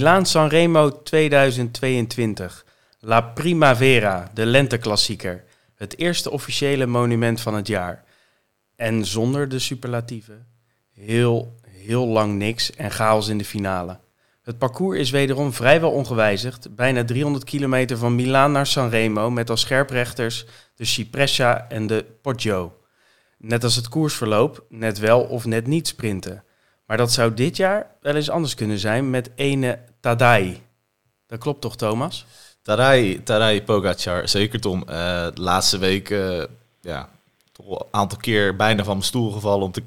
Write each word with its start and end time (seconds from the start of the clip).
Milaan 0.00 0.26
Sanremo 0.26 1.02
2022. 1.02 2.64
La 3.00 3.20
Primavera, 3.20 4.30
de 4.34 4.46
lenteklassieker. 4.46 5.44
Het 5.74 5.98
eerste 5.98 6.30
officiële 6.30 6.86
monument 6.86 7.40
van 7.40 7.54
het 7.54 7.66
jaar. 7.66 8.04
En 8.76 9.04
zonder 9.04 9.48
de 9.48 9.58
superlatieven. 9.58 10.46
Heel, 10.92 11.54
heel 11.68 12.06
lang 12.06 12.34
niks 12.34 12.74
en 12.74 12.90
chaos 12.90 13.28
in 13.28 13.38
de 13.38 13.44
finale. 13.44 13.98
Het 14.42 14.58
parcours 14.58 14.98
is 14.98 15.10
wederom 15.10 15.52
vrijwel 15.52 15.90
ongewijzigd. 15.90 16.74
Bijna 16.74 17.04
300 17.04 17.44
kilometer 17.44 17.96
van 17.96 18.14
Milaan 18.14 18.52
naar 18.52 18.66
Sanremo 18.66 19.30
met 19.30 19.50
als 19.50 19.60
scherprechters 19.60 20.46
de 20.74 20.84
Cipressia 20.84 21.68
en 21.68 21.86
de 21.86 22.04
Poggio. 22.22 22.76
Net 23.38 23.64
als 23.64 23.76
het 23.76 23.88
koersverloop, 23.88 24.64
net 24.68 24.98
wel 24.98 25.20
of 25.20 25.44
net 25.44 25.66
niet 25.66 25.88
sprinten. 25.88 26.44
Maar 26.90 26.98
dat 26.98 27.12
zou 27.12 27.34
dit 27.34 27.56
jaar 27.56 27.96
wel 28.00 28.14
eens 28.14 28.30
anders 28.30 28.54
kunnen 28.54 28.78
zijn 28.78 29.10
met 29.10 29.30
ene 29.34 29.78
Tadai. 30.00 30.62
Dat 31.26 31.38
klopt 31.38 31.60
toch, 31.60 31.76
Thomas? 31.76 32.26
Tadai, 32.62 33.22
Tadai 33.22 33.62
Pogacar, 33.62 34.28
zeker 34.28 34.60
Tom. 34.60 34.80
Eh, 34.80 34.86
de 35.34 35.40
laatste 35.40 35.78
week, 35.78 36.10
uh, 36.10 36.44
ja, 36.80 37.08
een 37.56 37.78
aantal 37.90 38.18
keer 38.18 38.56
bijna 38.56 38.84
van 38.84 38.92
mijn 38.92 39.06
stoel 39.06 39.30
gevallen 39.30 39.64
om 39.64 39.72
te, 39.72 39.82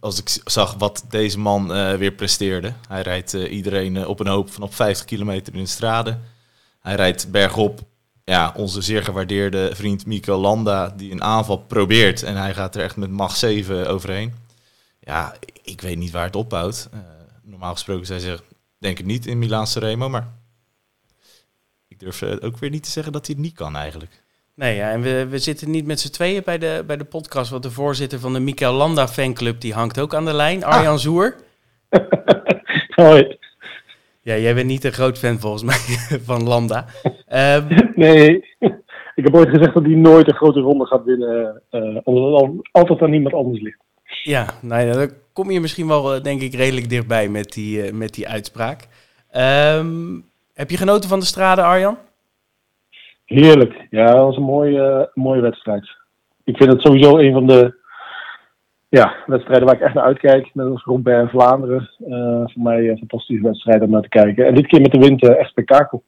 als 0.00 0.18
ik 0.18 0.40
zag 0.44 0.74
wat 0.74 1.04
deze 1.08 1.38
man 1.38 1.76
uh, 1.76 1.94
weer 1.94 2.12
presteerde. 2.12 2.72
Hij 2.88 3.02
rijdt 3.02 3.32
iedereen 3.32 4.06
op 4.06 4.20
een 4.20 4.26
hoop 4.26 4.52
van 4.52 4.62
op 4.62 4.74
50 4.74 5.06
kilometer 5.06 5.54
in 5.54 5.62
de 5.62 5.66
straden. 5.66 6.22
Hij 6.80 6.94
rijdt 6.94 7.30
bergop. 7.30 7.80
Ja, 8.24 8.52
onze 8.56 8.82
zeer 8.82 9.04
gewaardeerde 9.04 9.70
vriend 9.74 10.06
Mikel 10.06 10.38
Landa, 10.38 10.88
die 10.96 11.12
een 11.12 11.22
aanval 11.22 11.56
probeert. 11.58 12.22
En 12.22 12.36
hij 12.36 12.54
gaat 12.54 12.74
er 12.74 12.82
echt 12.82 12.96
met 12.96 13.10
macht 13.10 13.38
7 13.38 13.88
overheen. 13.88 14.34
Ja, 15.00 15.34
ik 15.62 15.80
weet 15.80 15.96
niet 15.96 16.10
waar 16.10 16.24
het 16.24 16.36
ophoudt. 16.36 16.88
normaal 17.42 17.72
gesproken 17.72 18.06
zij 18.06 18.18
zeggen, 18.18 18.44
denk 18.84 18.98
ik 18.98 19.06
niet 19.06 19.26
in 19.26 19.38
Milaanse 19.38 19.80
Remo, 19.80 20.08
maar 20.08 20.32
ik 21.88 21.98
durf 21.98 22.22
ook 22.22 22.58
weer 22.58 22.70
niet 22.70 22.82
te 22.82 22.90
zeggen 22.90 23.12
dat 23.12 23.26
hij 23.26 23.34
het 23.34 23.44
niet 23.44 23.54
kan 23.54 23.76
eigenlijk. 23.76 24.22
Nee, 24.54 24.76
ja, 24.76 24.90
en 24.90 25.00
we, 25.00 25.26
we 25.28 25.38
zitten 25.38 25.70
niet 25.70 25.86
met 25.86 26.00
z'n 26.00 26.12
tweeën 26.12 26.42
bij 26.44 26.58
de, 26.58 26.84
bij 26.86 26.96
de 26.96 27.04
podcast, 27.04 27.50
want 27.50 27.62
de 27.62 27.70
voorzitter 27.70 28.18
van 28.18 28.32
de 28.32 28.40
Michael 28.40 28.72
Landa 28.72 29.08
fanclub 29.08 29.60
die 29.60 29.74
hangt 29.74 30.00
ook 30.00 30.14
aan 30.14 30.24
de 30.24 30.32
lijn, 30.32 30.64
Arjan 30.64 30.92
ah. 30.92 30.98
Zoer. 30.98 31.34
Hoi. 33.02 33.38
Ja, 34.20 34.36
jij 34.36 34.54
bent 34.54 34.66
niet 34.66 34.84
een 34.84 34.92
groot 34.92 35.18
fan 35.18 35.38
volgens 35.38 35.62
mij 35.62 35.98
van 36.30 36.42
Landa. 36.42 36.86
Um, 37.28 37.66
nee, 38.04 38.44
ik 39.14 39.24
heb 39.24 39.34
ooit 39.34 39.48
gezegd 39.48 39.74
dat 39.74 39.84
hij 39.84 39.94
nooit 39.94 40.28
een 40.28 40.36
grote 40.36 40.60
ronde 40.60 40.86
gaat 40.86 41.04
winnen, 41.04 41.62
uh, 41.70 41.98
omdat 42.04 42.40
het 42.40 42.68
altijd 42.70 43.02
aan 43.02 43.12
iemand 43.12 43.34
anders 43.34 43.60
ligt. 43.62 43.78
Ja, 44.24 44.46
nou 44.62 44.86
ja, 44.86 44.92
dan 44.92 45.10
kom 45.32 45.50
je 45.50 45.60
misschien 45.60 45.86
wel, 45.86 46.22
denk 46.22 46.40
ik, 46.40 46.54
redelijk 46.54 46.88
dichtbij 46.88 47.28
met 47.28 47.52
die, 47.52 47.84
uh, 47.84 47.92
met 47.92 48.14
die 48.14 48.28
uitspraak. 48.28 48.88
Um, 49.76 50.24
heb 50.54 50.70
je 50.70 50.76
genoten 50.76 51.08
van 51.08 51.18
de 51.18 51.24
strade, 51.24 51.62
Arjan? 51.62 51.98
Heerlijk. 53.24 53.86
Ja, 53.90 54.06
dat 54.06 54.24
was 54.24 54.36
een 54.36 54.42
mooie, 54.42 55.10
mooie 55.14 55.40
wedstrijd. 55.40 55.88
Ik 56.44 56.56
vind 56.56 56.72
het 56.72 56.80
sowieso 56.80 57.18
een 57.18 57.32
van 57.32 57.46
de 57.46 57.74
ja, 58.88 59.14
wedstrijden 59.26 59.66
waar 59.66 59.74
ik 59.74 59.80
echt 59.80 59.94
naar 59.94 60.04
uitkijk. 60.04 60.50
Net 60.54 60.66
als 60.66 60.84
Roubaix 60.84 61.20
en 61.20 61.28
Vlaanderen. 61.28 61.90
Uh, 62.00 62.42
voor 62.44 62.62
mij 62.62 62.88
een 62.88 62.98
fantastische 62.98 63.42
wedstrijd 63.42 63.82
om 63.82 63.90
naar 63.90 64.02
te 64.02 64.08
kijken. 64.08 64.46
En 64.46 64.54
dit 64.54 64.66
keer 64.66 64.80
met 64.80 64.92
de 64.92 64.98
wind 64.98 65.28
echt 65.28 65.50
spektakel. 65.50 66.02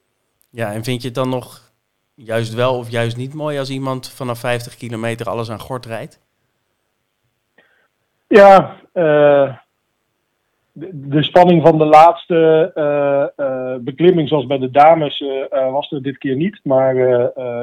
Ja, 0.49 0.73
en 0.73 0.83
vind 0.83 1.01
je 1.01 1.07
het 1.07 1.17
dan 1.17 1.29
nog 1.29 1.71
juist 2.13 2.53
wel 2.53 2.77
of 2.77 2.89
juist 2.89 3.17
niet 3.17 3.33
mooi 3.33 3.59
als 3.59 3.69
iemand 3.69 4.09
vanaf 4.09 4.39
50 4.39 4.75
kilometer 4.75 5.29
alles 5.29 5.51
aan 5.51 5.59
gort 5.59 5.85
rijdt? 5.85 6.26
Ja, 8.27 8.75
uh, 8.93 9.53
de, 10.91 11.23
spanning 11.23 11.61
van 11.61 11.77
de 11.77 11.85
laatste 11.85 12.71
uh, 12.75 13.45
uh, 13.45 13.75
beklimming, 13.79 14.27
zoals 14.29 14.45
bij 14.45 14.57
de 14.57 14.71
dames, 14.71 15.23
was 15.71 15.91
er 15.91 16.01
dit 16.01 16.17
keer 16.17 16.35
niet. 16.35 16.59
Maar 16.63 16.95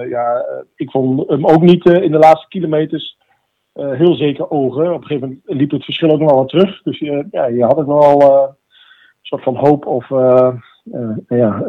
ja, 0.09 0.47
ik 0.77 0.91
vond 0.91 1.29
hem 1.29 1.47
ook 1.47 1.61
niet 1.61 1.85
in 1.85 2.13
de 2.13 2.19
laatste 2.19 2.49
kilometers 2.49 3.19
heel 3.73 4.15
zeker 4.15 4.51
ogen. 4.51 4.95
Op 4.95 5.01
een 5.01 5.07
gegeven 5.07 5.29
moment 5.29 5.61
liep 5.61 5.71
het 5.71 5.85
verschil 5.85 6.11
ook 6.11 6.19
nog 6.19 6.29
wel 6.29 6.39
wat 6.39 6.49
terug. 6.49 6.83
Dus 6.83 6.99
ja, 7.31 7.47
je 7.47 7.65
had 7.65 7.77
het 7.77 7.87
nog 7.87 8.07
wel 8.07 8.33
een 8.33 8.55
soort 9.23 9.43
van 9.43 9.57
hoop 9.57 9.87
of... 9.87 10.09
ja, 11.29 11.63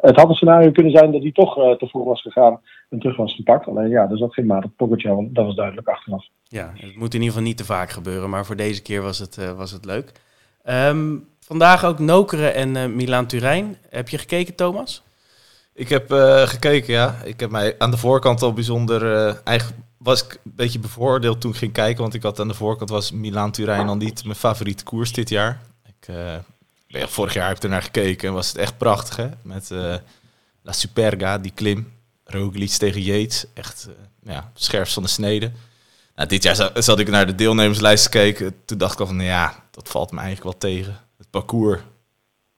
het 0.00 0.16
had 0.16 0.28
een 0.28 0.34
scenario 0.34 0.70
kunnen 0.70 0.92
zijn 0.92 1.12
dat 1.12 1.22
hij 1.22 1.32
toch 1.32 1.54
te 1.54 1.86
vroeg 1.86 2.04
was 2.04 2.22
gegaan 2.22 2.60
en 2.88 2.98
terug 2.98 3.16
was 3.16 3.34
gepakt. 3.34 3.66
Alleen 3.66 3.88
ja, 3.88 4.10
er 4.10 4.18
zat 4.18 4.34
geen 4.34 4.46
maat 4.46 4.64
op 4.64 4.72
Pogacar, 4.76 5.26
dat 5.30 5.44
was 5.44 5.54
duidelijk 5.54 5.88
achteraf. 5.88 6.26
Ja, 6.52 6.72
het 6.76 6.96
moet 6.96 7.14
in 7.14 7.20
ieder 7.20 7.34
geval 7.34 7.42
niet 7.42 7.56
te 7.56 7.64
vaak 7.64 7.90
gebeuren, 7.90 8.30
maar 8.30 8.46
voor 8.46 8.56
deze 8.56 8.82
keer 8.82 9.02
was 9.02 9.18
het, 9.18 9.36
was 9.56 9.70
het 9.70 9.84
leuk. 9.84 10.12
Um, 10.68 11.28
vandaag 11.40 11.84
ook 11.84 11.98
Nokeren 11.98 12.54
en 12.54 12.74
uh, 12.74 12.86
Milaan 12.86 13.26
Turijn. 13.26 13.76
Heb 13.88 14.08
je 14.08 14.18
gekeken, 14.18 14.54
Thomas? 14.54 15.02
Ik 15.74 15.88
heb 15.88 16.12
uh, 16.12 16.46
gekeken, 16.46 16.92
ja. 16.92 17.20
Ik 17.24 17.40
heb 17.40 17.50
mij 17.50 17.74
aan 17.78 17.90
de 17.90 17.96
voorkant 17.96 18.42
al 18.42 18.52
bijzonder... 18.52 19.02
Eigenlijk 19.44 19.80
was 19.96 20.24
ik 20.24 20.32
een 20.32 20.52
beetje 20.54 20.78
bevoordeeld 20.78 21.40
toen 21.40 21.50
ik 21.50 21.56
ging 21.56 21.72
kijken. 21.72 22.02
Want 22.02 22.14
ik 22.14 22.22
had 22.22 22.40
aan 22.40 22.48
de 22.48 22.54
voorkant 22.54 22.90
was 22.90 23.12
Milaan 23.12 23.52
Turijn 23.52 23.88
al 23.88 23.96
niet 23.96 24.24
mijn 24.24 24.36
favoriete 24.36 24.84
koers 24.84 25.12
dit 25.12 25.28
jaar. 25.28 25.60
Ik, 26.86 27.08
vorig 27.08 27.34
jaar 27.34 27.48
heb 27.48 27.56
ik 27.56 27.62
er 27.62 27.68
naar 27.68 27.82
gekeken 27.82 28.28
en 28.28 28.34
was 28.34 28.48
het 28.48 28.56
echt 28.56 28.78
prachtig, 28.78 29.16
hè? 29.16 29.28
Met 29.42 29.70
La 30.62 30.72
Superga, 30.72 31.38
die 31.38 31.52
klim. 31.54 31.92
Roglic 32.24 32.70
tegen 32.70 33.02
Yates. 33.02 33.46
Echt 33.54 33.88
ja, 34.22 34.50
scherfst 34.54 34.94
van 34.94 35.02
de 35.02 35.08
snede. 35.08 35.52
Nou, 36.20 36.32
dit 36.32 36.42
jaar 36.42 36.70
zat 36.74 36.98
ik 36.98 37.08
naar 37.08 37.26
de 37.26 37.34
deelnemerslijst 37.34 38.02
te 38.02 38.10
kijken. 38.10 38.54
Toen 38.64 38.78
dacht 38.78 38.92
ik 38.92 39.00
al 39.00 39.06
van, 39.06 39.16
nou 39.16 39.28
ja, 39.28 39.54
dat 39.70 39.88
valt 39.88 40.10
me 40.10 40.20
eigenlijk 40.20 40.44
wel 40.44 40.72
tegen. 40.72 40.98
Het 41.18 41.30
parcours 41.30 41.80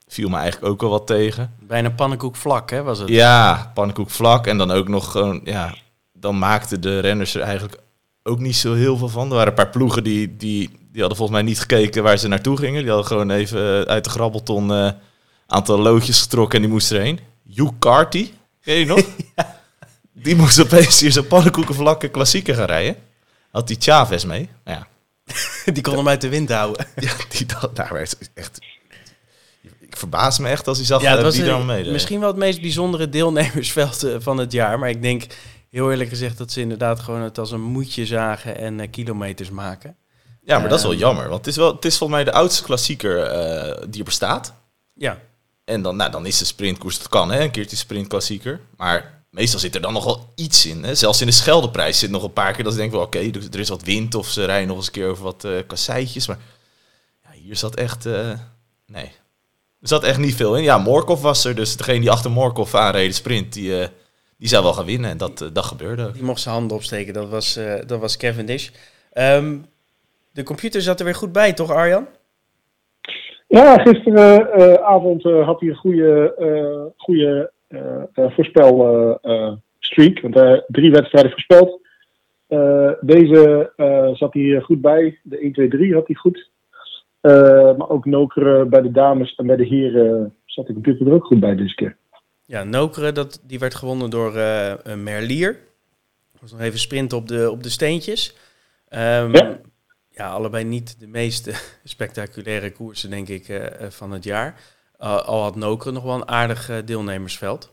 viel 0.06 0.28
me 0.28 0.36
eigenlijk 0.36 0.72
ook 0.72 0.80
wel 0.80 0.90
wat 0.90 1.06
tegen. 1.06 1.54
Bijna 1.60 1.90
pannenkoek 1.90 2.36
vlak, 2.36 2.70
hè, 2.70 2.82
was 2.82 2.98
het? 2.98 3.08
Ja, 3.08 3.70
pannenkoek 3.74 4.10
vlak. 4.10 4.46
En 4.46 4.58
dan 4.58 4.70
ook 4.70 4.88
nog 4.88 5.10
gewoon, 5.10 5.40
ja, 5.44 5.74
dan 6.12 6.38
maakten 6.38 6.80
de 6.80 6.98
renners 6.98 7.34
er 7.34 7.40
eigenlijk 7.40 7.78
ook 8.22 8.38
niet 8.38 8.56
zo 8.56 8.74
heel 8.74 8.96
veel 8.96 9.08
van. 9.08 9.28
Er 9.28 9.34
waren 9.34 9.48
een 9.48 9.54
paar 9.54 9.70
ploegen 9.70 10.04
die, 10.04 10.36
die, 10.36 10.68
die 10.68 11.00
hadden 11.00 11.16
volgens 11.16 11.38
mij 11.38 11.48
niet 11.48 11.60
gekeken 11.60 12.02
waar 12.02 12.18
ze 12.18 12.28
naartoe 12.28 12.56
gingen. 12.56 12.80
Die 12.80 12.90
hadden 12.90 13.06
gewoon 13.06 13.30
even 13.30 13.86
uit 13.86 14.04
de 14.04 14.10
grabbelton 14.10 14.70
een 14.70 14.92
uh, 14.94 15.00
aantal 15.46 15.78
loodjes 15.78 16.20
getrokken 16.20 16.56
en 16.56 16.64
die 16.64 16.72
moesten 16.72 16.96
erheen. 16.96 17.20
Hugh 17.54 17.72
Carty, 17.78 18.30
ken 18.60 18.74
je 18.74 18.86
nog? 18.86 19.00
Die 20.12 20.36
moest 20.36 20.60
opeens 20.60 21.00
hier 21.00 21.12
zo'n 21.12 21.26
pannenkoekenvlakke 21.26 22.08
klassieker 22.08 22.54
gaan 22.54 22.66
rijden. 22.66 22.96
Had 23.52 23.66
die 23.66 23.76
Chavez 23.80 24.24
mee. 24.24 24.48
Ja, 24.64 24.86
die 25.74 25.82
kon 25.82 25.96
hem 25.96 26.08
uit 26.08 26.20
de 26.20 26.28
wind 26.28 26.50
houden. 26.50 26.86
ja, 26.96 27.12
die 27.28 27.46
dat, 27.46 27.76
daar 27.76 27.92
werd 27.92 28.18
echt. 28.34 28.58
Ik 29.80 29.96
verbaas 29.96 30.38
me 30.38 30.48
echt 30.48 30.66
als 30.68 30.76
hij 30.76 30.86
zag 30.86 31.02
ja, 31.02 31.16
dat 31.16 31.32
die 31.32 31.44
dan 31.44 31.66
mee. 31.66 31.90
Misschien 31.90 32.20
wel 32.20 32.28
het 32.28 32.36
meest 32.36 32.60
bijzondere 32.60 33.08
deelnemersveld 33.08 34.02
eh, 34.02 34.14
van 34.18 34.38
het 34.38 34.52
jaar. 34.52 34.78
Maar 34.78 34.88
ik 34.88 35.02
denk 35.02 35.26
heel 35.70 35.90
eerlijk 35.90 36.08
gezegd 36.08 36.38
dat 36.38 36.52
ze 36.52 36.60
inderdaad 36.60 37.00
gewoon 37.00 37.20
het 37.20 37.38
als 37.38 37.50
een 37.50 37.62
moedje 37.62 38.06
zagen 38.06 38.56
en 38.56 38.78
uh, 38.78 38.86
kilometers 38.90 39.50
maken. 39.50 39.96
Ja, 40.42 40.58
maar 40.58 40.68
dat 40.68 40.78
is 40.78 40.84
wel 40.84 40.92
ehm, 40.92 41.00
jammer. 41.00 41.28
Want 41.28 41.38
het 41.38 41.46
is, 41.46 41.56
wel, 41.56 41.74
het 41.74 41.84
is 41.84 41.98
volgens 41.98 42.18
mij 42.18 42.32
de 42.32 42.38
oudste 42.38 42.62
klassieker 42.62 43.16
uh, 43.18 43.82
die 43.88 43.98
er 43.98 44.04
bestaat. 44.04 44.54
Ja. 44.94 45.18
En 45.64 45.82
dan, 45.82 45.96
nou, 45.96 46.10
dan 46.10 46.26
is 46.26 46.38
de 46.38 46.44
sprintkoers, 46.44 46.98
dat 46.98 47.08
kan 47.08 47.30
hè, 47.30 47.40
een 47.40 47.50
keertje 47.50 47.76
sprintklassieker. 47.76 48.60
Maar 48.76 49.21
meestal 49.32 49.60
zit 49.60 49.74
er 49.74 49.80
dan 49.80 49.92
nog 49.92 50.04
wel 50.04 50.20
iets 50.34 50.66
in. 50.66 50.84
Hè? 50.84 50.94
Zelfs 50.94 51.20
in 51.20 51.26
de 51.26 51.32
Scheldeprijs 51.32 51.98
zit 51.98 52.10
nog 52.10 52.22
een 52.22 52.32
paar 52.32 52.52
keer 52.52 52.64
dat 52.64 52.72
ik 52.72 52.78
denk 52.78 52.92
wel, 52.92 53.00
oké, 53.00 53.18
er 53.18 53.58
is 53.58 53.68
wat 53.68 53.84
wind 53.84 54.14
of 54.14 54.26
ze 54.26 54.44
rijden 54.44 54.68
nog 54.68 54.76
eens 54.76 54.86
een 54.86 54.92
keer 54.92 55.08
over 55.08 55.24
wat 55.24 55.44
uh, 55.44 55.58
kasseitjes. 55.66 56.26
Maar 56.26 56.38
ja, 57.22 57.30
hier 57.42 57.56
zat 57.56 57.74
echt, 57.74 58.06
uh, 58.06 58.32
nee, 58.86 59.10
er 59.80 59.88
zat 59.88 60.04
echt 60.04 60.18
niet 60.18 60.34
veel 60.34 60.56
in. 60.56 60.62
Ja, 60.62 60.78
Morkov 60.78 61.22
was 61.22 61.44
er, 61.44 61.54
dus 61.54 61.76
degene 61.76 62.00
die 62.00 62.10
achter 62.10 62.30
Morkov 62.30 62.74
aanreden 62.74 63.14
sprint, 63.14 63.52
die, 63.52 63.80
uh, 63.80 63.86
die 64.36 64.48
zou 64.48 64.62
wel 64.62 64.72
gaan 64.72 64.84
winnen. 64.84 65.10
En 65.10 65.16
dat, 65.16 65.50
dat 65.52 65.64
gebeurde 65.64 66.12
Die 66.12 66.22
mocht 66.22 66.40
zijn 66.40 66.54
handen 66.54 66.76
opsteken, 66.76 67.14
dat 67.14 67.28
was, 67.28 67.58
dat 67.86 68.00
was 68.00 68.16
Cavendish. 68.16 68.68
Um, 69.14 69.66
de 70.32 70.42
computer 70.42 70.82
zat 70.82 70.98
er 70.98 71.04
weer 71.04 71.14
goed 71.14 71.32
bij, 71.32 71.52
toch 71.52 71.70
Arjan? 71.70 72.06
Ja, 73.48 73.78
gisteravond 73.78 75.22
had 75.22 75.60
hij 75.60 75.68
een 75.68 75.76
goede, 75.76 76.92
goede 76.96 77.26
eh, 77.26 77.40
eh, 77.40 77.46
voorspelstreak. 78.14 80.16
Eh, 80.16 80.22
want 80.22 80.64
drie 80.66 80.90
wedstrijden 80.90 81.30
voorspeld. 81.30 81.80
deze 83.00 83.72
zat 84.14 84.34
hij 84.34 84.60
goed 84.60 84.80
bij. 84.80 85.18
De 85.22 85.38
1, 85.38 85.52
2, 85.52 85.68
3 85.68 85.94
had 85.94 86.06
hij 86.06 86.16
goed. 86.16 86.50
maar 87.78 87.88
ook 87.88 88.04
Nokere 88.04 88.64
bij 88.64 88.82
de 88.82 88.90
dames 88.90 89.34
en 89.34 89.46
bij 89.46 89.56
de 89.56 89.66
heren 89.66 90.34
zat 90.44 90.68
ik 90.68 90.74
natuurlijk 90.74 91.06
er 91.06 91.12
ook 91.12 91.24
goed 91.24 91.40
bij 91.40 91.54
deze 91.54 91.74
keer. 91.74 91.96
Ja, 92.46 92.64
Nokere, 92.64 93.12
dat, 93.12 93.42
die 93.46 93.58
werd 93.58 93.74
gewonnen 93.74 94.10
door 94.10 94.32
Merlier. 94.96 95.58
Dat 96.32 96.40
was 96.40 96.52
nog 96.52 96.60
even 96.60 96.78
sprinten 96.78 97.18
op 97.18 97.28
de, 97.28 97.50
op 97.50 97.62
de 97.62 97.70
steentjes. 97.70 98.34
Um, 98.94 99.34
ja. 99.34 99.58
ja. 100.10 100.30
allebei 100.30 100.64
niet 100.64 101.00
de 101.00 101.06
meest 101.06 101.68
spectaculaire 101.84 102.72
koersen, 102.72 103.10
denk 103.10 103.28
ik, 103.28 103.48
uh, 103.48 103.66
van 103.88 104.12
het 104.12 104.24
jaar. 104.24 104.60
Uh, 105.02 105.22
al 105.22 105.42
had 105.42 105.56
Nokere 105.56 105.92
nog 105.92 106.02
wel 106.02 106.14
een 106.14 106.28
aardig 106.28 106.70
uh, 106.70 106.76
deelnemersveld. 106.84 107.70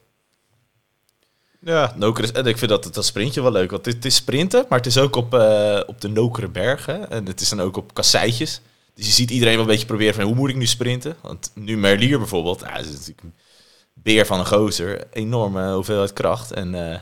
Ja, 1.61 1.93
Nokere 1.95 2.27
is, 2.27 2.33
en 2.33 2.45
ik 2.45 2.57
vind 2.57 2.71
dat, 2.71 2.93
dat 2.93 3.05
sprintje 3.05 3.41
wel 3.41 3.51
leuk. 3.51 3.71
Want 3.71 3.85
het, 3.85 4.05
is 4.05 4.15
sprinten, 4.15 4.65
maar 4.69 4.77
het 4.77 4.87
is 4.87 4.97
ook 4.97 5.15
op, 5.15 5.33
uh, 5.33 5.79
op 5.85 6.01
de 6.01 6.07
Nokere 6.07 6.47
bergen. 6.47 7.09
En 7.09 7.25
het 7.25 7.41
is 7.41 7.49
dan 7.49 7.61
ook 7.61 7.77
op 7.77 7.93
kasseitjes. 7.93 8.61
Dus 8.93 9.05
je 9.05 9.11
ziet 9.13 9.31
iedereen 9.31 9.53
wel 9.53 9.63
een 9.63 9.69
beetje 9.69 9.85
proberen 9.85 10.13
van 10.13 10.23
hoe 10.23 10.35
moet 10.35 10.49
ik 10.49 10.55
nu 10.55 10.65
sprinten? 10.65 11.15
Want 11.21 11.51
nu 11.53 11.77
Merlier 11.77 12.17
bijvoorbeeld, 12.17 12.59
ja, 12.59 12.75
dat 12.75 12.85
is 12.85 12.91
natuurlijk 12.91 13.21
een 13.21 13.33
beer 13.93 14.25
van 14.25 14.39
een 14.39 14.47
gozer, 14.47 15.07
enorme 15.11 15.73
hoeveelheid 15.73 16.13
kracht. 16.13 16.51
En 16.51 16.91
eh, 16.91 16.99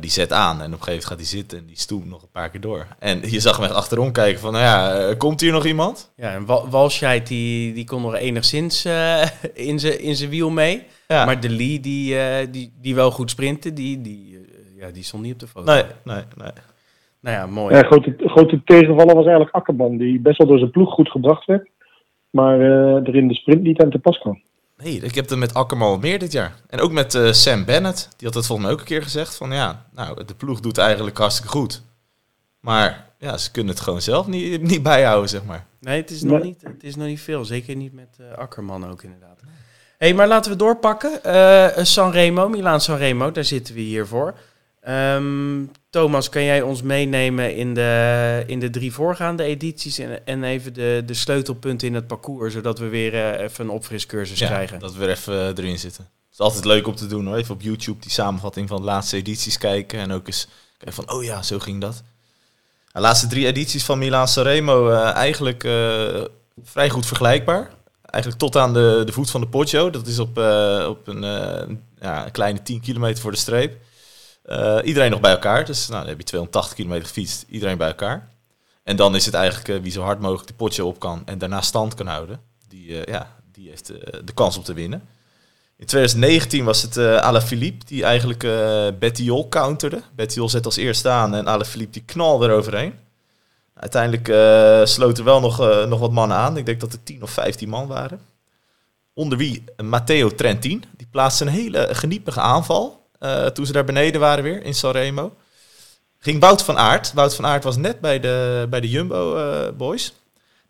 die 0.00 0.10
zet 0.10 0.32
aan 0.32 0.60
en 0.60 0.66
op 0.66 0.78
een 0.78 0.82
gegeven 0.82 0.84
moment 0.90 1.04
gaat 1.04 1.16
hij 1.16 1.26
zitten 1.26 1.58
en 1.58 1.66
die 1.66 1.78
stoemt 1.78 2.06
nog 2.08 2.22
een 2.22 2.30
paar 2.32 2.50
keer 2.50 2.60
door. 2.60 2.86
En 2.98 3.20
je 3.30 3.40
zag 3.40 3.56
hem 3.56 3.64
echt 3.64 3.74
achterom 3.74 4.12
kijken 4.12 4.40
van, 4.40 4.52
nou 4.52 4.64
ja, 4.64 4.98
eh, 4.98 5.16
komt 5.18 5.40
hier 5.40 5.52
nog 5.52 5.64
iemand? 5.66 6.12
Ja, 6.16 6.32
en 6.32 6.46
Wa- 6.46 6.68
Walscheid 6.68 7.26
die, 7.26 7.72
die 7.72 7.84
kon 7.84 8.02
nog 8.02 8.14
enigszins 8.14 8.84
eh, 8.84 9.22
in 9.54 9.78
zijn 9.78 10.00
in 10.00 10.14
zijn 10.16 10.30
wiel 10.30 10.50
mee. 10.50 10.82
Ja. 11.08 11.24
Maar 11.24 11.40
de 11.40 11.50
Lee, 11.50 11.80
die, 11.80 12.18
eh, 12.18 12.46
die, 12.50 12.72
die 12.80 12.94
wel 12.94 13.10
goed 13.10 13.30
sprintte, 13.30 13.72
die, 13.72 14.00
die, 14.00 14.46
ja, 14.76 14.90
die 14.90 15.02
stond 15.02 15.22
niet 15.22 15.32
op 15.32 15.38
de 15.40 15.46
foto. 15.46 15.72
Nee, 15.72 15.82
nee, 16.04 16.22
nee. 16.36 16.50
Nou 17.20 17.36
ja, 17.36 17.46
mooi. 17.46 17.74
Ja, 17.74 17.82
grote, 17.82 18.14
grote 18.18 18.60
tegenvaller 18.64 19.14
was 19.14 19.24
eigenlijk 19.26 19.54
Akkerman, 19.54 19.96
die 19.96 20.20
best 20.20 20.38
wel 20.38 20.46
door 20.46 20.58
zijn 20.58 20.70
ploeg 20.70 20.92
goed 20.92 21.10
gebracht 21.10 21.44
werd. 21.46 21.68
Maar 22.30 22.60
eh, 22.60 23.06
er 23.08 23.14
in 23.16 23.28
de 23.28 23.34
sprint 23.34 23.62
niet 23.62 23.82
aan 23.82 23.90
te 23.90 23.98
pas 23.98 24.18
kwam. 24.18 24.40
Nee, 24.82 25.00
ik 25.00 25.14
heb 25.14 25.28
het 25.28 25.38
met 25.38 25.54
Akkerman 25.54 25.90
wat 25.90 26.00
meer 26.00 26.18
dit 26.18 26.32
jaar. 26.32 26.54
En 26.66 26.80
ook 26.80 26.92
met 26.92 27.14
eh, 27.14 27.32
Sam 27.32 27.64
Bennett. 27.64 28.08
Die 28.16 28.26
had 28.26 28.34
het 28.36 28.46
volgens 28.46 28.66
mij 28.66 28.76
ook 28.76 28.80
een 28.80 28.86
keer 28.86 29.02
gezegd. 29.02 29.34
Van 29.34 29.50
ja, 29.52 29.86
nou, 29.92 30.24
de 30.24 30.34
ploeg 30.34 30.60
doet 30.60 30.78
eigenlijk 30.78 31.18
hartstikke 31.18 31.50
goed. 31.50 31.82
Maar 32.60 33.06
ja, 33.18 33.36
ze 33.36 33.50
kunnen 33.50 33.74
het 33.74 33.82
gewoon 33.82 34.02
zelf 34.02 34.26
niet, 34.26 34.62
niet 34.72 34.82
bijhouden, 34.82 35.28
zeg 35.28 35.44
maar. 35.44 35.66
Nee, 35.80 36.00
het 36.00 36.10
is, 36.10 36.22
nog 36.22 36.42
niet, 36.42 36.62
het 36.62 36.82
is 36.82 36.96
nog 36.96 37.06
niet 37.06 37.20
veel. 37.20 37.44
Zeker 37.44 37.76
niet 37.76 37.92
met 37.92 38.16
eh, 38.18 38.38
Akkerman 38.38 38.90
ook 38.90 39.02
inderdaad. 39.02 39.40
hey, 39.98 40.14
maar 40.14 40.28
laten 40.28 40.50
we 40.50 40.56
doorpakken. 40.56 41.24
Eh 41.24 41.84
Sanremo, 41.84 42.48
Milaan 42.48 42.80
Sanremo, 42.80 43.30
daar 43.32 43.44
zitten 43.44 43.74
we 43.74 43.80
hier 43.80 44.06
voor. 44.06 44.34
Ehm, 44.80 45.64
Thomas, 45.90 46.28
kan 46.28 46.44
jij 46.44 46.62
ons 46.62 46.82
meenemen 46.82 47.56
in 47.56 47.74
de, 47.74 48.42
in 48.46 48.60
de 48.60 48.70
drie 48.70 48.92
voorgaande 48.92 49.42
edities 49.42 49.98
en, 49.98 50.26
en 50.26 50.44
even 50.44 50.74
de, 50.74 51.02
de 51.06 51.14
sleutelpunten 51.14 51.88
in 51.88 51.94
het 51.94 52.06
parcours, 52.06 52.52
zodat 52.52 52.78
we 52.78 52.88
weer 52.88 53.14
eh, 53.14 53.44
even 53.44 53.64
een 53.64 53.70
opfriscursus 53.70 54.38
Ja, 54.38 54.46
krijgen? 54.46 54.78
dat 54.78 54.94
we 54.94 55.04
er 55.04 55.10
even 55.10 55.34
eh, 55.34 55.46
erin 55.46 55.78
zitten. 55.78 56.04
Het 56.04 56.32
is 56.32 56.38
altijd 56.38 56.64
leuk 56.64 56.86
om 56.86 56.94
te 56.94 57.06
doen 57.06 57.26
hoor. 57.26 57.36
Even 57.36 57.54
op 57.54 57.62
YouTube 57.62 58.00
die 58.00 58.10
samenvatting 58.10 58.68
van 58.68 58.76
de 58.76 58.86
laatste 58.86 59.16
edities 59.16 59.58
kijken. 59.58 59.98
En 59.98 60.12
ook 60.12 60.26
eens 60.26 60.48
kijken 60.76 61.04
van, 61.04 61.14
oh 61.16 61.24
ja, 61.24 61.42
zo 61.42 61.58
ging 61.58 61.80
dat. 61.80 62.02
De 62.92 63.00
laatste 63.00 63.26
drie 63.26 63.46
edities 63.46 63.84
van 63.84 63.98
Milaan 63.98 64.28
Sanremo 64.28 64.90
eh, 64.90 65.12
eigenlijk 65.14 65.62
vrij 66.62 66.90
goed 66.90 67.06
vergelijkbaar. 67.06 67.70
Eigenlijk 68.04 68.42
tot 68.42 68.56
aan 68.56 68.72
de, 68.72 69.02
de 69.06 69.12
voet 69.12 69.30
van 69.30 69.40
de 69.40 69.48
Poggio. 69.48 69.90
Dat 69.90 70.06
is 70.06 70.18
op, 70.18 70.38
op 70.88 71.08
een, 71.08 71.20
ja, 72.00 72.24
een 72.24 72.32
kleine 72.32 72.62
10 72.62 72.80
kilometer 72.80 73.22
voor 73.22 73.30
de 73.30 73.36
streep. 73.36 73.76
Eh, 74.48 74.78
iedereen 74.84 75.10
nog 75.10 75.20
bij 75.20 75.30
elkaar. 75.30 75.64
Dus 75.64 75.88
nou, 75.88 76.00
dan 76.00 76.08
heb 76.08 76.18
je 76.18 76.24
280 76.24 76.74
kilometer 76.74 77.06
gefietst. 77.06 77.44
Iedereen 77.48 77.78
bij 77.78 77.88
elkaar. 77.88 78.28
En 78.82 78.96
dan 78.96 79.14
is 79.14 79.26
het 79.26 79.34
eigenlijk 79.34 79.68
eh, 79.68 79.82
wie 79.82 79.92
zo 79.92 80.02
hard 80.02 80.20
mogelijk 80.20 80.48
de 80.48 80.54
Poggio 80.54 80.86
op 80.86 80.98
kan. 80.98 81.22
En 81.24 81.38
daarna 81.38 81.60
stand 81.60 81.94
kan 81.94 82.06
houden. 82.06 82.40
Die, 82.68 83.04
eh, 83.04 83.12
ja, 83.12 83.36
die 83.52 83.68
heeft 83.68 83.86
de 84.24 84.32
kans 84.34 84.56
om 84.56 84.62
te 84.62 84.72
winnen. 84.72 85.08
In 85.76 85.86
2019 85.86 86.64
was 86.64 86.82
het 86.82 86.96
eh 86.96 87.16
Alaphilippe 87.16 87.84
die 87.84 88.04
eigenlijk 88.04 88.46
Bettiol 88.98 89.48
counterde. 89.48 90.02
Bettiol 90.14 90.48
zet 90.48 90.64
als 90.64 90.76
eerste 90.76 91.08
aan 91.08 91.34
en 91.34 91.46
Alaphilippe 91.48 91.92
die 91.92 92.02
knalde 92.02 92.46
eroverheen. 92.46 92.94
Uiteindelijk 93.74 94.26
sloten 94.88 95.24
wel 95.24 95.40
nog, 95.40 95.58
nog 95.86 95.98
wat 96.00 96.12
mannen 96.12 96.36
aan. 96.36 96.56
Ik 96.56 96.66
denk 96.66 96.80
dat 96.80 96.92
er 96.92 97.02
10 97.02 97.22
of 97.22 97.30
15 97.30 97.68
man 97.68 97.86
waren. 97.86 98.20
Onder 99.14 99.38
wie 99.38 99.64
Matteo 99.82 100.28
Trentin. 100.34 100.84
Die 100.96 101.06
plaatste 101.10 101.44
een 101.44 101.50
hele 101.50 101.88
geniepige 101.92 102.40
aanval 102.40 103.07
eh, 103.18 103.46
toen 103.46 103.66
ze 103.66 103.72
daar 103.72 103.84
beneden 103.84 104.20
waren 104.20 104.44
weer 104.44 104.62
in 104.62 104.74
Sanremo. 104.74 105.34
Ging 106.18 106.40
Wout 106.40 106.62
van 106.62 106.78
Aert. 106.78 107.12
Wout 107.12 107.34
van 107.34 107.46
Aert 107.46 107.64
was 107.64 107.76
net 107.76 108.00
bij 108.00 108.20
de, 108.20 108.66
bij 108.70 108.80
de 108.80 108.88
Jumbo 108.88 109.36
eh, 109.36 109.76
Boys. 109.76 110.14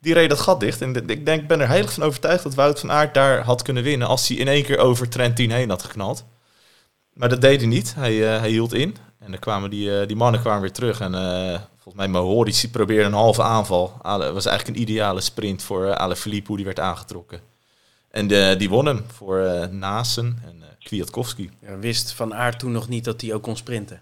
Die 0.01 0.15
reed 0.15 0.29
dat 0.29 0.41
gat 0.41 0.61
dicht. 0.61 0.81
En 0.81 1.09
ik 1.09 1.27
denk, 1.27 1.47
ben 1.47 1.61
er 1.61 1.69
heilig 1.69 1.93
van 1.93 2.03
overtuigd 2.03 2.43
dat 2.43 2.55
Wout 2.55 2.81
van 2.81 2.91
Aert 2.91 3.15
daar 3.15 3.43
had 3.43 3.63
kunnen 3.63 3.83
winnen 3.83 4.09
als 4.09 4.29
hij 4.29 4.37
in 4.37 4.49
één 4.49 4.65
keer 4.65 4.79
over 4.79 5.09
Trentin 5.09 5.51
heen 5.51 5.71
had 5.71 5.83
geknald. 5.83 6.25
Maar 7.13 7.29
dat 7.29 7.41
deed 7.41 7.61
hij 7.61 7.69
niet. 7.69 7.95
Hij, 7.95 8.35
eh, 8.35 8.41
hij 8.41 8.51
hield 8.51 8.75
in. 8.75 8.97
En 9.19 9.31
dan 9.31 9.41
kwamen 9.41 9.71
die, 9.71 10.07
die 10.07 10.17
mannen 10.17 10.41
kwamen 10.41 10.61
weer 10.61 10.73
terug. 10.73 11.01
En 11.01 11.13
volgens 11.75 11.95
mij 11.95 12.09
Mohoric 12.09 12.69
probeerde 12.73 13.05
een 13.05 13.13
halve 13.13 13.43
aanval. 13.43 13.99
Het 14.03 14.33
was 14.33 14.47
eigenlijk 14.47 14.77
een 14.77 14.83
ideale 14.83 15.21
sprint 15.21 15.63
voor 15.63 15.85
uh, 15.85 15.93
Alaphilippe 15.93 16.47
hoe 16.47 16.57
die 16.57 16.67
werd 16.67 16.81
aangetrokken. 16.81 17.41
En 18.19 18.27
de, 18.27 18.55
die 18.59 18.69
won 18.69 18.87
hem 18.87 19.05
voor 19.17 19.39
eh 19.39 19.69
Nasen 19.69 20.39
en 20.45 20.63
eh 20.63 20.69
Kwiatkowski. 20.83 21.51
Ja, 21.61 21.79
wist 21.79 22.13
Van 22.13 22.35
Aert 22.35 22.59
toen 22.59 22.73
nog 22.73 22.89
niet 22.89 23.05
dat 23.05 23.21
hij 23.21 23.35
ook 23.35 23.43
kon 23.43 23.57
sprinten. 23.57 24.01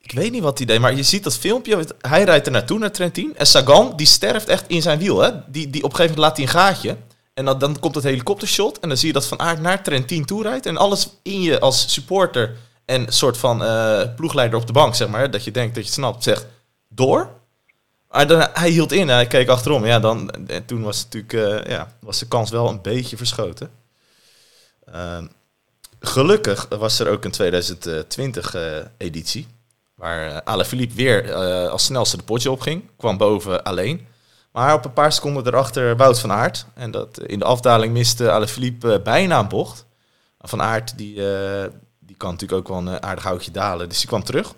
Ik 0.00 0.12
weet 0.12 0.32
niet 0.32 0.42
wat 0.42 0.58
hij 0.58 0.66
deed, 0.66 0.80
maar 0.80 0.94
je 0.94 1.02
ziet 1.02 1.24
dat 1.24 1.36
filmpje. 1.36 1.86
Hij 2.00 2.24
rijdt 2.24 2.46
er 2.46 2.52
naartoe 2.52 2.78
naar 2.78 2.92
Trentin. 2.92 3.36
En 3.36 3.46
Sagan, 3.46 3.92
die 3.96 4.06
sterft 4.06 4.48
echt 4.48 4.64
in 4.66 4.82
zijn 4.82 4.98
wiel. 4.98 5.18
Hè? 5.20 5.30
Die, 5.46 5.70
die 5.70 5.82
op 5.82 5.90
een 5.90 5.96
gegeven 5.96 6.16
moment 6.16 6.18
laat 6.18 6.36
hij 6.36 6.46
een 6.46 6.66
gaatje. 6.66 6.96
En 7.34 7.44
dan, 7.44 7.58
dan 7.58 7.78
komt 7.78 7.94
het 7.94 8.04
helikoptershot. 8.04 8.80
En 8.80 8.88
dan 8.88 8.98
zie 8.98 9.06
je 9.06 9.12
dat 9.12 9.26
Van 9.26 9.40
Aert 9.40 9.60
naar 9.60 9.82
Trentin 9.82 10.24
toe 10.24 10.42
rijdt. 10.42 10.66
En 10.66 10.76
alles 10.76 11.08
in 11.22 11.42
je 11.42 11.60
als 11.60 11.92
supporter 11.92 12.56
en 12.84 13.12
soort 13.12 13.36
van 13.36 13.64
eh, 13.64 14.00
ploegleider 14.16 14.58
op 14.58 14.66
de 14.66 14.72
bank, 14.72 14.94
zeg 14.94 15.08
maar. 15.08 15.30
Dat 15.30 15.44
je 15.44 15.50
denkt 15.50 15.74
dat 15.74 15.82
je 15.84 15.90
het 15.90 15.98
snapt, 15.98 16.22
zegt 16.22 16.46
door. 16.88 17.30
Maar 18.16 18.26
dan, 18.26 18.48
hij 18.52 18.70
hield 18.70 18.92
in, 18.92 19.08
hij 19.08 19.26
keek 19.26 19.48
achterom. 19.48 19.86
Ja, 19.86 19.98
dan, 19.98 20.30
en 20.30 20.64
toen 20.64 20.82
was, 20.82 21.04
natuurlijk, 21.04 21.32
eh, 21.32 21.64
ja, 21.72 21.92
was 22.00 22.18
de 22.18 22.28
kans 22.28 22.50
wel 22.50 22.68
een 22.68 22.82
beetje 22.82 23.16
verschoten. 23.16 23.70
Ehm, 24.84 25.26
gelukkig 26.00 26.66
was 26.68 26.98
er 26.98 27.08
ook 27.08 27.24
een 27.24 27.32
2020-editie. 27.32 29.46
waar 29.94 30.30
uh, 30.30 30.36
Alaphilippe 30.44 30.94
weer 30.94 31.30
eh, 31.30 31.68
als 31.68 31.84
snelste 31.84 32.16
de 32.16 32.22
potje 32.22 32.50
opging. 32.50 32.90
Kwam 32.96 33.16
boven 33.16 33.64
alleen. 33.64 34.06
Maar 34.52 34.74
op 34.74 34.84
een 34.84 34.92
paar 34.92 35.12
seconden 35.12 35.46
erachter 35.46 35.96
Wout 35.96 36.18
van 36.18 36.32
Aert. 36.32 36.66
En 36.74 36.90
dat, 36.90 37.20
in 37.20 37.38
de 37.38 37.44
afdaling 37.44 37.92
miste 37.92 38.30
Alaphilippe 38.30 38.88
uh, 38.88 39.02
bijna 39.02 39.38
een 39.38 39.48
bocht. 39.48 39.86
Van 40.38 40.62
Aert 40.62 40.98
die, 40.98 41.30
eh, 41.30 41.70
die 41.98 42.16
kan 42.16 42.30
natuurlijk 42.30 42.60
ook 42.60 42.68
wel 42.68 42.78
een 42.78 43.02
aardig 43.02 43.24
houtje 43.24 43.50
dalen. 43.50 43.88
Dus 43.88 43.98
die 43.98 44.06
kwam 44.06 44.24
terug. 44.24 44.54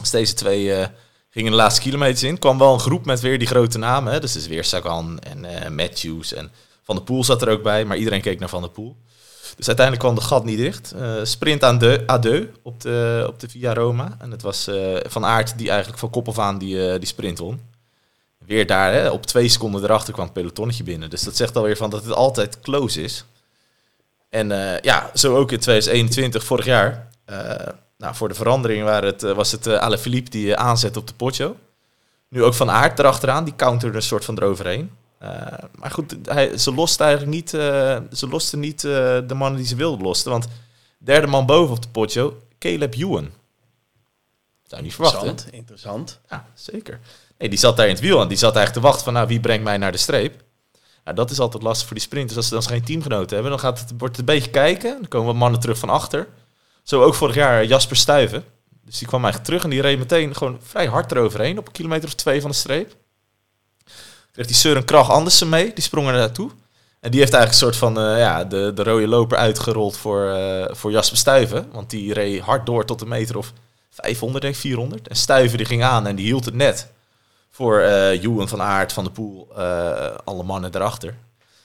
Dus 0.00 0.10
deze 0.10 0.34
twee 0.34 0.74
eh, 0.74 0.88
gingen 1.30 1.50
de 1.50 1.56
laatste 1.56 1.80
kilometers 1.80 2.22
in. 2.22 2.38
kwam 2.38 2.58
wel 2.58 2.72
een 2.72 2.80
groep 2.80 3.04
met 3.04 3.20
weer 3.20 3.38
die 3.38 3.48
grote 3.48 3.78
namen. 3.78 4.12
Hè. 4.12 4.20
Dus 4.20 4.36
is 4.36 4.46
weer 4.46 4.64
Sagan 4.64 5.18
en 5.18 5.44
eh, 5.44 5.70
Matthews. 5.70 6.32
En 6.32 6.50
Van 6.82 6.94
der 6.94 7.04
Poel 7.04 7.24
zat 7.24 7.42
er 7.42 7.48
ook 7.48 7.62
bij. 7.62 7.84
Maar 7.84 7.96
iedereen 7.96 8.20
keek 8.20 8.38
naar 8.38 8.48
Van 8.48 8.60
der 8.62 8.70
Poel. 8.70 8.96
Dus 9.56 9.66
uiteindelijk 9.66 10.06
kwam 10.06 10.14
de 10.18 10.28
gat 10.28 10.44
niet 10.44 10.58
dicht. 10.58 10.92
Uh, 10.96 11.12
sprint 11.22 11.64
aan 11.64 11.78
de 11.78 12.02
Adeu 12.06 12.46
op 12.62 12.80
de, 12.80 13.24
op 13.28 13.40
de 13.40 13.48
Via 13.48 13.74
Roma. 13.74 14.16
En 14.18 14.30
het 14.30 14.42
was 14.42 14.68
uh, 14.68 14.96
Van 15.06 15.24
Aert 15.24 15.58
die 15.58 15.68
eigenlijk 15.68 15.98
van 15.98 16.10
kop 16.10 16.28
af 16.28 16.38
aan 16.38 16.58
die, 16.58 16.98
die 16.98 17.08
sprint 17.08 17.38
won. 17.38 17.60
Weer 18.38 18.66
daar, 18.66 18.92
hè, 18.92 19.10
op 19.10 19.26
twee 19.26 19.48
seconden 19.48 19.84
erachter 19.84 20.12
kwam 20.12 20.24
het 20.24 20.34
pelotonnetje 20.34 20.82
binnen. 20.82 21.10
Dus 21.10 21.22
dat 21.22 21.36
zegt 21.36 21.56
alweer 21.56 21.76
van 21.76 21.90
dat 21.90 22.04
het 22.04 22.12
altijd 22.12 22.60
close 22.60 23.02
is. 23.02 23.24
En 24.28 24.48
ja, 24.82 25.10
zo 25.14 25.36
ook 25.36 25.52
in 25.52 25.60
2021, 25.60 26.44
vorig 26.44 26.64
jaar. 26.64 27.08
Nou, 28.00 28.14
voor 28.14 28.28
de 28.28 28.34
verandering 28.34 28.84
waren 28.84 29.08
het, 29.08 29.22
was 29.22 29.52
het 29.52 29.66
uh, 29.66 29.78
Alaphilippe 29.78 30.30
die 30.30 30.56
aanzet 30.56 30.96
op 30.96 31.06
de 31.06 31.14
Poggio. 31.14 31.56
Nu 32.28 32.44
ook 32.44 32.54
Van 32.54 32.70
Aert 32.70 32.98
erachteraan, 32.98 33.44
die 33.44 33.56
counterde 33.56 33.96
een 33.96 34.02
soort 34.02 34.24
van 34.24 34.36
eroverheen. 34.36 34.90
Uh, 35.22 35.28
maar 35.74 35.90
goed, 35.90 36.16
hij, 36.24 36.58
ze 36.58 36.74
losten 36.74 37.06
eigenlijk 37.06 37.36
niet, 37.36 37.52
uh, 37.52 37.96
ze 38.12 38.28
losten 38.28 38.60
niet 38.60 38.84
uh, 38.84 38.92
de 39.26 39.34
mannen 39.34 39.56
die 39.56 39.66
ze 39.68 39.76
wilden 39.76 40.02
lossen. 40.02 40.30
Want 40.30 40.46
derde 40.98 41.26
man 41.26 41.46
boven 41.46 41.76
op 41.76 41.82
de 41.82 41.88
Poggio, 41.88 42.42
Caleb 42.58 42.94
Ewan. 42.94 43.30
Zou 44.62 44.76
je 44.76 44.82
niet 44.82 44.94
verwachten. 44.94 45.28
Interessant, 45.28 45.54
interessant. 45.54 46.20
Ja, 46.28 46.46
zeker. 46.54 47.00
Nee, 47.38 47.48
die 47.48 47.58
zat 47.58 47.76
daar 47.76 47.86
in 47.86 47.92
het 47.92 48.02
wiel 48.02 48.20
en 48.20 48.28
die 48.28 48.38
zat 48.38 48.56
eigenlijk 48.56 48.84
te 48.84 48.90
wachten 48.90 49.04
van, 49.04 49.12
nou, 49.12 49.26
wie 49.26 49.40
brengt 49.40 49.64
mij 49.64 49.78
naar 49.78 49.92
de 49.92 49.98
streep? 49.98 50.42
Nou, 51.04 51.16
dat 51.16 51.30
is 51.30 51.40
altijd 51.40 51.62
lastig 51.62 51.86
voor 51.86 51.96
die 51.96 52.04
sprinters. 52.04 52.36
Als 52.36 52.48
ze 52.48 52.54
dan 52.54 52.62
geen 52.62 52.84
teamgenoten 52.84 53.34
hebben, 53.34 53.50
dan 53.50 53.60
gaat 53.60 53.80
het, 53.80 53.92
wordt 53.98 54.16
het 54.16 54.28
een 54.28 54.34
beetje 54.34 54.50
kijken. 54.50 54.96
Dan 54.98 55.08
komen 55.08 55.26
wat 55.26 55.36
mannen 55.36 55.60
terug 55.60 55.78
van 55.78 55.90
achter. 55.90 56.28
Zo 56.82 57.02
ook 57.02 57.14
vorig 57.14 57.34
jaar 57.34 57.64
Jasper 57.64 57.96
Stuyven. 57.96 58.44
Dus 58.84 58.98
die 58.98 59.08
kwam 59.08 59.24
eigenlijk 59.24 59.50
terug 59.50 59.64
en 59.64 59.70
die 59.70 59.80
reed 59.80 59.98
meteen 59.98 60.34
gewoon 60.34 60.58
vrij 60.62 60.86
hard 60.86 61.12
eroverheen 61.12 61.58
op 61.58 61.66
een 61.66 61.72
kilometer 61.72 62.08
of 62.08 62.14
twee 62.14 62.40
van 62.40 62.50
de 62.50 62.56
streep 62.56 62.94
kreeg 64.32 64.46
die 64.46 64.56
Søren 64.56 64.84
Krach 64.84 65.10
Andersen 65.10 65.48
mee. 65.48 65.72
Die 65.72 65.84
sprong 65.84 66.06
er 66.06 66.12
naartoe. 66.12 66.50
En 67.00 67.10
die 67.10 67.20
heeft 67.20 67.32
eigenlijk 67.32 67.62
een 67.62 67.72
soort 67.72 67.76
van 67.76 68.10
uh, 68.10 68.18
ja, 68.18 68.44
de, 68.44 68.72
de 68.74 68.82
rode 68.82 69.06
loper 69.06 69.38
uitgerold 69.38 69.96
voor, 69.96 70.24
uh, 70.24 70.64
voor 70.70 70.90
Jasper 70.90 71.18
Stuyven. 71.18 71.68
Want 71.72 71.90
die 71.90 72.12
reed 72.12 72.40
hard 72.40 72.66
door 72.66 72.84
tot 72.84 73.00
een 73.00 73.08
meter 73.08 73.36
of 73.36 73.52
500, 73.90 74.42
denk 74.42 74.54
ik, 74.54 74.60
400. 74.60 75.08
En 75.08 75.16
Stuyven 75.16 75.56
die 75.56 75.66
ging 75.66 75.82
aan 75.84 76.06
en 76.06 76.16
die 76.16 76.24
hield 76.24 76.44
het 76.44 76.54
net 76.54 76.88
voor 77.50 77.80
uh, 77.80 78.22
Johan 78.22 78.48
van 78.48 78.62
Aert, 78.62 78.92
Van 78.92 79.04
de 79.04 79.10
Poel, 79.10 79.54
alle 80.24 80.42
mannen 80.42 80.74
erachter. 80.74 81.14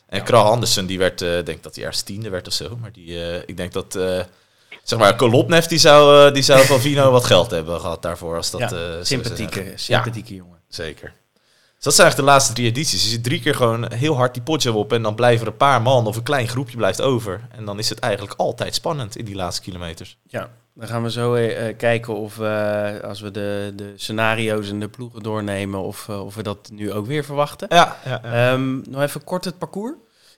En 0.07 0.17
ja. 0.17 0.23
Krach 0.23 0.45
Andersen, 0.45 0.85
die 0.85 0.97
werd, 0.97 1.19
denk 1.19 1.47
ik 1.47 1.63
dat 1.63 1.75
hij 1.75 1.83
ergens 1.83 2.03
tiende 2.03 2.29
werd 2.29 2.47
of 2.47 2.53
zo. 2.53 2.77
Maar 2.81 2.91
die, 2.91 3.45
ik 3.45 3.57
denk 3.57 3.73
dat, 3.73 3.97
zeg 4.83 4.99
maar, 4.99 5.15
Kolopnev, 5.15 5.65
die 5.65 5.79
zou, 5.79 6.31
die 6.31 6.43
zou 6.43 6.65
van 6.65 6.79
Vino 6.79 7.11
wat 7.11 7.25
geld 7.25 7.51
hebben 7.51 7.79
gehad 7.79 8.01
daarvoor. 8.01 8.35
Als 8.35 8.51
dat, 8.51 8.59
ja, 8.59 9.03
sympathieke, 9.03 9.71
sympathieke 9.75 10.33
ja, 10.33 10.39
jongen. 10.39 10.59
Zeker. 10.67 11.13
Dus 11.75 11.83
dat 11.83 11.93
zijn 11.93 12.07
eigenlijk 12.07 12.15
de 12.15 12.33
laatste 12.33 12.53
drie 12.53 12.67
edities. 12.67 13.03
Je 13.03 13.09
ziet 13.09 13.23
drie 13.23 13.41
keer 13.41 13.55
gewoon 13.55 13.91
heel 13.93 14.15
hard 14.15 14.33
die 14.33 14.43
potje 14.43 14.73
op 14.73 14.93
en 14.93 15.01
dan 15.01 15.15
blijven 15.15 15.45
er 15.45 15.51
een 15.51 15.57
paar 15.57 15.81
man 15.81 16.07
of 16.07 16.15
een 16.15 16.23
klein 16.23 16.47
groepje 16.47 16.77
blijft 16.77 17.01
over. 17.01 17.47
En 17.51 17.65
dan 17.65 17.79
is 17.79 17.89
het 17.89 17.99
eigenlijk 17.99 18.33
altijd 18.37 18.75
spannend 18.75 19.17
in 19.17 19.25
die 19.25 19.35
laatste 19.35 19.61
kilometers. 19.61 20.17
Ja, 20.27 20.49
Dan 20.73 20.87
gaan 20.87 21.03
we 21.03 21.11
zo 21.11 21.33
eh, 21.33 21.77
kijken 21.77 22.15
of 22.15 22.35
we, 22.35 22.99
als 23.03 23.21
we 23.21 23.31
de, 23.31 23.73
de 23.75 23.93
scenario's 23.95 24.69
en 24.69 24.79
de 24.79 24.87
ploegen 24.87 25.23
doornemen, 25.23 25.79
of, 25.79 26.09
eh, 26.09 26.25
of 26.25 26.35
we 26.35 26.43
dat 26.43 26.69
nu 26.71 26.91
ook 26.91 27.05
weer 27.05 27.23
verwachten. 27.23 27.67
Ja, 27.71 27.97
ja, 28.05 28.21
ja. 28.23 28.51
Ehm, 28.53 28.75
nog 28.89 29.01
even 29.01 29.23
kort 29.23 29.45
het 29.45 29.57
parcours. 29.57 29.93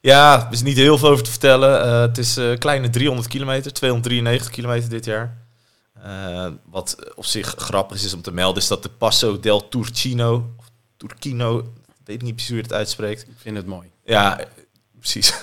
Ja, 0.07 0.45
er 0.45 0.53
is 0.53 0.61
niet 0.61 0.77
heel 0.77 0.97
veel 0.97 1.09
over 1.09 1.23
te 1.23 1.29
vertellen. 1.29 1.83
Eh, 1.83 2.01
het 2.01 2.17
is 2.17 2.35
een 2.35 2.57
kleine 2.57 2.89
300 2.89 3.27
kilometer, 3.27 3.73
293 3.73 4.49
kilometer 4.49 4.89
dit 4.89 5.05
jaar. 5.05 5.37
Eh, 6.01 6.47
wat 6.65 7.13
op 7.15 7.25
zich 7.25 7.55
grappig 7.57 8.03
is 8.03 8.13
om 8.13 8.21
te 8.21 8.31
melden, 8.31 8.61
is 8.61 8.67
dat 8.67 8.83
de 8.83 8.89
Passo 8.89 9.39
del 9.39 9.69
Turcino, 9.69 10.53
of 10.57 10.65
Turquino, 10.97 11.73
weet 12.05 12.15
ik 12.15 12.21
niet 12.21 12.33
precies 12.33 12.49
hoe 12.49 12.57
je 12.57 12.63
het 12.63 12.73
uitspreekt. 12.73 13.21
Ik 13.21 13.35
vind 13.37 13.57
het 13.57 13.65
mooi. 13.65 13.91
Ja, 14.05 14.39
precies. 14.99 15.33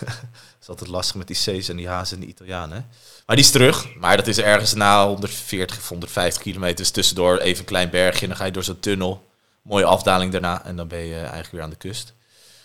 Het 0.54 0.72
is 0.72 0.78
altijd 0.78 0.96
lastig 0.96 1.16
met 1.16 1.26
die 1.26 1.36
C's 1.36 1.68
en 1.68 1.76
die 1.76 1.88
H's 1.88 2.12
en 2.12 2.20
die 2.20 2.28
Italianen. 2.28 2.76
hè. 2.76 2.84
Maar 3.26 3.36
die 3.36 3.44
is 3.44 3.50
terug. 3.50 3.96
Maar 3.98 4.16
dat 4.16 4.26
is 4.26 4.38
ergens 4.38 4.74
na 4.74 5.06
140 5.06 5.76
of 5.76 5.88
150 5.88 6.42
kilometer. 6.42 6.92
Tussendoor 6.92 7.38
even 7.38 7.58
een 7.58 7.64
klein 7.64 7.90
bergje. 7.90 8.22
En 8.22 8.28
dan 8.28 8.36
ga 8.36 8.44
je 8.44 8.52
door 8.52 8.64
zo'n 8.64 8.80
tunnel. 8.80 9.26
Mooie 9.62 9.84
afdaling 9.84 10.32
daarna. 10.32 10.64
En 10.64 10.76
dan 10.76 10.88
ben 10.88 11.04
je 11.04 11.16
eigenlijk 11.16 11.50
weer 11.50 11.62
aan 11.62 11.70
de 11.70 11.76
kust. 11.76 12.14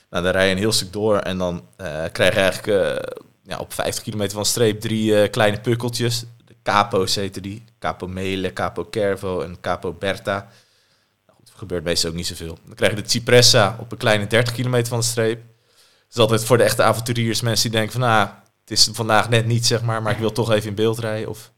Nou, 0.10 0.24
dan 0.24 0.32
rij 0.32 0.46
je 0.46 0.52
een 0.52 0.58
heel 0.58 0.72
stuk 0.72 0.94
door. 0.94 1.18
En 1.18 1.38
dan 1.38 1.66
eh, 1.76 2.04
krijg 2.12 2.34
je 2.34 2.40
eigenlijk 2.40 2.68
eh, 2.68 3.20
ja, 3.44 3.58
op 3.58 3.74
50 3.74 4.04
kilometer 4.04 4.34
van 4.34 4.46
streep 4.46 4.80
drie 4.80 5.22
eh, 5.22 5.30
kleine 5.30 5.60
pukkeltjes. 5.60 6.26
De 6.46 6.56
Capo's 6.64 7.16
heten 7.16 7.42
die. 7.42 7.64
Capo 7.80 8.08
Mele, 8.08 8.54
Capo 8.54 8.88
Cervo 8.92 9.42
en 9.42 9.60
Capo 9.62 9.94
Berta. 9.94 10.48
Nou, 11.28 11.40
gebeurt 11.56 11.84
meestal 11.84 12.10
ook 12.10 12.16
niet 12.16 12.28
zoveel. 12.28 12.58
Dan 12.66 12.76
krijg 12.76 12.96
je 12.96 13.02
de 13.02 13.10
Cipressa 13.10 13.76
op 13.80 13.92
een 13.92 13.98
kleine 13.98 14.28
30 14.28 14.54
kilometer 14.54 14.88
van 14.88 15.00
de 15.00 15.06
streep. 15.06 15.42
Dat 15.42 16.18
is 16.18 16.18
altijd 16.18 16.44
voor 16.44 16.58
de 16.58 16.64
echte 16.64 16.84
avonturiers 16.84 17.42
mensen 17.42 17.70
die 17.70 17.80
denken 17.80 18.00
van... 18.00 18.10
Nou, 18.10 18.28
het 18.62 18.78
is 18.78 18.90
vandaag 18.94 19.30
net 19.30 19.46
niet, 19.46 19.66
zeg 19.66 19.82
maar, 19.82 20.02
maar 20.02 20.14
ik 20.14 20.20
wil 20.20 20.32
toch 20.32 20.52
even 20.52 20.70
in 20.70 20.76
beeld 20.76 21.00
rijden. 21.00 21.30
Of 21.30 21.52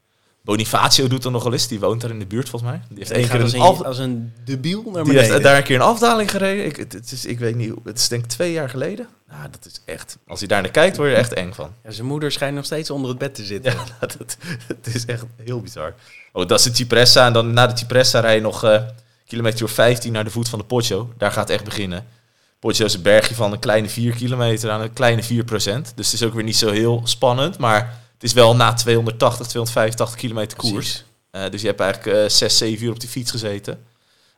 Bonifacio 0.43 1.07
doet 1.07 1.25
er 1.25 1.31
nog 1.31 1.43
wel 1.43 1.53
eens. 1.53 1.67
Die 1.67 1.79
woont 1.79 2.01
daar 2.01 2.09
in 2.09 2.19
de 2.19 2.25
buurt, 2.25 2.49
volgens 2.49 2.71
mij. 2.71 2.81
Die 2.89 2.97
heeft 2.97 3.11
één 3.11 3.27
keer 3.29 3.41
als 3.41 3.53
een, 3.53 3.59
een, 3.59 3.65
af- 3.65 3.81
als 3.81 3.97
een 3.97 4.33
debiel 4.45 4.81
naar 4.83 4.93
die 4.93 5.03
beneden. 5.13 5.31
heeft 5.31 5.43
daar 5.43 5.57
een 5.57 5.63
keer 5.63 5.75
een 5.75 5.81
afdaling 5.81 6.31
gereden. 6.31 6.65
Ik, 6.65 6.75
het, 6.75 6.93
het 6.93 7.11
is, 7.11 7.25
ik 7.25 7.39
weet 7.39 7.55
niet. 7.55 7.73
Het 7.83 7.97
is 7.97 8.07
denk 8.07 8.23
ik 8.23 8.29
twee 8.29 8.51
jaar 8.51 8.69
geleden. 8.69 9.07
Nou, 9.29 9.43
dat 9.51 9.65
is 9.65 9.81
echt. 9.85 10.17
Als 10.27 10.39
je 10.39 10.47
daar 10.47 10.61
naar 10.61 10.71
kijkt, 10.71 10.97
word 10.97 11.09
je 11.09 11.15
er 11.15 11.21
echt 11.21 11.33
eng 11.33 11.53
van. 11.53 11.73
Ja, 11.83 11.91
zijn 11.91 12.07
moeder 12.07 12.31
schijnt 12.31 12.55
nog 12.55 12.65
steeds 12.65 12.89
onder 12.89 13.09
het 13.09 13.19
bed 13.19 13.35
te 13.35 13.43
zitten. 13.45 13.71
Ja, 13.73 13.85
dat, 14.17 14.37
het 14.67 14.95
is 14.95 15.05
echt 15.05 15.25
heel 15.43 15.61
bizar. 15.61 15.93
Oh, 16.33 16.47
dat 16.47 16.59
is 16.59 16.65
de 16.65 16.75
Cipressa. 16.75 17.25
En 17.25 17.33
dan 17.33 17.53
na 17.53 17.67
de 17.67 17.77
Cipressa 17.77 18.19
rij 18.19 18.35
je 18.35 18.41
nog 18.41 18.63
eh 18.63 18.81
kilometer 19.27 19.63
of 19.65 19.71
15 19.71 20.11
naar 20.13 20.23
de 20.23 20.29
voet 20.29 20.49
van 20.49 20.59
de 20.59 20.65
Poggio. 20.65 21.13
Daar 21.17 21.31
gaat 21.31 21.47
het 21.47 21.57
echt 21.57 21.63
beginnen. 21.65 22.05
Poggio 22.59 22.85
is 22.85 22.93
een 22.93 23.01
bergje 23.01 23.35
van 23.35 23.51
een 23.51 23.59
kleine 23.59 23.89
4 23.89 24.13
kilometer 24.15 24.69
aan 24.71 24.81
een 24.81 24.93
kleine 24.93 25.23
4 25.23 25.43
procent. 25.43 25.91
Dus 25.95 26.11
het 26.11 26.21
is 26.21 26.27
ook 26.27 26.33
weer 26.33 26.43
niet 26.43 26.57
zo 26.57 26.71
heel 26.71 27.01
spannend. 27.03 27.57
Maar 27.57 28.00
het 28.21 28.29
is 28.29 28.35
wel 28.35 28.55
na 28.55 28.73
280, 28.73 29.47
285 29.47 30.15
kilometer 30.15 30.57
koers. 30.57 31.03
Eh, 31.31 31.49
dus 31.49 31.61
je 31.61 31.67
hebt 31.67 31.79
eigenlijk 31.79 32.17
eh 32.17 32.29
6, 32.29 32.57
7 32.57 32.85
uur 32.85 32.91
op 32.91 32.99
die 32.99 33.09
fiets 33.09 33.31
gezeten. 33.31 33.73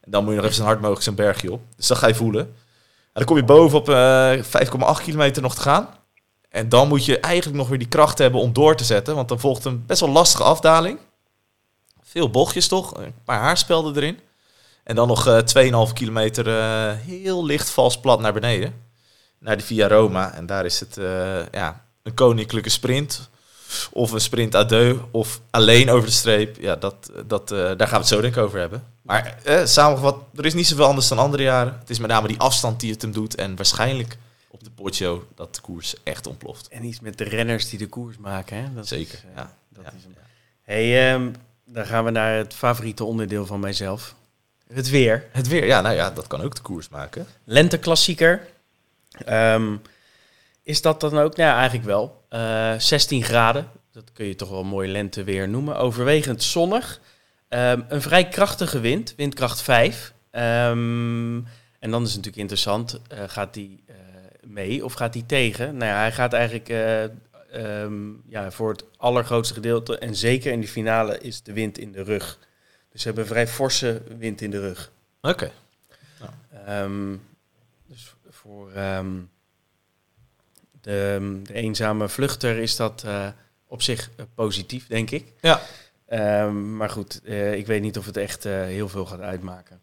En 0.01 0.11
dan 0.11 0.23
moet 0.23 0.29
je 0.29 0.35
nog 0.35 0.45
even 0.45 0.57
zo 0.57 0.63
hard 0.63 0.79
mogelijk 0.79 1.03
zo'n 1.03 1.15
bergje 1.15 1.51
op. 1.51 1.61
Dus 1.75 1.87
dat 1.87 1.97
ga 1.97 2.07
je 2.07 2.15
voelen. 2.15 2.41
En 2.41 2.53
dan 3.13 3.25
kom 3.25 3.35
je 3.35 3.43
boven 3.43 3.77
op 3.77 3.89
eh 3.89 4.33
5,8 4.97 5.03
kilometer 5.03 5.41
nog 5.41 5.55
te 5.55 5.61
gaan. 5.61 5.89
En 6.49 6.69
dan 6.69 6.87
moet 6.87 7.05
je 7.05 7.19
eigenlijk 7.19 7.57
nog 7.57 7.67
weer 7.67 7.77
die 7.77 7.87
kracht 7.87 8.17
hebben 8.17 8.41
om 8.41 8.53
door 8.53 8.75
te 8.75 8.83
zetten. 8.83 9.15
Want 9.15 9.29
dan 9.29 9.39
volgt 9.39 9.65
een 9.65 9.85
best 9.85 9.99
wel 9.99 10.09
lastige 10.09 10.43
afdaling. 10.43 10.99
Veel 12.01 12.29
bochtjes 12.29 12.67
toch? 12.67 12.97
Een 12.97 13.13
paar 13.25 13.39
haarspelden 13.39 13.95
erin. 13.95 14.19
En 14.83 14.95
dan 14.95 15.07
nog 15.07 15.27
eh 15.27 15.87
2,5 15.87 15.93
kilometer 15.93 16.47
eh, 16.47 16.97
heel 16.97 17.45
licht 17.45 17.69
vals 17.69 17.99
plat 17.99 18.19
naar 18.19 18.33
beneden. 18.33 18.73
Naar 19.39 19.57
de 19.57 19.63
Via 19.63 19.87
Roma. 19.87 20.33
En 20.33 20.45
daar 20.45 20.65
is 20.65 20.79
het 20.79 20.97
eh, 20.97 21.47
ja, 21.51 21.85
een 22.03 22.13
koninklijke 22.13 22.69
sprint. 22.69 23.31
Of 23.91 24.11
een 24.11 24.21
sprint 24.21 24.55
à 24.55 24.63
deux. 24.63 24.97
Of 25.11 25.41
alleen 25.49 25.89
over 25.89 26.07
de 26.07 26.13
streep. 26.13 26.57
Ja, 26.59 26.75
dat, 26.75 27.11
dat, 27.27 27.51
eh, 27.51 27.57
daar 27.57 27.77
gaan 27.77 27.89
we 27.89 27.95
het 27.95 28.07
zo 28.07 28.21
denk 28.21 28.35
ik 28.35 28.41
over 28.43 28.59
hebben. 28.59 28.83
Maar 29.01 29.37
eh, 29.43 29.65
samengevat, 29.65 30.17
er 30.35 30.45
is 30.45 30.53
niet 30.53 30.67
zoveel 30.67 30.85
anders 30.85 31.07
dan 31.07 31.17
andere 31.17 31.43
jaren. 31.43 31.77
Het 31.79 31.89
is 31.89 31.99
met 31.99 32.09
name 32.09 32.27
die 32.27 32.39
afstand 32.39 32.79
die 32.79 32.91
het 32.91 33.01
hem 33.01 33.11
doet. 33.11 33.35
En 33.35 33.55
waarschijnlijk 33.55 34.17
op 34.47 34.63
de 34.63 34.69
Poggio 34.69 35.27
dat 35.35 35.55
de 35.55 35.61
koers 35.61 35.95
echt 36.03 36.27
ontploft. 36.27 36.67
En 36.67 36.83
iets 36.85 36.99
met 36.99 37.17
de 37.17 37.23
renners 37.23 37.69
die 37.69 37.79
de 37.79 37.87
koers 37.87 38.17
maken. 38.17 38.57
Hè? 38.57 38.73
Dat 38.73 38.87
Zeker, 38.87 39.13
is, 39.13 39.23
eh, 39.23 39.35
ja. 39.35 39.53
Dat 39.69 39.83
Ja, 39.83 39.91
is 39.97 40.03
ja. 40.15 40.21
Hey, 40.63 41.11
ehm, 41.13 41.29
dan 41.65 41.85
gaan 41.85 42.03
we 42.03 42.11
naar 42.11 42.35
het 42.37 42.53
favoriete 42.53 43.03
onderdeel 43.03 43.45
van 43.45 43.59
mijzelf. 43.59 44.15
Het 44.73 44.89
weer. 44.89 45.25
Het 45.31 45.47
weer, 45.47 45.65
ja, 45.65 45.81
nou 45.81 45.95
ja, 45.95 46.11
dat 46.11 46.27
kan 46.27 46.41
ook 46.41 46.55
de 46.55 46.61
koers 46.61 46.89
maken. 46.89 47.27
Lenteklassieker. 47.43 48.47
Ehm, 49.25 49.75
is 50.63 50.81
dat 50.81 50.99
dan 50.99 51.17
ook? 51.17 51.35
Nou 51.35 51.49
ja, 51.49 51.55
eigenlijk 51.55 51.85
wel. 51.85 52.25
Eh 52.29 52.73
16 52.77 53.23
graden. 53.23 53.67
Dat 53.91 54.11
kun 54.13 54.25
je 54.25 54.35
toch 54.35 54.49
wel 54.49 54.63
mooi 54.63 54.91
lenteweer 54.91 55.49
noemen. 55.49 55.77
Overwegend 55.77 56.43
zonnig. 56.43 56.99
Ehm, 57.53 57.81
een 57.87 58.01
vrij 58.01 58.27
krachtige 58.27 58.79
wind, 58.79 59.13
windkracht 59.17 59.61
5. 59.61 60.13
Ehm, 60.31 61.35
en 61.79 61.91
dan 61.91 62.01
is 62.01 62.07
het 62.07 62.15
natuurlijk 62.15 62.37
interessant, 62.37 62.99
eh, 63.07 63.23
gaat 63.27 63.53
die 63.53 63.83
eh, 63.87 63.95
mee 64.41 64.85
of 64.85 64.93
gaat 64.93 65.13
die 65.13 65.25
tegen? 65.25 65.77
Nou 65.77 65.91
ja, 65.91 65.97
hij 65.97 66.11
gaat 66.11 66.33
eigenlijk 66.33 66.69
eh, 66.69 67.03
ehm, 67.03 68.11
ja, 68.27 68.51
voor 68.51 68.71
het 68.71 68.85
allergrootste 68.97 69.53
gedeelte, 69.53 69.97
en 69.97 70.15
zeker 70.15 70.51
in 70.51 70.61
de 70.61 70.67
finale, 70.67 71.19
is 71.19 71.43
de 71.43 71.53
wind 71.53 71.77
in 71.77 71.91
de 71.91 72.03
rug. 72.03 72.39
Dus 72.91 73.01
ze 73.01 73.07
hebben 73.07 73.27
vrij 73.27 73.47
forse 73.47 74.01
wind 74.17 74.41
in 74.41 74.51
de 74.51 74.59
rug. 74.59 74.91
Oké. 75.21 75.51
Dus 77.87 78.15
voor 78.29 78.71
de, 80.83 81.39
de 81.43 81.53
eenzame 81.53 82.09
vluchter 82.09 82.57
is 82.57 82.75
dat 82.75 83.03
eh, 83.05 83.27
op 83.67 83.81
zich 83.81 84.09
eh, 84.15 84.25
positief, 84.35 84.87
denk 84.87 85.11
ik. 85.11 85.33
Ja. 85.41 85.61
Ehm, 86.07 86.75
maar 86.77 86.89
goed, 86.89 87.21
eh, 87.23 87.53
ik 87.53 87.65
weet 87.67 87.81
niet 87.81 87.97
of 87.97 88.05
het 88.05 88.17
echt 88.17 88.45
eh, 88.45 88.61
heel 88.61 88.89
veel 88.89 89.05
gaat 89.05 89.19
uitmaken. 89.19 89.79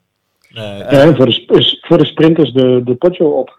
Ja, 0.49 1.15
voor, 1.15 1.27
de, 1.27 1.33
sp- 1.33 1.87
voor 1.87 1.99
de 1.99 2.07
sprinters 2.07 2.53
de, 2.53 2.81
de 2.85 3.25
op. 3.25 3.59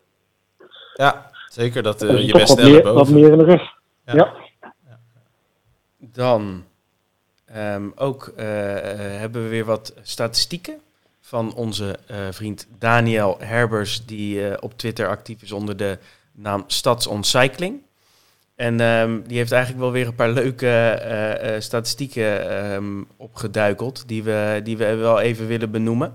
ja, 0.94 1.32
zeker 1.50 1.84
dat 1.84 2.00
je 2.00 2.32
best 2.34 2.48
wat 2.48 2.58
meer, 2.64 2.84
wat 2.84 2.94
boven. 2.94 3.14
meer 3.14 3.32
in 3.32 3.38
de 3.38 3.44
rug. 3.44 3.62
Ja. 4.06 4.14
Ja. 4.16 4.34
Dan 5.98 6.64
ehm, 7.46 7.90
ook 7.96 8.34
hebben 8.36 9.44
we 9.44 9.50
weer 9.50 9.66
wat 9.66 9.94
statistieken 10.02 10.82
van 11.32 11.54
onze 11.54 12.00
eh, 12.08 12.18
vriend 12.32 12.68
Daniel 12.80 13.38
Herbers, 13.40 14.06
die 14.06 14.48
eh, 14.48 14.58
op 14.60 14.78
Twitter 14.78 15.08
actief 15.08 15.42
is 15.42 15.52
onder 15.52 15.78
de 15.78 15.98
naam 16.34 16.64
Stads 16.68 17.08
on 17.08 17.24
Cycling. 17.24 17.82
En 18.56 18.80
ehm, 18.80 19.22
die 19.28 19.38
heeft 19.38 19.52
eigenlijk 19.52 19.84
wel 19.84 19.92
weer 19.92 20.08
een 20.08 20.16
paar 20.16 20.30
leuke 20.30 20.68
eh, 20.68 21.56
eh, 21.56 21.62
statistieken 21.62 22.50
ehm, 22.50 23.04
opgeduikeld, 23.18 24.04
die 24.08 24.24
we, 24.24 24.60
die 24.64 24.78
we 24.78 24.96
wel 24.96 25.20
even 25.20 25.48
willen 25.48 25.72
benoemen. 25.72 26.14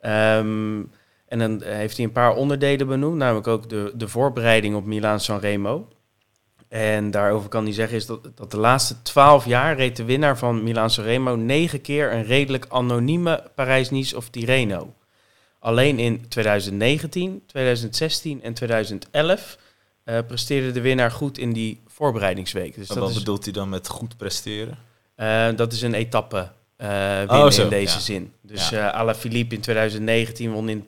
Ehm, 0.00 0.82
en 1.26 1.38
dan 1.38 1.62
heeft 1.62 1.96
hij 1.96 2.06
een 2.06 2.12
paar 2.12 2.34
onderdelen 2.34 2.86
benoemd, 2.86 3.16
namelijk 3.16 3.46
ook 3.46 3.68
de, 3.68 3.92
de 3.94 4.08
voorbereiding 4.08 4.74
op 4.74 4.84
Milaan-San 4.84 5.40
Remo. 5.40 5.88
En 6.68 7.10
daarover 7.10 7.48
kan 7.48 7.64
hij 7.64 7.72
zeggen 7.72 7.96
is 7.96 8.06
dat, 8.06 8.30
dat 8.34 8.50
de 8.50 8.56
laatste 8.56 9.02
twaalf 9.02 9.44
jaar 9.44 9.76
reed 9.76 9.96
de 9.96 10.04
winnaar 10.04 10.38
van 10.38 10.62
Milaan-San 10.62 11.04
Remo 11.04 11.36
negen 11.36 11.80
keer 11.80 12.12
een 12.12 12.24
redelijk 12.24 12.66
anonieme 12.68 13.50
Parijs-Nice 13.54 14.16
of 14.16 14.28
Tirreno. 14.28 14.94
Alleen 15.64 15.98
in 15.98 16.28
2019, 16.28 17.42
2016 17.46 18.42
en 18.42 18.54
2011 18.54 19.58
eh, 20.04 20.18
presteerde 20.26 20.72
de 20.72 20.80
winnaar 20.80 21.10
goed 21.10 21.38
in 21.38 21.52
die 21.52 21.80
voorbereidingsweek. 21.86 22.74
Dus 22.74 22.88
Maar 22.88 22.96
dat 22.96 23.06
wat 23.06 23.10
is, 23.16 23.18
bedoelt 23.18 23.44
hij 23.44 23.52
dan 23.52 23.68
met 23.68 23.88
goed 23.88 24.16
presteren? 24.16 24.78
eh, 25.14 25.48
dat 25.56 25.72
is 25.72 25.82
een 25.82 25.94
etappe 25.94 26.48
eh 26.76 26.88
winnen 27.18 27.44
Oh, 27.44 27.52
in 27.52 27.68
deze 27.68 27.94
ja. 27.94 28.00
zin. 28.00 28.32
Dus 28.40 28.68
Ja. 28.68 28.88
eh 28.92 28.94
Alaphilippe 29.00 29.54
in 29.54 29.60
2019 29.60 30.52
won 30.52 30.68
in 30.68 30.84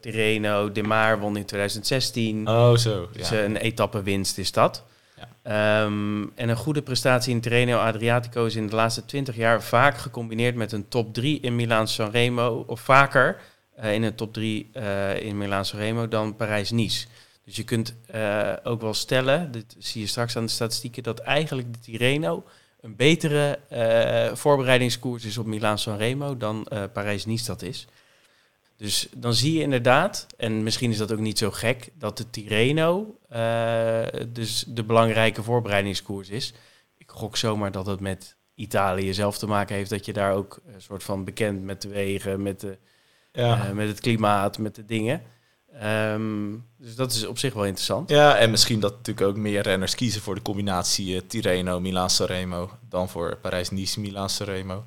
Tirreno, 0.00 0.72
De 0.72 0.82
Maar 0.82 1.18
won 1.20 1.36
in 1.36 1.44
2016. 1.44 2.48
Oh, 2.48 2.76
zo. 2.76 3.08
Dus 3.12 3.28
Ja. 3.28 3.36
eh, 3.36 3.42
een 3.42 3.56
etappewinst 3.56 4.38
is 4.38 4.52
dat. 4.52 4.84
Ja. 5.16 5.28
Ehm, 5.42 6.22
en 6.34 6.48
een 6.48 6.56
goede 6.56 6.82
prestatie 6.82 7.34
in 7.34 7.40
Tirreno 7.40 7.78
Adriatico 7.78 8.44
is 8.44 8.56
in 8.56 8.66
de 8.68 8.74
laatste 8.76 9.04
20 9.04 9.36
jaar 9.36 9.62
vaak 9.62 9.98
gecombineerd 9.98 10.54
met 10.54 10.72
een 10.72 10.88
top 10.88 11.14
3 11.14 11.40
in 11.40 11.56
Milaan-San 11.56 12.10
Remo. 12.10 12.64
Of 12.66 12.80
vaker 12.80 13.40
in 13.90 14.02
een 14.02 14.14
top 14.14 14.32
3 14.32 14.70
eh, 14.72 15.22
in 15.22 15.38
Milaan-San 15.38 15.80
Remo 15.80 16.08
dan 16.08 16.36
Parijs-Nice. 16.36 17.06
Dus 17.44 17.56
je 17.56 17.64
kunt 17.64 17.94
eh, 18.06 18.52
ook 18.62 18.80
wel 18.80 18.94
stellen, 18.94 19.52
dit 19.52 19.76
zie 19.78 20.00
je 20.00 20.06
straks 20.06 20.36
aan 20.36 20.44
de 20.44 20.50
statistieken, 20.50 21.02
dat 21.02 21.18
eigenlijk 21.18 21.72
de 21.72 21.78
Tirreno 21.78 22.44
een 22.82 22.96
betere 22.96 23.58
eh, 23.68 24.34
voorbereidingskoers 24.36 25.24
is 25.24 25.38
op 25.38 25.46
Milaan-San 25.46 25.96
Remo 25.96 26.36
dan 26.36 26.66
eh, 26.66 26.82
Parijs-Nice 26.92 27.44
dat 27.44 27.62
is. 27.62 27.86
Dus 28.76 29.08
dan 29.16 29.34
zie 29.34 29.52
je 29.52 29.62
inderdaad, 29.62 30.26
en 30.36 30.62
misschien 30.62 30.90
is 30.90 30.96
dat 30.96 31.12
ook 31.12 31.18
niet 31.18 31.38
zo 31.38 31.50
gek, 31.50 31.88
dat 31.94 32.16
de 32.16 32.30
Tirreno 32.30 33.18
eh, 33.28 34.02
dus 34.28 34.64
de 34.68 34.84
belangrijke 34.84 35.42
voorbereidingskoers 35.42 36.28
is. 36.28 36.52
Ik 36.98 37.10
gok 37.10 37.36
zomaar 37.36 37.72
dat 37.72 37.86
het 37.86 38.00
met 38.00 38.36
Italië 38.54 39.14
zelf 39.14 39.38
te 39.38 39.46
maken 39.46 39.76
heeft, 39.76 39.90
dat 39.90 40.04
je 40.04 40.12
daar 40.12 40.32
ook 40.32 40.60
een 40.66 40.82
soort 40.82 41.02
van 41.02 41.24
bekend 41.24 41.62
met 41.62 41.82
de 41.82 41.88
wegen, 41.88 42.42
met, 42.42 42.60
de, 42.60 42.78
Ja. 43.32 43.66
eh, 43.66 43.72
met 43.72 43.88
het 43.88 44.00
klimaat, 44.00 44.58
met 44.58 44.74
de 44.74 44.84
dingen. 44.84 45.22
Ehm, 45.80 46.56
dus 46.78 46.94
dat 46.94 47.12
is 47.12 47.26
op 47.26 47.38
zich 47.38 47.54
wel 47.54 47.64
interessant. 47.64 48.08
Ja, 48.08 48.36
en 48.36 48.50
misschien 48.50 48.80
dat 48.80 48.92
natuurlijk 48.96 49.26
ook 49.26 49.36
meer 49.36 49.62
renners 49.62 49.94
kiezen 49.94 50.22
voor 50.22 50.34
de 50.34 50.42
combinatie 50.42 51.14
uh, 51.14 51.20
Tirreno, 51.26 51.80
Milan 51.80 52.10
Sanremo 52.10 52.70
dan 52.88 53.08
voor 53.08 53.36
Parijs-Nice, 53.36 54.00
Milan 54.00 54.30
Sanremo. 54.30 54.84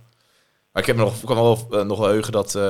Maar 0.72 0.82
ik 0.82 0.88
heb 0.88 0.96
me 0.96 1.04
nog, 1.04 1.24
kan 1.24 1.36
wel, 1.36 1.68
uh, 1.72 1.82
nog 1.82 2.00
wel 2.00 2.08
heugen 2.08 2.32
dat, 2.32 2.56
uh, 2.56 2.64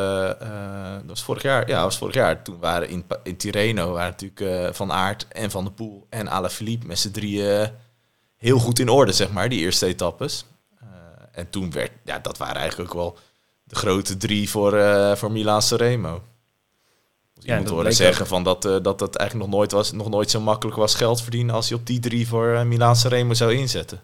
dat 0.97 1.03
was 1.05 1.23
vorig 1.23 1.41
jaar, 1.41 1.67
ja, 1.67 1.83
was 1.83 1.97
vorig 1.97 2.13
jaar. 2.13 2.41
Toen 2.43 2.59
waren 2.59 2.89
in, 2.89 3.05
in 3.23 3.37
Tirreno 3.37 3.91
waren 3.91 4.15
natuurlijk 4.17 4.75
Van 4.75 4.91
Aert 4.91 5.27
en 5.27 5.51
Van 5.51 5.63
der 5.63 5.73
Poel 5.73 6.05
en 6.09 6.27
Alaphilippe 6.27 6.87
met 6.87 6.99
z'n 6.99 7.11
drieën 7.11 7.69
heel 8.35 8.59
goed 8.59 8.79
in 8.79 8.89
orde, 8.89 9.11
zeg 9.11 9.31
maar, 9.31 9.49
die 9.49 9.59
eerste 9.59 9.85
etappes. 9.85 10.45
en 11.31 11.49
toen 11.49 11.71
werd, 11.71 11.91
ja, 12.03 12.19
dat 12.19 12.37
waren 12.37 12.55
eigenlijk 12.55 12.93
ook 12.93 13.01
wel 13.01 13.17
de 13.65 13.75
grote 13.75 14.17
drie 14.17 14.49
voor, 14.49 14.71
voor 15.17 15.31
Milan 15.31 15.61
Sanremo. 15.61 16.21
Dus 17.35 17.45
ja, 17.45 17.49
iemand 17.51 17.69
hoorde 17.69 17.91
zeggen 17.91 18.27
van 18.27 18.43
dat, 18.43 18.65
uh, 18.65 18.71
dat 18.81 18.99
dat 18.99 19.15
eigenlijk 19.15 19.49
nog 19.49 19.59
nooit, 19.59 19.71
was, 19.71 19.91
nog 19.91 20.09
nooit 20.09 20.29
zo 20.31 20.39
makkelijk 20.41 20.77
was 20.77 20.95
geld 20.95 21.21
verdienen 21.21 21.55
als 21.55 21.67
je 21.67 21.75
op 21.75 21.85
die 21.85 21.99
drie 21.99 22.27
voor 22.27 22.47
uh, 22.47 22.63
Milaanse 22.63 23.07
Remo 23.07 23.33
zou 23.33 23.53
inzetten. 23.53 24.01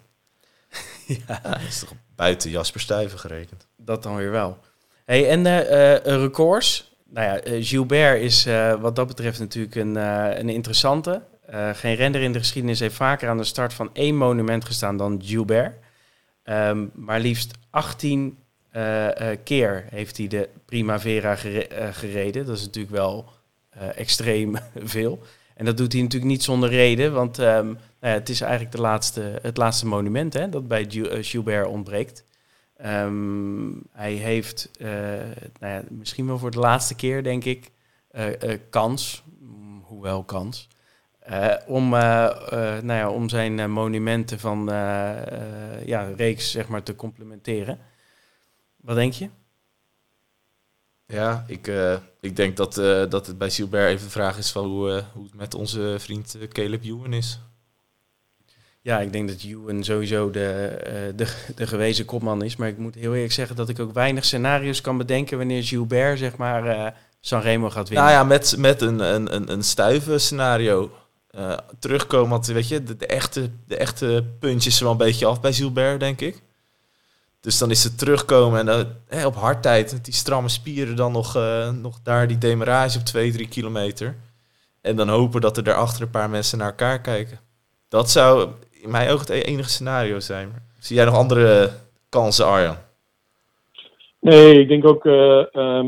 ja. 1.27 1.39
dat 1.43 1.61
is 1.67 1.79
toch 1.79 1.93
buiten 2.15 2.49
Jasper 2.49 2.81
Stuyven 2.81 3.19
gerekend. 3.19 3.67
Dat 3.77 4.03
dan 4.03 4.15
weer 4.15 4.31
wel. 4.31 4.57
Hey, 5.05 5.29
en 5.29 5.45
uh, 5.45 5.95
records. 5.95 6.89
Nou 7.09 7.25
ja, 7.25 7.61
Gilbert 7.63 8.21
is 8.21 8.47
wat 8.79 8.95
dat 8.95 9.07
betreft 9.07 9.39
natuurlijk 9.39 9.75
een, 9.75 9.95
een 10.39 10.49
interessante. 10.49 11.21
geen 11.73 11.95
render 11.95 12.21
in 12.21 12.31
de 12.31 12.39
geschiedenis 12.39 12.79
heeft 12.79 12.95
vaker 12.95 13.29
aan 13.29 13.37
de 13.37 13.43
start 13.43 13.73
van 13.73 13.89
één 13.93 14.15
monument 14.15 14.65
gestaan 14.65 14.97
dan 14.97 15.21
Gilbert. 15.23 15.75
Um, 16.43 16.91
maar 16.93 17.19
liefst 17.19 17.51
18 17.69 18.25
uh, 18.27 18.40
keer 19.43 19.85
heeft 19.89 20.17
hij 20.17 20.27
de 20.27 20.49
Primavera 20.65 21.37
uh, 21.45 21.63
gereden. 21.91 22.45
Dat 22.45 22.57
is 22.57 22.65
natuurlijk 22.65 22.93
wel 22.93 23.25
extreem 23.95 24.55
veel. 24.75 25.19
En 25.55 25.65
dat 25.65 25.77
doet 25.77 25.93
hij 25.93 26.01
natuurlijk 26.01 26.31
niet 26.31 26.43
zonder 26.43 26.69
reden, 26.69 27.13
want 27.13 27.37
um, 27.37 27.45
nou 27.45 27.77
ja, 27.99 28.07
het 28.07 28.29
is 28.29 28.41
eigenlijk 28.41 28.71
de 28.71 28.81
laatste, 28.81 29.39
het 29.41 29.57
laatste 29.57 29.87
monument 29.87 30.33
hè, 30.33 30.49
dat 30.49 30.67
bij 30.67 30.85
Gilbert 31.21 31.67
ontbreekt. 31.67 32.23
Um, 32.85 33.83
hij 33.91 34.13
heeft, 34.13 34.69
nou 35.59 35.73
ja, 35.73 35.83
misschien 35.89 36.27
wel 36.27 36.37
voor 36.37 36.51
de 36.51 36.59
laatste 36.59 36.95
keer, 36.95 37.23
denk 37.23 37.43
ik, 37.43 37.71
kans, 38.69 39.23
hoewel 39.81 40.23
kans, 40.23 40.67
om, 41.67 41.89
nou 41.89 42.93
ja, 42.93 43.09
om 43.09 43.29
zijn 43.29 43.71
monumenten 43.71 44.39
van 44.39 44.65
ja, 45.85 46.09
reeks 46.15 46.51
zeg 46.51 46.67
maar, 46.67 46.83
te 46.83 46.95
complementeren. 46.95 47.79
Wat 48.81 48.95
denk 48.95 49.13
je? 49.13 49.29
Ja, 51.11 51.43
ik, 51.47 51.67
uh, 51.67 51.97
ik 52.19 52.35
denk 52.35 52.57
dat, 52.57 52.77
uh, 52.77 53.03
dat 53.09 53.27
het 53.27 53.37
bij 53.37 53.49
Gilbert 53.49 53.89
even 53.89 54.05
de 54.05 54.11
vraag 54.11 54.37
is 54.37 54.51
van 54.51 54.65
hoe, 54.65 54.89
uh, 54.89 55.03
hoe 55.13 55.23
het 55.23 55.35
met 55.35 55.55
onze 55.55 55.95
vriend 55.99 56.37
Caleb 56.49 56.83
Ewan 56.83 57.13
is. 57.13 57.39
Ja, 58.81 58.99
ik 58.99 59.11
denk 59.11 59.27
dat 59.27 59.43
Ewan 59.43 59.83
sowieso 59.83 60.31
de, 60.31 61.13
de, 61.15 61.35
de 61.55 61.67
gewezen 61.67 62.05
kopman 62.05 62.43
is. 62.43 62.55
Maar 62.55 62.67
ik 62.67 62.77
moet 62.77 62.95
heel 62.95 63.13
eerlijk 63.13 63.33
zeggen 63.33 63.55
dat 63.55 63.69
ik 63.69 63.79
ook 63.79 63.93
weinig 63.93 64.25
scenario's 64.25 64.81
kan 64.81 64.97
bedenken 64.97 65.37
wanneer 65.37 65.63
Gilbert 65.63 66.19
zeg 66.19 66.37
maar 66.37 66.95
Sanremo 67.19 67.69
gaat 67.69 67.89
winnen. 67.89 68.07
Nou 68.07 68.17
ja, 68.17 68.23
met, 68.23 68.57
met 68.57 68.81
een, 68.81 68.99
een, 68.99 69.35
een, 69.35 69.51
een 69.51 69.63
stuive 69.63 70.17
scenario 70.17 70.91
terugkomen. 71.79 72.29
Want 72.29 72.45
weet 72.45 72.67
je, 72.67 72.83
de, 72.83 72.95
de, 72.95 73.05
echte, 73.05 73.49
de 73.67 73.77
echte 73.77 74.25
puntjes 74.39 74.77
er 74.77 74.83
wel 74.83 74.91
een 74.91 74.97
beetje 74.97 75.25
af 75.25 75.41
bij 75.41 75.53
Gilbert, 75.53 75.99
denk 75.99 76.21
ik. 76.21 76.41
Dus 77.41 77.57
dan 77.57 77.69
is 77.69 77.83
het 77.83 77.97
terugkomen 77.97 78.59
en 78.59 78.65
dan, 78.65 78.85
hè, 79.07 79.25
op 79.25 79.35
hardtijd, 79.35 80.05
die 80.05 80.13
stramme 80.13 80.49
spieren, 80.49 80.95
dan 80.95 81.11
nog, 81.11 81.35
uh, 81.37 81.71
nog 81.71 82.01
daar 82.03 82.27
die 82.27 82.37
demarage 82.37 82.99
op 82.99 83.05
2, 83.05 83.31
3 83.31 83.47
kilometer. 83.47 84.15
En 84.81 84.95
dan 84.95 85.09
hopen 85.09 85.41
dat 85.41 85.57
er 85.57 85.63
daarachter 85.63 86.01
een 86.01 86.09
paar 86.09 86.29
mensen 86.29 86.57
naar 86.57 86.67
elkaar 86.67 87.01
kijken. 87.01 87.39
Dat 87.89 88.09
zou 88.09 88.49
in 88.71 88.91
mijn 88.91 89.09
ogen 89.09 89.33
het 89.33 89.45
enige 89.45 89.69
scenario 89.69 90.19
zijn. 90.19 90.49
Zie 90.79 90.95
jij 90.95 91.05
nog 91.05 91.15
andere 91.15 91.69
kansen, 92.09 92.45
Arjan? 92.45 92.75
Nee, 94.19 94.59
ik 94.59 94.67
denk 94.67 94.85
ook 94.85 95.05
uh, 95.05 95.85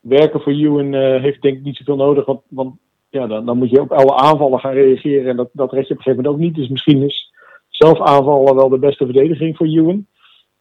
werken 0.00 0.40
voor 0.40 0.52
Ewan 0.52 0.94
heeft 1.20 1.42
denk 1.42 1.56
ik 1.56 1.64
niet 1.64 1.76
zoveel 1.76 1.96
nodig. 1.96 2.24
Want, 2.24 2.40
want 2.48 2.74
ja, 3.08 3.26
dan, 3.26 3.46
dan 3.46 3.58
moet 3.58 3.70
je 3.70 3.80
op 3.80 3.92
alle 3.92 4.14
aanvallen 4.16 4.60
gaan 4.60 4.72
reageren. 4.72 5.30
En 5.30 5.36
dat, 5.36 5.48
dat 5.52 5.72
red 5.72 5.86
je 5.86 5.92
op 5.92 5.98
een 5.98 6.04
gegeven 6.04 6.24
moment 6.24 6.34
ook 6.34 6.46
niet. 6.46 6.54
Dus 6.54 6.68
misschien 6.68 7.02
is 7.02 7.32
zelf 7.68 8.00
aanvallen 8.00 8.54
wel 8.54 8.68
de 8.68 8.78
beste 8.78 9.04
verdediging 9.04 9.56
voor 9.56 9.66
Ewan. 9.66 10.06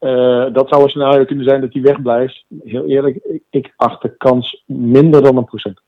Uh, 0.03 0.53
dat 0.53 0.69
zou 0.69 0.83
een 0.83 0.89
scenario 0.89 1.25
kunnen 1.25 1.45
zijn 1.45 1.61
dat 1.61 1.73
hij 1.73 1.81
wegblijft. 1.81 2.45
Heel 2.63 2.87
eerlijk, 2.87 3.15
ik, 3.15 3.41
ik 3.49 3.73
acht 3.75 4.01
de 4.01 4.17
kans 4.17 4.63
minder 4.65 5.21
dan 5.21 5.37
een 5.37 5.45
procent. 5.45 5.81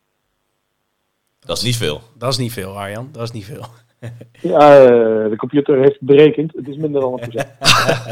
Dat 1.39 1.57
is 1.57 1.63
niet 1.63 1.77
veel. 1.77 2.01
Dat 2.17 2.31
is 2.31 2.37
niet 2.37 2.53
veel, 2.53 2.77
Arjan. 2.77 3.09
Dat 3.11 3.23
is 3.23 3.31
niet 3.31 3.45
veel. 3.45 3.65
ja, 4.51 4.83
uh, 4.83 5.29
de 5.29 5.35
computer 5.37 5.81
heeft 5.81 6.01
berekend. 6.01 6.53
Het 6.55 6.67
is 6.67 6.77
minder 6.77 7.01
dan 7.01 7.13
een 7.13 7.29
procent. 7.29 7.49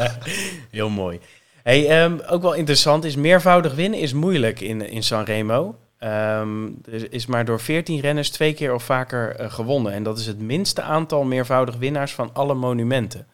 Heel 0.70 0.88
mooi. 0.88 1.18
Hey, 1.62 2.04
um, 2.04 2.20
ook 2.28 2.42
wel 2.42 2.54
interessant 2.54 3.04
is, 3.04 3.16
meervoudig 3.16 3.74
winnen 3.74 3.98
is 3.98 4.12
moeilijk 4.12 4.60
in, 4.60 4.88
in 4.88 5.02
Sanremo. 5.02 5.74
Um, 6.00 6.78
er 6.90 7.12
is 7.12 7.26
maar 7.26 7.44
door 7.44 7.60
14 7.60 8.00
renners 8.00 8.30
twee 8.30 8.54
keer 8.54 8.74
of 8.74 8.82
vaker 8.82 9.40
uh, 9.40 9.52
gewonnen. 9.52 9.92
En 9.92 10.02
dat 10.02 10.18
is 10.18 10.26
het 10.26 10.40
minste 10.40 10.82
aantal 10.82 11.24
meervoudig 11.24 11.76
winnaars 11.76 12.12
van 12.12 12.30
alle 12.32 12.54
monumenten. 12.54 13.26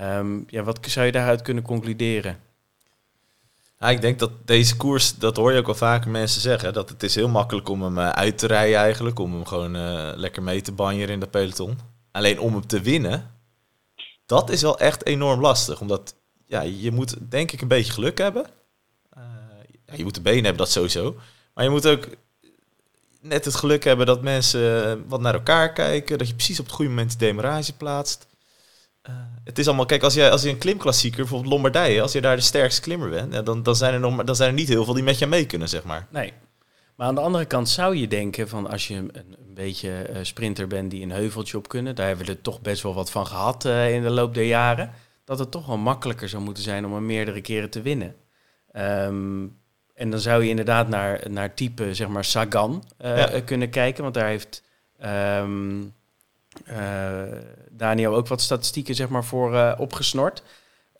Um, 0.00 0.44
ja, 0.46 0.62
wat 0.62 0.78
zou 0.86 1.06
je 1.06 1.12
daaruit 1.12 1.42
kunnen 1.42 1.62
concluderen? 1.62 2.40
Nou, 3.78 3.92
ik 3.92 4.00
denk 4.00 4.18
dat 4.18 4.30
deze 4.44 4.76
koers, 4.76 5.16
dat 5.16 5.36
hoor 5.36 5.52
je 5.52 5.58
ook 5.58 5.68
al 5.68 5.74
vaker 5.74 6.10
mensen 6.10 6.40
zeggen, 6.40 6.72
dat 6.72 6.88
het 6.88 7.02
is 7.02 7.14
heel 7.14 7.28
makkelijk 7.28 7.68
om 7.68 7.82
hem 7.82 7.98
uh, 7.98 8.08
uit 8.08 8.38
te 8.38 8.46
rijden 8.46 8.78
eigenlijk, 8.78 9.18
om 9.18 9.32
hem 9.32 9.46
gewoon 9.46 9.76
uh, 9.76 10.10
lekker 10.14 10.42
mee 10.42 10.60
te 10.60 10.72
banjeren 10.72 11.14
in 11.14 11.20
de 11.20 11.26
peloton. 11.26 11.78
Alleen 12.10 12.40
om 12.40 12.52
hem 12.52 12.66
te 12.66 12.80
winnen, 12.80 13.30
dat 14.26 14.50
is 14.50 14.62
wel 14.62 14.78
echt 14.78 15.06
enorm 15.06 15.40
lastig, 15.40 15.80
omdat 15.80 16.14
ja, 16.46 16.60
je 16.60 16.90
moet 16.90 17.30
denk 17.30 17.52
ik 17.52 17.60
een 17.60 17.68
beetje 17.68 17.92
geluk 17.92 18.18
hebben. 18.18 18.46
Ja, 19.86 19.96
je 19.96 20.02
moet 20.02 20.14
de 20.14 20.20
benen 20.20 20.44
hebben, 20.44 20.62
dat 20.62 20.70
sowieso. 20.70 21.16
Maar 21.54 21.64
je 21.64 21.70
moet 21.70 21.86
ook 21.86 22.08
net 23.20 23.44
het 23.44 23.54
geluk 23.54 23.84
hebben 23.84 24.06
dat 24.06 24.22
mensen 24.22 25.04
wat 25.08 25.20
naar 25.20 25.34
elkaar 25.34 25.72
kijken, 25.72 26.18
dat 26.18 26.28
je 26.28 26.34
precies 26.34 26.60
op 26.60 26.64
het 26.64 26.74
goede 26.74 26.90
moment 26.90 27.12
de 27.12 27.18
demarage 27.18 27.76
plaatst. 27.76 28.26
Uh, 29.08 29.14
het 29.44 29.58
is 29.58 29.66
allemaal, 29.66 29.86
kijk, 29.86 30.02
als 30.02 30.14
je, 30.14 30.30
als 30.30 30.42
je 30.42 30.48
een 30.48 30.58
klimklassieker, 30.58 31.18
bijvoorbeeld 31.18 31.52
Lombardije, 31.52 32.02
als 32.02 32.12
je 32.12 32.20
daar 32.20 32.36
de 32.36 32.42
sterkste 32.42 32.80
klimmer 32.80 33.10
bent, 33.10 33.32
ja, 33.32 33.42
dan, 33.42 33.62
dan, 33.62 33.76
zijn 33.76 33.94
er 33.94 34.00
nog, 34.00 34.24
dan 34.24 34.36
zijn 34.36 34.48
er 34.48 34.54
niet 34.54 34.68
heel 34.68 34.84
veel 34.84 34.94
die 34.94 35.02
met 35.02 35.18
je 35.18 35.26
mee 35.26 35.46
kunnen, 35.46 35.68
zeg 35.68 35.84
maar. 35.84 36.06
Nee. 36.10 36.32
Maar 36.96 37.06
aan 37.06 37.14
de 37.14 37.20
andere 37.20 37.44
kant 37.44 37.68
zou 37.68 37.96
je 37.96 38.08
denken 38.08 38.48
van 38.48 38.70
als 38.70 38.88
je 38.88 38.94
een, 38.94 39.10
een 39.14 39.54
beetje 39.54 40.06
uh, 40.10 40.16
sprinter 40.22 40.66
bent 40.66 40.90
die 40.90 41.02
een 41.02 41.10
heuveltje 41.10 41.56
op 41.56 41.68
kunnen, 41.68 41.94
daar 41.94 42.06
hebben 42.06 42.26
we 42.26 42.32
er 42.32 42.40
toch 42.40 42.60
best 42.60 42.82
wel 42.82 42.94
wat 42.94 43.10
van 43.10 43.26
gehad 43.26 43.64
uh, 43.64 43.94
in 43.94 44.02
de 44.02 44.10
loop 44.10 44.34
der 44.34 44.44
jaren, 44.44 44.90
dat 45.24 45.38
het 45.38 45.50
toch 45.50 45.66
wel 45.66 45.76
makkelijker 45.76 46.28
zou 46.28 46.42
moeten 46.42 46.62
zijn 46.62 46.86
om 46.86 46.94
er 46.94 47.02
meerdere 47.02 47.40
keren 47.40 47.70
te 47.70 47.82
winnen. 47.82 48.14
Um, 48.72 49.58
en 49.94 50.10
dan 50.10 50.20
zou 50.20 50.42
je 50.42 50.48
inderdaad 50.48 50.88
naar, 50.88 51.30
naar 51.30 51.54
type, 51.54 51.94
zeg 51.94 52.08
maar, 52.08 52.24
Sagan 52.24 52.84
ja. 52.98 53.40
kunnen 53.44 53.70
kijken, 53.70 54.02
want 54.02 54.14
daar 54.14 54.28
heeft... 54.28 54.62
Um, 55.04 55.80
uh, 55.80 55.86
Daniel 57.70 58.14
ook 58.14 58.26
wat 58.26 58.40
statistieken 58.40 58.94
zeg 58.94 59.08
maar, 59.08 59.24
voor 59.24 59.52
uh, 59.52 59.72
opgesnord. 59.78 60.42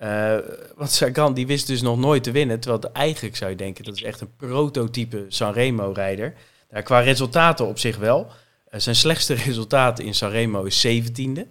Uh, 0.02 0.36
want 0.76 0.90
Sagan 0.90 1.34
die 1.34 1.46
wist 1.46 1.66
dus 1.66 1.82
nog 1.82 1.98
nooit 1.98 2.22
te 2.22 2.30
winnen. 2.30 2.60
Terwijl 2.60 2.92
eigenlijk 2.92 3.36
zou 3.36 3.50
je 3.50 3.56
denken 3.56 3.84
dat 3.84 3.94
is 3.94 4.02
echt 4.02 4.20
een 4.20 4.36
prototype 4.36 5.24
Sanremo-rijder. 5.28 6.34
Nou, 6.70 6.82
qua 6.82 7.00
resultaten 7.00 7.66
op 7.66 7.78
zich 7.78 7.96
wel. 7.96 8.26
zijn 8.70 8.96
slechtste 8.96 9.34
resultaat 9.46 9.98
in 9.98 10.14
Sanremo 10.14 10.64
is 10.64 10.86
17e. 10.86 11.42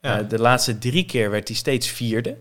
Ja. 0.00 0.22
de 0.22 0.38
laatste 0.38 0.78
drie 0.78 1.04
keer 1.04 1.30
werd 1.30 1.48
hij 1.48 1.56
steeds 1.56 1.88
vierde. 1.88 2.36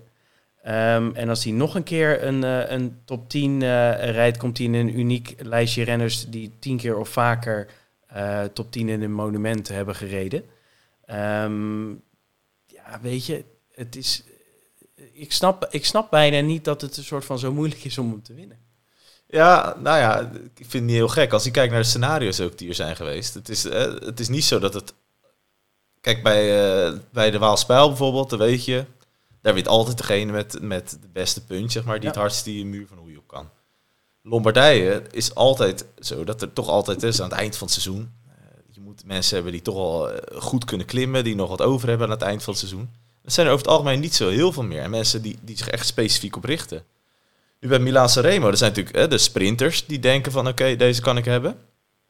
Um, 0.65 1.15
en 1.15 1.29
als 1.29 1.43
hij 1.43 1.53
nog 1.53 1.75
een 1.75 1.83
keer 1.83 2.23
een, 2.23 2.41
een 2.73 2.97
top 3.05 3.29
10 3.29 3.59
rijdt, 4.12 4.38
komt 4.38 4.57
hij 4.57 4.67
in 4.67 4.73
een 4.73 4.99
uniek 4.99 5.36
lijstje 5.38 5.83
renners 5.83 6.29
die 6.29 6.51
tien 6.59 6.77
keer 6.77 6.97
of 6.97 7.09
vaker 7.09 7.67
top 8.53 8.71
10 8.71 8.89
in 8.89 9.01
een 9.01 9.13
monument 9.13 9.67
hebben 9.67 9.95
gereden. 9.95 10.43
Um, 11.10 12.04
ja, 12.66 13.00
weet 13.02 13.26
je, 13.26 13.44
het 13.72 13.96
is. 13.96 14.24
Ik 15.13 15.32
snap, 15.32 15.68
ik 15.70 15.86
snap 15.86 16.10
bijna 16.10 16.39
niet 16.39 16.63
dat 16.63 16.82
het 16.82 16.98
een 16.98 17.04
soort 17.04 17.26
van 17.26 17.39
zo 17.39 17.54
moeilijk 17.54 17.84
is 17.84 17.98
om 17.98 18.10
hem 18.10 18.24
te 18.24 18.34
winnen. 18.34 18.58
Ja, 19.28 19.76
nou 19.80 19.98
ja, 19.98 20.20
ik 20.44 20.52
vind 20.56 20.74
het 20.74 20.84
niet 20.84 20.92
heel 20.92 21.08
gek. 21.08 21.34
Als 21.34 21.44
je 21.44 21.52
kijkt 21.52 21.72
naar 21.72 21.82
de 21.82 21.88
scenario's 21.88 22.39
ook 22.39 22.58
die 22.58 22.70
er 22.70 22.76
zijn 22.76 22.96
geweest. 22.96 23.34
Het 23.34 23.50
is, 23.50 23.66
eh, 23.66 23.82
het 23.82 24.20
is 24.20 24.28
niet 24.28 24.44
zo 24.44 24.60
dat 24.60 24.74
het... 24.74 24.94
Kijk, 26.02 26.24
bij, 26.24 26.74
uh, 26.92 27.00
bij 27.12 27.32
de 27.32 27.38
Waalspijl 27.38 27.88
bijvoorbeeld, 27.88 28.30
dan 28.30 28.39
weet 28.39 28.66
je... 28.66 28.86
Daar 29.42 29.54
weet 29.54 29.68
altijd 29.68 29.98
degene 29.98 30.32
met, 30.32 30.62
met 30.62 30.98
de 31.02 31.08
beste 31.13 31.46
punt, 31.46 31.72
zeg 31.72 31.84
maar, 31.84 32.00
die 32.00 32.10
het 32.10 32.18
hardst 32.18 32.44
die 32.44 32.66
muur 32.66 32.88
van 32.88 32.98
hoe 32.98 33.12
je 33.12 33.18
op 33.18 33.28
kan. 33.28 33.50
Lombardije 34.22 35.04
is 35.12 35.36
altijd 35.36 35.86
zo 36.00 36.24
dat 36.24 36.42
er 36.42 36.54
toch 36.54 36.68
altijd 36.68 37.04
is 37.04 37.22
aan 37.22 37.30
het 37.30 37.39
eind 37.39 37.58
van 37.58 37.68
het 37.68 37.82
seizoen 37.82 38.12
moet 38.81 39.05
mensen 39.05 39.36
hebben 39.36 39.53
die 39.53 39.62
toch 39.62 39.75
al 39.75 40.12
eh, 40.12 40.41
goed 40.41 40.65
kunnen 40.65 40.86
klimmen, 40.86 41.23
die 41.23 41.36
nog 41.36 41.49
wat 41.49 41.62
over 41.62 41.88
hebben 41.88 42.07
aan 42.07 42.13
het 42.13 42.21
eind 42.21 42.43
van 42.43 42.53
het 42.53 42.62
seizoen. 42.62 42.89
Dat 43.23 43.33
zijn 43.33 43.47
er 43.47 43.53
over 43.53 43.65
het 43.65 43.75
algemeen 43.75 43.99
niet 43.99 44.15
zo 44.15 44.29
heel 44.29 44.51
veel 44.51 44.63
meer. 44.63 44.81
En 44.81 44.89
mensen 44.89 45.21
die, 45.21 45.38
die 45.41 45.57
zich 45.57 45.69
echt 45.69 45.86
specifiek 45.86 46.36
op 46.36 46.43
richten. 46.43 46.83
Nu 47.59 47.69
bij 47.69 47.79
Milaan 47.79 48.09
Sanremo, 48.09 48.47
er 48.47 48.57
zijn 48.57 48.69
natuurlijk 48.69 48.97
hè, 48.97 49.07
de 49.07 49.17
sprinters 49.17 49.86
die 49.86 49.99
denken 49.99 50.31
van 50.31 50.47
oké, 50.47 50.75
deze 50.75 51.01
kan 51.01 51.17
ik 51.17 51.25
hebben. 51.25 51.57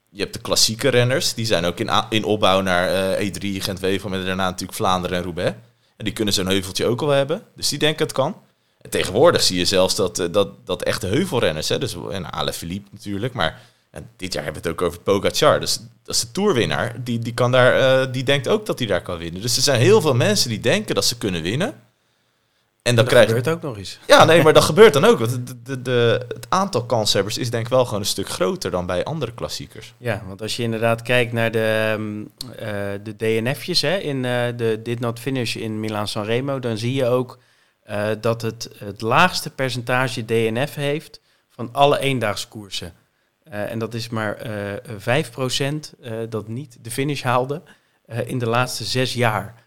je 0.10 0.21
hebt 0.21 0.34
de 0.34 0.39
klassieke 0.39 0.88
renners, 0.88 1.34
die 1.34 1.45
zijn 1.45 1.65
ook 1.65 1.80
in, 1.80 1.89
in 2.10 2.23
opbouw 2.23 2.62
naar 2.62 3.17
E3, 3.19 3.39
Gent-Wevel, 3.39 4.10
met 4.10 4.26
daarna 4.26 4.45
natuurlijk 4.45 4.78
Vlaanderen 4.78 5.17
en 5.17 5.23
Roubaix. 5.23 5.58
En 5.97 6.06
die 6.06 6.13
kunnen 6.13 6.34
zo'n 6.34 6.47
heuveltje 6.47 6.86
ook 6.86 7.02
al 7.02 7.10
hebben. 7.10 7.43
Dus 7.56 7.69
die 7.69 7.80
denken 7.80 8.06
het 8.06 8.15
kan. 8.15 8.36
En 8.82 8.89
tegenwoordig 8.89 9.41
zie 9.41 9.58
je 9.58 9.65
zelfs 9.65 9.95
dat, 9.95 10.28
dat, 10.32 10.65
dat 10.65 10.84
echte 10.84 11.08
heuvelrenners, 11.08 11.69
hè, 11.69 11.78
dus 11.78 11.95
en 12.12 12.34
Ale 12.34 12.54
Philippe 12.54 12.89
natuurlijk, 12.91 13.34
maar 13.34 13.62
en 13.94 14.10
dit 14.16 14.34
jaar 14.34 14.44
hebben 14.44 14.62
we 14.62 14.70
het 14.70 14.80
ook 14.80 14.88
over 14.88 15.00
Pogacar. 15.00 15.60
Dus 15.60 15.80
dat 16.04 16.16
is 16.16 16.22
de 16.22 16.32
toerwinnaar. 16.32 16.96
Die, 17.04 17.20
die, 17.20 17.34
kan 17.34 17.52
daar, 17.52 18.12
die 18.12 18.24
denkt 18.24 18.48
ook 18.48 18.66
dat 18.66 18.80
hij 18.80 18.88
daar 18.88 19.02
kan 19.02 19.18
winnen. 19.18 19.42
Dus 19.42 19.58
er 19.58 19.64
zijn 19.64 19.80
heel 19.80 20.02
veel 20.02 20.16
mensen 20.16 20.50
die 20.50 20.60
denken 20.60 20.96
dat 20.96 21.06
ze 21.06 21.18
kunnen 21.18 21.42
winnen. 21.42 21.68
En 22.84 22.96
dan 22.96 23.06
dat 23.06 23.14
krijg 23.14 23.28
gebeurt 23.28 23.48
ook 23.48 23.62
nog 23.62 23.78
eens. 23.78 24.00
Ja, 24.08 24.26
nee, 24.26 24.44
maar 24.44 24.54
dat 24.54 24.64
gebeurt 24.74 24.94
dan 24.94 25.06
ook. 25.06 25.20
Want 25.20 25.48
de, 25.48 25.62
de, 25.64 25.82
de, 25.82 26.26
het 26.28 26.46
aantal 26.50 26.86
kanshebbers 26.86 27.38
is 27.38 27.50
denk 27.50 27.64
ik 27.64 27.70
wel 27.70 27.86
gewoon 27.86 28.00
een 28.00 28.06
stuk 28.06 28.30
groter 28.30 28.72
dan 28.72 28.86
bij 28.86 29.04
andere 29.04 29.34
klassiekers. 29.34 29.94
Ja, 29.98 30.24
want 30.28 30.42
als 30.42 30.56
je 30.56 30.64
inderdaad 30.64 31.02
kijkt 31.02 31.34
naar 31.34 31.52
de, 31.52 31.96
uh, 32.60 32.68
de 33.04 33.16
DNF'jes 33.16 33.82
hè, 33.82 33.98
in 33.98 34.16
uh, 34.16 34.46
de 34.56 34.80
Did 34.84 35.00
Not 35.00 35.20
Finish 35.20 35.56
in 35.56 35.80
Milaan 35.80 36.08
San 36.08 36.24
Remo, 36.24 36.60
dan 36.60 36.78
zie 36.78 36.94
je 36.94 37.06
ook 37.06 37.38
uh, 37.90 38.08
dat 38.22 38.42
het 38.42 38.70
het 38.78 39.02
laagste 39.02 39.50
percentage 39.50 40.26
DNF 40.26 40.76
heeft 40.76 41.20
van 41.50 41.70
alle 41.72 42.00
eendagskoersen. 42.00 42.94
En 43.44 43.80
dat 43.80 43.94
is 43.94 44.10
maar 44.10 44.38
5% 44.88 46.30
dat 46.30 46.48
niet 46.48 46.78
de 46.82 46.92
finish 46.92 47.22
haalde 47.22 47.62
in 48.26 48.40
de 48.40 48.48
laatste 48.48 48.84
zes 48.84 49.14
jaar. 49.14 49.64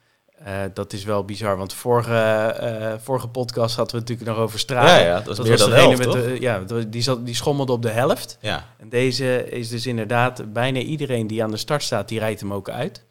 Uh, 0.47 0.63
dat 0.75 0.93
is 0.93 1.05
wel 1.05 1.25
bizar, 1.25 1.57
want 1.57 1.75
vorige, 1.75 2.57
uh, 2.63 2.93
vorige 2.99 3.29
podcast 3.29 3.77
hadden 3.77 3.95
we 3.95 4.01
natuurlijk 4.01 4.29
nog 4.29 4.39
over 4.39 4.59
Strava. 4.59 4.97
Ja, 4.97 5.05
ja, 5.05 5.21
dat, 5.21 5.37
was 5.37 5.49
meer 5.49 5.59
dan 5.59 5.71
de 5.71 5.77
helft, 5.77 5.99
met 5.99 6.13
de, 6.13 6.37
Ja, 6.41 6.65
die, 6.89 7.03
zat, 7.03 7.27
die 7.27 7.35
schommelde 7.35 7.73
op 7.73 7.83
de 7.83 7.91
helft. 7.91 8.39
Ja. 8.41 8.65
En 8.79 8.89
deze 8.89 9.51
is 9.51 9.69
dus 9.69 9.87
inderdaad, 9.87 10.53
bijna 10.53 10.79
iedereen 10.79 11.27
die 11.27 11.43
aan 11.43 11.51
de 11.51 11.57
start 11.57 11.83
staat, 11.83 12.09
die 12.09 12.19
rijdt 12.19 12.41
hem 12.41 12.53
ook 12.53 12.71
uit. 12.71 13.05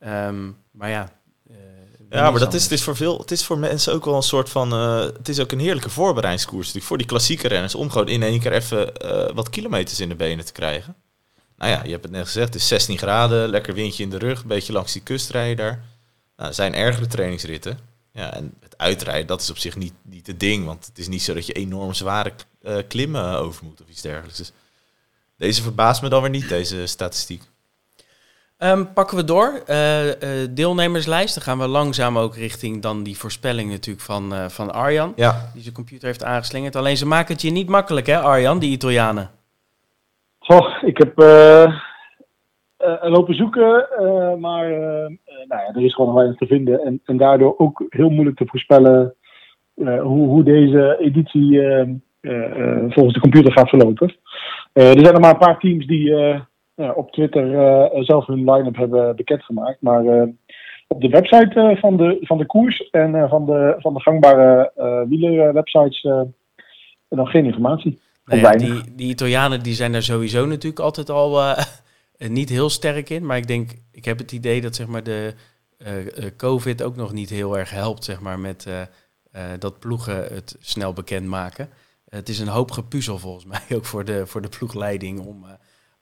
Um, 0.00 0.56
maar 0.70 0.90
ja... 0.90 1.08
Ja, 2.10 2.30
maar 2.30 2.40
dat 2.40 2.54
is, 2.54 2.62
het, 2.62 2.72
is 2.72 2.82
voor 2.82 2.96
veel, 2.96 3.18
het 3.18 3.30
is 3.30 3.44
voor 3.44 3.58
mensen 3.58 3.92
ook 3.92 4.04
wel 4.04 4.14
een 4.16 4.22
soort 4.22 4.48
van... 4.48 4.72
het 4.72 5.28
is 5.28 5.40
ook 5.40 5.52
een 5.52 5.58
heerlijke 5.58 5.90
voorbereidingskoers 5.90 6.66
natuurlijk 6.66 6.86
voor 6.86 6.98
die 6.98 7.06
klassieke 7.06 7.48
renners... 7.48 7.74
om 7.74 7.90
gewoon 7.90 8.08
in 8.08 8.22
één 8.22 8.40
keer 8.40 8.52
even 8.52 8.92
wat 9.34 9.50
kilometers 9.50 10.00
in 10.00 10.08
de 10.08 10.14
benen 10.14 10.44
te 10.44 10.52
krijgen. 10.52 10.96
Nou 11.56 11.70
ja, 11.70 11.84
je 11.84 11.90
hebt 11.90 12.02
het 12.02 12.12
net 12.12 12.24
gezegd, 12.24 12.46
het 12.46 12.62
is 12.62 12.68
16 12.68 12.98
graden, 12.98 13.48
lekker 13.48 13.74
windje 13.74 14.02
in 14.02 14.10
de 14.10 14.18
rug... 14.18 14.42
een 14.42 14.48
beetje 14.48 14.72
langs 14.72 14.92
die 14.92 15.02
kust 15.02 15.30
rijden 15.30 15.56
daar... 15.56 15.84
Nou, 16.36 16.48
er 16.48 16.54
zijn 16.54 16.74
ergere 16.74 17.06
trainingsritten. 17.06 17.78
Ja, 18.12 18.34
en 18.34 18.54
het 18.60 18.78
uitrijden, 18.78 19.26
dat 19.26 19.40
is 19.40 19.50
op 19.50 19.58
zich 19.58 19.76
niet, 19.76 19.92
niet 20.02 20.26
het 20.26 20.40
ding. 20.40 20.64
Want 20.64 20.86
het 20.86 20.98
is 20.98 21.08
niet 21.08 21.22
zo 21.22 21.34
dat 21.34 21.46
je 21.46 21.52
enorm 21.52 21.94
zware 21.94 22.32
uh, 22.62 22.76
klimmen 22.88 23.38
over 23.38 23.64
moet 23.64 23.80
of 23.80 23.88
iets 23.88 24.00
dergelijks. 24.00 24.38
Dus 24.38 24.52
deze 25.36 25.62
verbaast 25.62 26.02
me 26.02 26.08
dan 26.08 26.22
weer 26.22 26.30
niet, 26.30 26.48
deze 26.48 26.86
statistiek. 26.86 27.42
Um, 28.58 28.92
pakken 28.92 29.16
we 29.16 29.24
door. 29.24 29.62
Uh, 29.68 30.06
uh, 30.06 30.12
deelnemerslijst. 30.50 31.34
Dan 31.34 31.42
gaan 31.42 31.58
we 31.58 31.68
langzaam 31.68 32.18
ook 32.18 32.34
richting 32.34 32.82
dan 32.82 33.02
die 33.02 33.18
voorspelling 33.18 33.70
natuurlijk 33.70 34.04
van, 34.04 34.32
uh, 34.32 34.44
van 34.48 34.72
Arjan. 34.72 35.12
Ja. 35.16 35.50
Die 35.52 35.62
zijn 35.62 35.74
computer 35.74 36.06
heeft 36.06 36.24
aangeslingerd. 36.24 36.76
Alleen 36.76 36.96
ze 36.96 37.06
maken 37.06 37.32
het 37.32 37.42
je 37.42 37.50
niet 37.50 37.68
makkelijk 37.68 38.06
hè 38.06 38.18
Arjan, 38.18 38.58
die 38.58 38.70
Italianen. 38.70 39.30
Goh, 40.38 40.82
ik 40.82 40.98
heb 40.98 41.12
lopen 43.02 43.34
zoeken, 43.34 43.88
maar 44.40 44.68
nou 45.48 45.62
ja, 45.62 45.72
er 45.74 45.84
is 45.84 45.94
gewoon 45.94 46.14
weinig 46.14 46.36
te 46.36 46.46
vinden. 46.46 46.80
En, 46.80 47.00
en 47.04 47.16
daardoor 47.16 47.54
ook 47.58 47.84
heel 47.88 48.10
moeilijk 48.10 48.36
te 48.36 48.46
voorspellen 48.46 49.14
uh, 49.74 50.02
hoe, 50.02 50.28
hoe 50.28 50.42
deze 50.42 50.96
editie 51.00 51.52
uh, 51.52 51.88
uh, 52.20 52.84
volgens 52.88 53.14
de 53.14 53.20
computer 53.20 53.52
gaat 53.52 53.68
verlopen. 53.68 54.16
er 54.72 55.00
zijn 55.00 55.14
er 55.14 55.20
maar 55.20 55.30
een 55.30 55.38
paar 55.38 55.58
teams 55.58 55.86
die 55.86 56.14
op 56.94 57.10
Twitter 57.12 57.44
zelf 58.04 58.26
hun 58.26 58.50
line-up 58.50 58.76
hebben 58.76 59.16
bekendgemaakt. 59.16 59.80
Maar 59.80 60.28
op 60.88 61.00
de 61.00 61.08
website 61.08 61.76
van, 61.80 61.96
de, 61.96 62.16
van 62.20 62.38
de 62.38 62.46
koers 62.46 62.90
en 62.90 63.28
van, 63.28 63.46
de, 63.46 63.74
van 63.78 63.94
de 63.94 64.00
gangbare 64.00 64.72
wielerwebsites 65.08 66.06
nog 67.08 67.30
geen 67.30 67.44
informatie. 67.44 68.00
Nou 68.24 68.40
ja, 68.40 68.50
die, 68.50 68.94
die 68.94 69.08
Italianen 69.08 69.62
die 69.62 69.74
zijn 69.74 69.92
daar 69.92 70.02
sowieso 70.02 70.46
natuurlijk 70.46 70.80
altijd 70.80 71.10
al 71.10 71.54
niet 72.18 72.48
heel 72.48 72.70
sterk 72.70 73.10
in. 73.10 73.26
Maar 73.26 73.36
ik 73.36 73.46
denk, 73.46 73.70
ik 73.92 74.04
heb 74.04 74.18
het 74.18 74.32
idee 74.32 74.60
dat 74.60 74.74
zeg 74.74 74.86
maar 74.86 75.02
de 75.02 75.34
COVID 76.36 76.82
ook 76.82 76.96
nog 76.96 77.12
niet 77.12 77.30
heel 77.30 77.58
erg 77.58 77.70
helpt, 77.70 78.04
zeg 78.04 78.20
maar, 78.20 78.38
met 78.38 78.66
dat 79.58 79.78
ploegen 79.78 80.16
het 80.16 80.56
snel 80.60 80.92
bekendmaken. 80.92 81.68
het 82.08 82.28
is 82.28 82.38
een 82.38 82.48
hoop 82.48 82.70
gepuzzel 82.70 83.18
volgens 83.18 83.44
mij 83.52 83.76
ook 83.76 83.84
voor 83.84 84.04
de, 84.04 84.26
voor 84.26 84.42
de 84.42 84.48
ploegleiding 84.58 85.20
om 85.20 85.44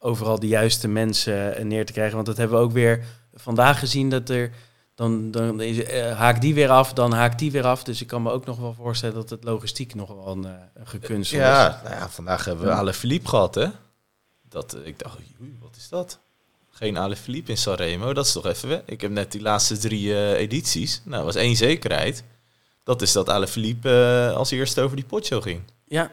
overal 0.05 0.39
de 0.39 0.49
juiste 0.49 0.89
mensen 0.89 1.69
neer 1.69 1.87
te 1.87 1.93
krijgen. 1.93 2.15
Want 2.15 2.27
dat 2.27 2.37
hebben 2.37 2.59
we 2.59 2.65
ook 2.65 2.73
weer 2.73 3.05
vandaag 3.35 3.79
gezien 3.79 4.11
dat 4.11 4.29
er 4.29 4.51
dan, 4.95 5.31
dan 5.31 5.61
is, 5.61 5.89
haakt 5.93 6.41
die 6.41 6.55
weer 6.55 6.71
af, 6.71 6.93
dan 6.93 7.13
haakt 7.13 7.39
die 7.39 7.51
weer 7.51 7.67
af. 7.67 7.85
Dus 7.85 8.01
ik 8.01 8.07
kan 8.07 8.23
me 8.23 8.31
ook 8.31 8.47
nog 8.47 8.59
wel 8.59 8.75
voorstellen 8.75 9.15
dat 9.15 9.31
het 9.31 9.45
logistiek 9.45 9.95
nog 9.95 10.09
wel 10.09 10.29
een, 10.29 10.45
een 10.75 10.87
gekunsteld 10.87 11.43
ja, 11.43 11.69
is. 11.69 11.83
Nou 11.83 11.95
ja, 11.95 12.09
vandaag 12.09 12.45
hebben 12.45 12.65
we 12.65 12.73
Ale 12.73 12.93
Philippe 12.93 13.29
gehad, 13.29 13.55
hè? 13.55 13.67
Dat, 14.49 14.77
ik 14.85 14.99
dacht, 14.99 15.19
wat 15.61 15.77
is 15.77 15.89
dat? 15.89 16.19
Geen 16.71 16.99
Ale 16.99 17.17
Philippe 17.17 17.51
in 17.51 17.57
Sanremo, 17.57 18.13
dat 18.13 18.27
is 18.27 18.33
toch 18.33 18.47
even 18.47 18.69
weg. 18.69 18.83
Ik 18.87 19.01
heb 19.01 19.11
net 19.11 19.33
die 19.33 19.41
laatste 19.41 19.79
drie 19.79 20.07
uh, 20.07 20.33
edities. 20.33 21.03
Nou, 21.05 21.25
was 21.25 21.35
één 21.35 21.57
zekerheid. 21.57 22.25
Dat 22.83 23.03
is 23.03 23.13
dat 23.13 23.29
Ale 23.29 23.47
Philippe 23.47 23.89
uh, 24.31 24.37
als 24.37 24.51
eerste 24.51 24.81
over 24.81 24.97
die 24.97 25.05
potjo 25.05 25.41
ging. 25.41 25.61
Ja. 25.87 26.11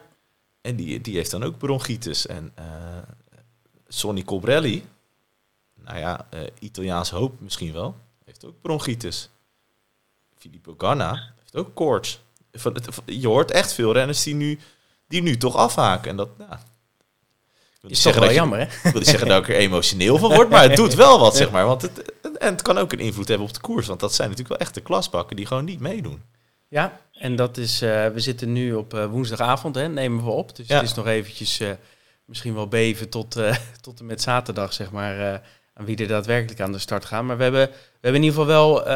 En 0.60 0.76
die, 0.76 1.00
die 1.00 1.16
heeft 1.16 1.30
dan 1.30 1.42
ook 1.42 1.58
bronchitis. 1.58 2.26
En 2.26 2.52
Sonny 3.94 4.22
Colbrelli, 4.22 4.84
nou 5.74 5.98
ja, 5.98 6.26
Italiaans 6.58 7.10
hoop 7.10 7.40
misschien 7.40 7.72
wel, 7.72 7.96
heeft 8.24 8.44
ook 8.44 8.60
bronchitis. 8.60 9.28
Filippo 10.38 10.74
Ganna 10.78 11.32
heeft 11.38 11.56
ook 11.56 11.74
koorts. 11.74 12.20
Je 13.06 13.28
hoort 13.28 13.50
echt 13.50 13.72
veel 13.72 13.92
renners 13.92 14.22
die 14.22 14.34
nu, 14.34 14.58
die 15.08 15.22
nu 15.22 15.36
toch 15.36 15.56
afhaken. 15.56 16.10
En 16.10 16.16
dat, 16.16 16.38
nou, 16.38 16.52
is 17.86 18.02
toch 18.02 18.18
wel 18.18 18.32
jammer, 18.32 18.58
hè? 18.58 18.64
Ik 18.64 18.80
wil 18.82 18.92
niet 18.92 19.06
zeggen 19.06 19.28
dat 19.28 19.42
ik 19.42 19.48
er 19.48 19.60
emotioneel 19.60 20.18
van 20.18 20.34
word, 20.34 20.50
maar 20.50 20.62
het 20.62 20.76
doet 20.76 20.94
wel 20.94 21.18
wat, 21.18 21.36
zeg 21.36 21.50
maar. 21.50 21.66
Want 21.66 21.82
het, 21.82 22.12
en 22.38 22.52
het 22.52 22.62
kan 22.62 22.78
ook 22.78 22.92
een 22.92 22.98
invloed 22.98 23.28
hebben 23.28 23.46
op 23.46 23.54
de 23.54 23.60
koers. 23.60 23.86
Want 23.86 24.00
dat 24.00 24.14
zijn 24.14 24.28
natuurlijk 24.28 24.58
wel 24.58 24.66
echte 24.66 24.80
klasbakken 24.80 25.36
die 25.36 25.46
gewoon 25.46 25.64
niet 25.64 25.80
meedoen. 25.80 26.22
Ja, 26.68 27.00
en 27.12 27.36
dat 27.36 27.56
is... 27.56 27.82
Uh, 27.82 28.08
we 28.08 28.20
zitten 28.20 28.52
nu 28.52 28.74
op 28.74 28.94
uh, 28.94 29.06
woensdagavond, 29.06 29.74
hè, 29.74 29.88
nemen 29.88 30.24
we 30.24 30.30
op. 30.30 30.56
Dus 30.56 30.66
ja. 30.66 30.74
het 30.74 30.84
is 30.84 30.94
nog 30.94 31.06
eventjes 31.06 31.60
uh, 31.60 31.70
misschien 32.32 32.54
wel 32.54 32.68
beven 32.68 33.08
tot, 33.08 33.40
tot 33.80 34.00
en 34.00 34.06
met 34.06 34.22
zaterdag, 34.22 34.72
zeg 34.72 34.90
maar... 34.90 35.42
aan 35.74 35.84
wie 35.84 35.96
er 35.96 36.08
daadwerkelijk 36.08 36.60
aan 36.60 36.72
de 36.72 36.78
start 36.78 37.04
gaan. 37.04 37.26
Maar 37.26 37.36
we 37.36 37.42
hebben, 37.42 37.66
we 37.68 37.98
hebben 38.00 38.22
in 38.22 38.26
ieder 38.26 38.40
geval 38.40 38.54
wel 38.54 38.88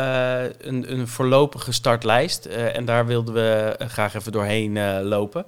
een, 0.58 0.92
een 0.92 1.08
voorlopige 1.08 1.72
startlijst. 1.72 2.46
en 2.46 2.84
daar 2.84 3.06
wilden 3.06 3.34
we 3.34 3.76
graag 3.78 4.14
even 4.14 4.32
doorheen 4.32 5.02
lopen. 5.02 5.46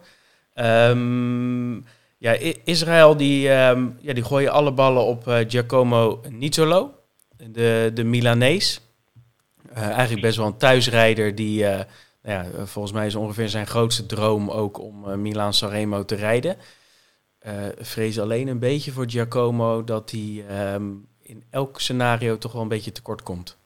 Um, 0.55 1.85
ja, 2.19 2.33
Israël 2.65 3.17
die, 3.17 3.51
um, 3.51 3.97
ja, 4.01 4.13
die 4.13 4.25
gooien 4.25 4.53
alle 4.53 4.73
ballen 4.73 5.05
op 5.05 5.23
Giacomo 5.49 6.21
Nizzolo, 6.29 6.95
de, 7.37 7.91
de 7.95 8.05
Milanees. 8.05 8.81
Eigenlijk 9.75 10.23
best 10.23 10.37
wel 10.37 10.47
een 10.47 10.57
thuisrijder 10.57 11.35
die, 11.35 11.63
nou 11.63 11.85
ja, 12.23 12.47
volgens 12.65 12.95
mij 12.95 13.07
is 13.07 13.15
ongeveer 13.15 13.49
zijn 13.49 13.67
grootste 13.67 14.07
droom 14.07 14.51
ook 14.51 14.79
om 14.79 15.21
Milan 15.21 15.55
Sanremo 15.55 16.05
te 16.05 16.15
rijden. 16.15 16.57
Vrees 17.79 18.21
alleen 18.21 18.49
een 18.49 18.59
beetje 18.59 18.93
voor 18.93 19.11
Giacomo 19.11 19.85
dat 19.85 20.11
hij 20.11 20.45
um, 20.75 21.07
in 21.23 21.45
elk 21.51 21.81
scenario 21.81 22.39
toch 22.39 22.53
wel 22.53 22.63
een 22.63 22.69
beetje 22.69 22.93
tekort 22.93 23.23
komt. 23.23 23.57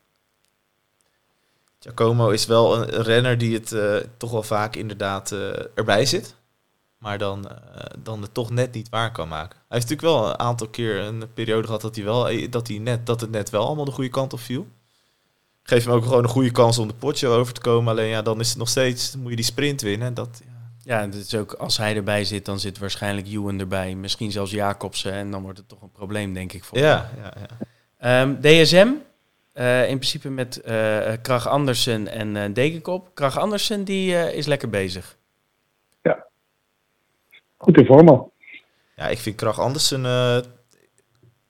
Giacomo 1.79 2.31
is 2.31 2.47
wel 2.47 2.77
een 2.77 3.03
renner 3.03 3.39
die 3.39 3.55
het 3.55 3.75
toch 4.17 4.31
wel 4.31 4.43
vaak 4.43 4.77
inderdaad 4.77 5.33
erbij 5.75 6.07
zit 6.07 6.35
maar 7.03 7.19
dan, 7.19 7.49
dan 7.99 8.23
het 8.23 8.35
toch 8.35 8.51
net 8.51 8.73
niet 8.73 8.89
waar 8.89 9.13
kan 9.13 9.29
maken. 9.29 9.59
Hij 9.69 9.79
heeft 9.79 9.91
natuurlijk 9.91 10.19
wel 10.19 10.29
een 10.29 10.39
aantal 10.39 10.69
keer 10.69 11.01
een 11.01 11.33
periode 11.35 11.67
gehad 11.67 11.81
dat, 11.81 11.95
hij 11.95 12.05
wel, 12.05 12.29
eh, 12.29 12.51
dat, 12.51 12.69
hij 12.69 12.79
net, 12.79 13.07
dat 13.07 13.21
het 13.21 13.31
net 13.31 13.51
wel 13.51 13.67
allemaal 13.67 13.85
de 13.85 13.91
goede 13.91 14.11
kant 14.11 14.33
op 14.33 14.41
viel. 14.41 14.67
Geef 15.63 15.85
hem 15.85 15.95
ook 15.95 16.03
gewoon 16.03 16.23
een 16.23 16.29
goede 16.29 16.51
kans 16.51 16.79
om 16.79 16.89
de 16.89 16.95
potje 16.95 17.29
over 17.29 17.53
te 17.53 17.61
komen. 17.61 17.93
Alleen 17.93 18.09
ja, 18.09 18.23
dan 18.23 18.41
is 18.41 18.49
het 18.49 18.59
nog 18.59 18.69
steeds, 18.69 19.17
moet 19.17 19.31
je 19.31 19.37
die 19.37 19.45
sprint 19.45 19.81
winnen. 19.81 20.07
En 20.07 20.15
dat. 20.15 20.43
Ja, 20.83 21.01
het 21.01 21.15
is 21.15 21.35
ook, 21.35 21.53
als 21.53 21.77
hij 21.77 21.97
erbij 21.97 22.25
zit, 22.25 22.45
dan 22.45 22.61
zit 22.61 22.79
waarschijnlijk 22.79 23.27
Ewan 23.27 23.61
erbij. 23.61 23.95
Misschien 23.95 24.33
zelfs 24.33 24.51
Jacobsen. 24.51 25.13
En 25.13 25.31
dan 25.31 25.43
wordt 25.43 25.59
het 25.59 25.69
toch 25.69 25.83
een 25.83 25.93
probleem, 25.93 26.35
denk 26.35 26.53
ik. 26.53 26.65
Voor 26.65 26.79
ja, 26.79 27.11
ja, 27.17 27.33
ja. 27.99 28.23
Um, 28.23 28.41
DSM, 28.41 28.89
uh, 29.55 29.89
in 29.89 29.97
principe 29.97 30.29
met 30.29 30.63
uh, 30.67 31.13
Krach 31.23 31.49
Andersen 31.49 32.09
en 32.09 32.35
uh, 32.35 32.45
Degenkop. 32.55 33.11
Krach 33.15 33.39
Andersen, 33.39 33.85
die 33.85 34.33
is 34.35 34.47
lekker 34.47 34.69
bezig 34.69 35.17
goed 37.63 37.79
in 37.79 37.87
vorm 37.87 38.31
Ja, 38.97 39.09
ik 39.09 39.19
vind 39.19 39.37
Krach 39.37 39.61
Andersen... 39.61 40.05
Uh, 40.05 40.37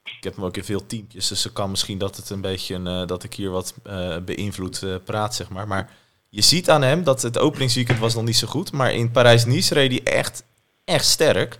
ik 0.03 0.23
heb 0.29 0.35
hem 0.35 0.45
ook 0.45 0.57
in 0.57 0.63
veel 0.63 0.85
teampjes, 0.85 1.27
dus 1.27 1.43
het 1.43 1.53
kan 1.53 1.69
misschien 1.69 1.97
dat 1.97 2.15
het 2.15 2.29
een 2.29 2.41
beetje... 2.41 2.79
Uh, 2.79 3.05
dat 3.05 3.23
ik 3.23 3.33
hier 3.33 3.49
wat 3.49 3.75
uh, 3.87 4.17
beïnvloed 4.17 4.85
praat, 5.03 5.35
zeg 5.35 5.49
maar. 5.49 5.67
Maar 5.67 5.89
je 6.35 6.41
ziet 6.41 6.69
aan 6.69 6.81
hem 6.81 7.03
dat 7.03 7.21
het 7.21 7.39
openingsweekend 7.39 7.99
was 7.99 8.13
nog 8.15 8.23
niet 8.23 8.37
zo 8.37 8.47
goed. 8.47 8.71
Maar 8.71 8.93
in 8.93 9.11
Parijs-Nice 9.11 9.73
reed 9.73 9.91
hij 9.91 10.13
echt, 10.13 10.43
echt 10.85 11.05
sterk. 11.05 11.59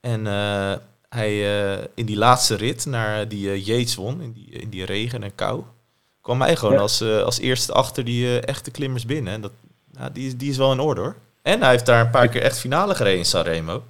En 0.00 0.24
hij 1.08 1.32
uh, 1.78 1.84
in 1.94 2.06
die 2.06 2.16
laatste 2.16 2.54
rit 2.54 2.86
naar 2.86 3.28
die 3.28 3.46
uh, 3.46 3.66
Yates 3.66 3.94
won, 3.94 4.20
in 4.20 4.32
die, 4.32 4.48
in 4.50 4.68
die 4.68 4.84
regen 4.84 5.22
en 5.22 5.34
kou, 5.34 5.62
kwam 6.20 6.40
hij 6.40 6.56
gewoon 6.56 6.74
Ja. 6.74 6.80
als, 6.80 7.00
uh, 7.02 7.22
als 7.22 7.38
eerste 7.38 7.72
achter 7.72 8.04
die 8.04 8.24
uh, 8.24 8.46
echte 8.48 8.70
klimmers 8.70 9.04
binnen. 9.06 9.32
En 9.32 9.40
dat, 9.40 9.52
nou, 9.92 10.12
die, 10.12 10.26
is- 10.26 10.36
die 10.36 10.50
is 10.50 10.56
wel 10.56 10.72
in 10.72 10.80
orde 10.80 11.00
hoor. 11.00 11.16
En 11.42 11.60
hij 11.60 11.70
heeft 11.70 11.86
daar 11.86 12.00
een 12.04 12.10
paar 12.10 12.28
keer 12.28 12.42
echt 12.42 12.58
finale 12.58 12.94
gereden 12.94 13.18
in 13.18 13.24
Sanremo. 13.24 13.84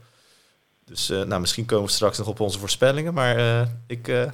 Dus 0.84 1.10
uh, 1.10 1.22
nou, 1.22 1.40
misschien 1.40 1.66
komen 1.66 1.86
we 1.86 1.92
straks 1.92 2.18
nog 2.18 2.26
op 2.26 2.40
onze 2.40 2.58
voorspellingen, 2.58 3.14
maar 3.14 3.38
uh, 3.38 3.62
ik, 3.86 4.08
uh, 4.08 4.30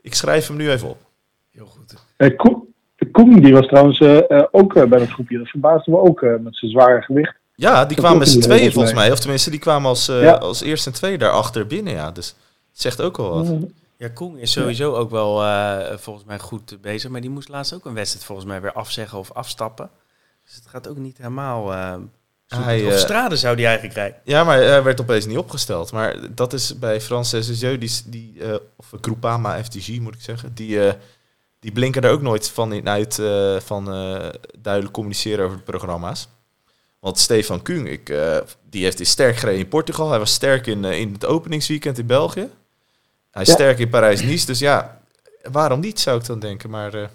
ik 0.00 0.14
schrijf 0.14 0.46
hem 0.46 0.56
nu 0.56 0.70
even 0.70 0.88
op. 0.88 1.00
Heel 1.52 1.66
goed. 1.66 1.94
Eh, 2.16 2.30
Koen, 3.12 3.30
Koen 3.32 3.40
die 3.42 3.52
was 3.52 3.66
trouwens 3.66 3.98
eh, 4.00 4.30
eh, 4.30 4.44
ook 4.50 4.74
eh, 4.76 4.84
bij 4.84 4.98
dat 4.98 5.08
groepje. 5.10 5.38
Dat 5.38 5.48
verbaasde 5.48 5.90
me 5.90 5.98
ook 5.98 6.22
eh, 6.22 6.30
met 6.40 6.56
zijn 6.56 6.70
zware 6.70 7.02
gewicht. 7.02 7.34
Ja, 7.54 7.78
die 7.84 7.88
Dat 7.88 7.96
kwamen 8.04 8.18
met 8.18 8.28
z'n 8.28 8.40
tweeën 8.40 8.58
volgens 8.58 8.74
volgens 8.74 8.94
mij. 8.94 9.10
Of 9.12 9.18
tenminste, 9.18 9.50
die 9.50 9.58
kwamen 9.58 9.88
als, 9.88 10.08
uh, 10.08 10.22
Ja. 10.22 10.32
als 10.32 10.62
eerste 10.62 10.88
en 10.90 10.94
tweede 10.96 11.18
daarachter 11.18 11.66
binnen. 11.66 11.92
Ja. 11.92 12.10
Dus 12.10 12.26
het 12.72 12.80
zegt 12.80 13.02
ook 13.02 13.16
wel 13.16 13.30
wat. 13.34 13.54
Ja, 13.98 14.08
Koen 14.08 14.38
is 14.38 14.52
sowieso 14.52 14.94
ook 14.94 15.10
wel 15.10 15.42
eh, 15.44 15.96
volgens 15.96 16.24
mij 16.26 16.38
goed 16.38 16.78
bezig. 16.80 17.10
Maar 17.10 17.20
die 17.20 17.30
moest 17.30 17.48
laatst 17.48 17.72
ook 17.74 17.84
een 17.84 17.94
wedstrijd 17.94 18.26
volgens 18.26 18.46
mij 18.46 18.60
weer 18.60 18.72
afzeggen 18.72 19.18
of 19.18 19.32
afstappen. 19.32 19.90
Dus 20.44 20.54
het 20.54 20.66
gaat 20.66 20.88
ook 20.88 20.96
niet 20.96 21.16
helemaal... 21.18 21.72
eh. 21.72 21.94
Hij, 22.46 22.84
of 22.86 22.92
eh, 22.92 22.98
Strade 22.98 23.36
zou 23.36 23.56
die 23.56 23.64
eigenlijk 23.66 23.96
rijden. 23.96 24.18
Ja, 24.24 24.44
maar 24.44 24.56
hij 24.58 24.82
werd 24.82 25.00
opeens 25.00 25.26
niet 25.26 25.38
opgesteld. 25.38 25.92
Maar 25.92 26.16
dat 26.34 26.52
is 26.52 26.78
bij 26.78 27.00
Frans 27.00 27.28
SSJ, 27.28 27.78
die, 27.78 27.90
die 28.06 28.42
eh, 28.42 28.54
of 28.76 28.92
Groupama 29.00 29.64
FTG 29.64 29.98
moet 30.00 30.14
ik 30.14 30.20
zeggen, 30.20 30.50
die, 30.54 30.80
eh, 30.86 30.92
die 31.66 31.74
blinken 31.74 32.02
er 32.02 32.10
ook 32.10 32.22
nooit 32.22 32.50
van 32.50 32.72
in 32.72 32.88
uit 32.88 33.18
eh, 33.18 33.56
van 33.60 33.92
eh, 33.92 34.28
duidelijk 34.58 34.94
communiceren 34.94 35.44
over 35.44 35.56
de 35.56 35.62
programma's. 35.62 36.28
Want 36.98 37.18
Stefan 37.18 37.62
Kung, 37.62 37.88
ik, 37.88 38.08
eh, 38.08 38.38
die 38.70 38.82
heeft 38.84 39.00
is 39.00 39.10
sterk 39.10 39.36
gereden 39.36 39.60
in 39.60 39.68
Portugal. 39.68 40.10
Hij 40.10 40.18
was 40.18 40.32
sterk 40.32 40.66
in, 40.66 40.84
in 40.84 41.12
het 41.12 41.24
openingsweekend 41.26 41.98
in 41.98 42.06
België. 42.06 42.48
Hij 43.30 43.42
is 43.42 43.48
Ja. 43.48 43.54
sterk 43.54 43.78
in 43.78 43.88
Parijs-Nice. 43.88 44.46
Dus 44.46 44.58
ja, 44.58 45.00
waarom 45.42 45.80
niet 45.80 46.00
zou 46.00 46.18
ik 46.20 46.26
dan 46.26 46.38
denken. 46.38 46.70
Maar 46.70 46.94
eh, 46.94 47.08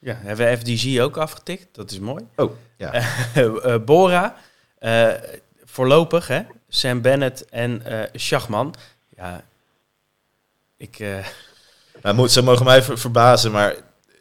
Ja, 0.00 0.14
hebben 0.22 0.46
we 0.46 0.56
FDG 0.58 1.00
ook 1.00 1.16
afgetikt. 1.16 1.66
Dat 1.74 1.90
is 1.90 1.98
mooi. 1.98 2.24
oh, 2.36 2.52
ja. 2.76 3.02
Bora, 3.84 4.36
eh, 4.78 5.08
voorlopig, 5.64 6.26
hè? 6.26 6.42
Sam 6.68 7.00
Bennett 7.00 7.44
en 7.48 7.84
eh 7.86 8.08
Schachman. 8.12 8.74
Ja, 9.16 9.44
ik... 10.76 10.98
eh, 10.98 11.26
Nou, 12.02 12.14
moet, 12.14 12.30
ze 12.30 12.42
mogen 12.42 12.64
mij 12.64 12.82
ver- 12.82 12.98
verbazen, 12.98 13.50
maar 13.52 13.74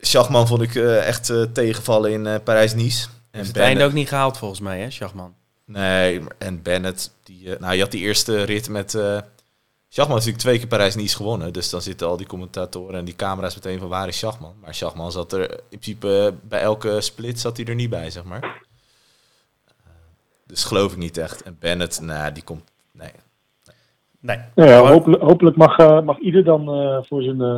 Schachman 0.08 0.48
vond 0.48 0.62
ik 0.62 0.76
eh, 0.76 1.08
echt 1.08 1.30
eh, 1.30 1.42
tegenvallen 1.42 2.12
in 2.12 2.28
eh, 2.28 2.36
Parijs-Nice. 2.44 3.08
En 3.32 3.40
het 3.40 3.52
Bennett- 3.54 3.58
einde 3.58 3.84
ook 3.84 3.94
niet 3.94 4.08
gehaald 4.08 4.38
volgens 4.38 4.60
mij, 4.60 4.80
hè, 4.80 4.92
Schachman? 4.92 5.34
Nee, 5.66 6.22
en 6.38 6.62
Bennett, 6.62 7.12
die, 7.24 7.60
nou, 7.60 7.74
je 7.76 7.82
had 7.82 7.92
die 7.92 8.02
eerste 8.02 8.44
rit 8.44 8.70
met... 8.70 8.94
eh 8.96 9.18
Schachman 9.90 10.16
heeft 10.18 10.28
natuurlijk 10.28 10.38
twee 10.38 10.58
keer 10.58 10.68
Parijs-Nice 10.68 11.16
gewonnen. 11.16 11.54
Dus 11.54 11.70
dan 11.70 11.82
zitten 11.82 12.08
al 12.08 12.18
die 12.18 12.28
commentatoren 12.28 13.00
en 13.00 13.06
die 13.06 13.16
camera's 13.16 13.56
meteen 13.56 13.80
van 13.80 13.88
waar 13.88 14.08
is 14.08 14.18
Schachman? 14.18 14.54
Maar 14.62 14.76
Schachman 14.76 15.12
zat 15.12 15.34
er 15.34 15.52
in 15.52 15.58
principe 15.80 16.34
bij 16.42 16.62
elke 16.62 17.02
split 17.02 17.40
zat 17.40 17.58
hij 17.58 17.66
er 17.66 17.76
niet 17.76 17.90
bij, 17.90 18.10
zeg 18.10 18.24
maar. 18.24 18.62
Dus 20.48 20.64
geloof 20.64 20.92
ik 20.92 20.98
niet 20.98 21.18
echt. 21.18 21.44
En 21.44 21.58
Bennett, 21.60 22.02
nou, 22.02 22.32
die 22.32 22.44
komt... 22.44 22.64
Nee. 22.92 23.12
Nee. 24.20 24.40
Nou 24.56 24.70
ja, 24.70 24.80
hopelijk, 24.80 25.22
hopelijk 25.22 25.58
mag, 25.58 25.78
eh, 25.78 26.02
mag 26.02 26.20
ieder 26.20 26.44
dan 26.44 26.70
eh, 26.70 26.98
voor 27.04 27.22
zijn 27.22 27.42
eh, 27.42 27.56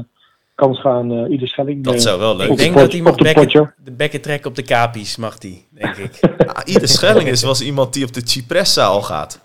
kans 0.57 0.79
gaan. 0.81 1.11
eh 1.11 1.31
ieder 1.31 1.47
Schelling. 1.47 1.83
Dat 1.83 1.93
eh, 1.93 1.99
zou 1.99 2.19
wel 2.19 2.35
leuk 2.35 2.49
Ik 2.49 2.57
de 2.57 2.61
denk 2.63 2.73
pot- 2.73 2.81
dat 2.81 2.91
hij 2.91 3.01
mag 3.01 3.11
op 3.11 3.17
de 3.17 3.23
bekken, 3.23 3.73
de 3.83 3.91
bekken 3.91 4.21
trekken 4.21 4.49
op 4.49 4.55
de 4.55 4.61
kapies, 4.63 5.15
mag 5.15 5.37
die, 5.37 5.67
denk 5.71 5.95
ik. 5.95 6.19
Ah, 6.47 6.61
Ieder 6.65 6.87
Schelling 6.87 7.29
is 7.29 7.41
was 7.43 7.61
iemand 7.61 7.93
die 7.93 8.05
op 8.05 8.13
de 8.13 8.21
Cipressa 8.23 8.85
al 8.85 9.01
gaat. 9.01 9.39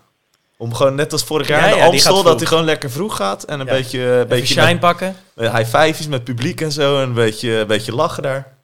Om 0.57 0.73
gewoon 0.73 0.95
net 0.95 1.11
als 1.11 1.23
vorig 1.23 1.47
jaar 1.47 1.59
Ja, 1.59 1.65
in 1.65 1.71
de 1.71 1.77
ja, 1.77 1.89
die 1.89 1.99
gaat 1.99 2.07
Amstel, 2.11 2.29
dat 2.31 2.39
hij 2.39 2.47
gewoon 2.47 2.63
lekker 2.65 2.91
vroeg 2.91 3.15
gaat. 3.15 3.43
En 3.43 3.59
een 3.59 3.65
Ja. 3.65 3.71
beetje, 3.71 3.99
een 4.01 4.27
beetje 4.27 4.45
shine 4.53 4.65
met, 4.71 4.79
pakken. 4.79 5.15
met 5.35 5.51
high 5.51 5.77
five's 5.77 6.07
met 6.07 6.23
publiek 6.23 6.61
en 6.61 6.71
zo. 6.71 6.95
En 7.01 7.07
een 7.07 7.13
beetje, 7.13 7.51
een 7.51 7.67
beetje 7.67 7.95
lachen 7.95 8.23
daar. 8.23 8.55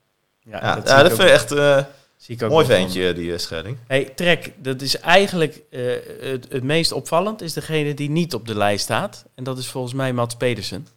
Ja, 0.44 0.60
Ja, 0.62 0.76
dat, 0.76 0.88
dat 0.88 1.00
ik 1.00 1.06
vind 1.06 1.22
ook, 1.22 1.28
ik 1.28 1.34
echt 1.34 1.52
eh 1.52 1.78
zie 2.18 2.36
ik 2.36 2.44
ook 2.44 2.50
mooi 2.50 2.66
ventje, 2.66 3.14
die 3.14 3.32
uh, 3.32 3.38
Schelling. 3.38 3.78
Hey, 3.88 4.12
Trek, 4.16 4.52
dat 4.58 4.82
is 4.82 5.00
eigenlijk 5.00 5.62
eh, 5.72 5.82
het, 6.22 6.46
het 6.50 6.64
meest 6.64 6.92
opvallend, 6.92 7.42
is 7.42 7.54
degene 7.54 7.94
die 7.94 8.10
niet 8.10 8.34
op 8.34 8.48
de 8.48 8.56
lijst 8.58 8.84
staat. 8.84 9.26
En 9.36 9.44
dat 9.44 9.58
is 9.58 9.68
volgens 9.68 9.94
mij 9.94 10.14
Mats 10.14 10.36
Pedersen. 10.36 10.88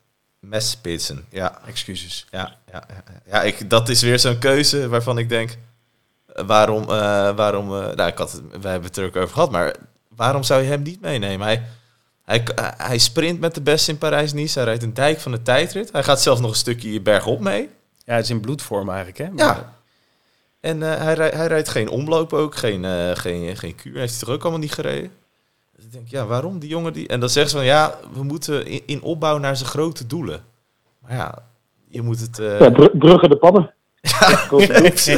Messpitsen, 0.42 1.24
ja. 1.30 1.60
Excuses. 1.66 2.26
Ja, 2.30 2.56
ja, 2.72 2.84
ja, 2.88 3.02
ja 3.26 3.42
ik, 3.42 3.70
dat 3.70 3.88
is 3.88 4.02
weer 4.02 4.18
zo'n 4.18 4.38
keuze 4.38 4.88
waarvan 4.88 5.18
ik 5.18 5.28
denk... 5.28 5.56
eh, 6.26 6.44
waarom, 6.46 6.82
eh, 6.82 7.36
waarom 7.36 7.66
eh, 7.76 7.94
nou, 7.94 8.10
ik 8.10 8.18
had 8.18 8.42
wij 8.60 8.70
hebben 8.70 8.88
het 8.88 8.96
er 8.96 9.04
ook 9.04 9.16
over 9.16 9.34
gehad, 9.34 9.50
maar 9.50 9.74
waarom 10.16 10.42
zou 10.42 10.62
je 10.62 10.68
hem 10.68 10.82
niet 10.82 11.00
meenemen? 11.00 11.46
Hij, 11.46 11.62
hij, 12.24 12.44
hij 12.76 12.98
sprint 12.98 13.40
met 13.40 13.54
de 13.54 13.60
beste 13.62 13.90
in 13.90 13.98
Parijs-Nice, 13.98 14.58
hij 14.58 14.66
rijdt 14.68 14.82
een 14.82 14.94
dijk 14.94 15.20
van 15.20 15.32
de 15.32 15.42
tijdrit. 15.42 15.92
Hij 15.92 16.02
gaat 16.02 16.22
zelfs 16.22 16.40
nog 16.40 16.50
een 16.50 16.56
stukje 16.56 17.00
bergop 17.00 17.40
mee. 17.40 17.68
Ja, 18.04 18.14
het 18.14 18.24
is 18.24 18.30
in 18.30 18.40
bloedvorm 18.40 18.88
eigenlijk, 18.88 19.18
hè? 19.18 19.28
Ja. 19.44 19.74
En 20.60 20.82
eh, 20.82 21.02
hij, 21.02 21.14
hij 21.14 21.46
rijdt 21.46 21.68
geen 21.68 21.88
omloop 21.88 22.32
ook, 22.32 22.54
geen, 22.56 22.84
geen, 23.16 23.56
geen 23.56 23.74
kuur. 23.74 23.98
Heeft 23.98 24.12
hij 24.12 24.20
toch 24.20 24.34
ook 24.34 24.42
allemaal 24.42 24.60
niet 24.60 24.72
gereden? 24.72 25.10
Dus 25.76 25.84
ik 25.84 25.92
denk, 25.92 26.08
ja, 26.08 26.26
waarom 26.26 26.58
die 26.58 26.68
jongen 26.68 26.92
die... 26.92 27.08
En 27.08 27.20
dan 27.20 27.28
zeggen 27.28 27.50
ze 27.50 27.56
van, 27.56 27.66
ja, 27.66 27.98
we 28.14 28.22
moeten 28.22 28.66
in, 28.66 28.82
in 28.86 29.02
opbouw 29.02 29.38
naar 29.38 29.56
zijn 29.56 29.68
grote 29.68 30.06
doelen. 30.06 30.44
Maar 31.00 31.12
ja, 31.16 31.38
je 31.88 32.02
moet 32.02 32.20
het... 32.20 32.38
eh, 32.38 32.60
Ja, 32.60 32.70
Bru- 32.70 32.98
Brugge 32.98 33.28
de 33.28 33.36
pannen. 33.36 33.74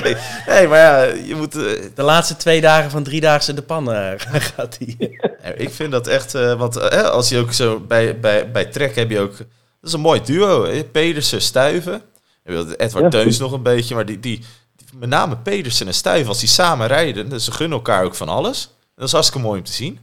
nee, 0.02 0.16
nee, 0.46 0.68
maar 0.68 0.78
ja, 0.78 1.02
je 1.02 1.34
moet... 1.36 1.54
eh, 1.56 1.82
De 1.94 2.02
laatste 2.02 2.36
twee 2.36 2.60
dagen 2.60 2.90
van 2.90 3.02
driedaagse 3.02 3.54
de 3.54 3.62
pannen 3.62 4.20
gaat 4.54 4.78
hij. 4.78 5.18
ik 5.56 5.70
vind 5.70 5.92
dat 5.92 6.06
echt... 6.06 6.34
eh, 6.34 6.54
want 6.58 6.76
eh, 6.76 7.02
als 7.02 7.28
je 7.28 7.38
ook 7.38 7.52
zo... 7.52 7.80
Bij, 7.80 8.20
bij, 8.20 8.50
bij 8.50 8.64
Trek 8.64 8.94
heb 8.96 9.10
je 9.10 9.20
ook... 9.20 9.36
Dat 9.36 9.46
is 9.80 9.92
een 9.92 10.00
mooi 10.00 10.22
duo. 10.24 10.64
hè, 10.64 10.84
Pedersen, 10.84 11.42
Stuiven. 11.42 12.02
Edward 12.44 12.92
Ja. 12.94 13.08
Teuns 13.08 13.38
nog 13.38 13.52
een 13.52 13.62
beetje, 13.62 13.94
maar 13.94 14.06
die, 14.06 14.20
die, 14.20 14.38
die- 14.76 14.98
met 14.98 15.08
name 15.08 15.36
Pedersen 15.36 15.86
en 15.86 15.94
Stuiven, 15.94 16.28
als 16.28 16.38
die 16.40 16.48
samen 16.48 16.86
rijden, 16.86 17.28
dus 17.28 17.44
ze 17.44 17.52
gunnen 17.52 17.76
elkaar 17.78 18.04
ook 18.04 18.14
van 18.14 18.28
alles. 18.28 18.70
Dat 18.96 19.06
is 19.06 19.12
hartstikke 19.12 19.46
mooi 19.46 19.58
om 19.58 19.64
te 19.64 19.72
zien. 19.72 19.98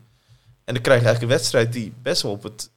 En 0.63 0.73
dan 0.73 0.83
krijg 0.83 0.99
je 0.99 1.05
eigenlijk 1.05 1.21
een 1.21 1.39
wedstrijd 1.39 1.73
die 1.73 1.93
best 2.01 2.21
wel 2.21 2.31
op 2.31 2.43
het 2.43 2.71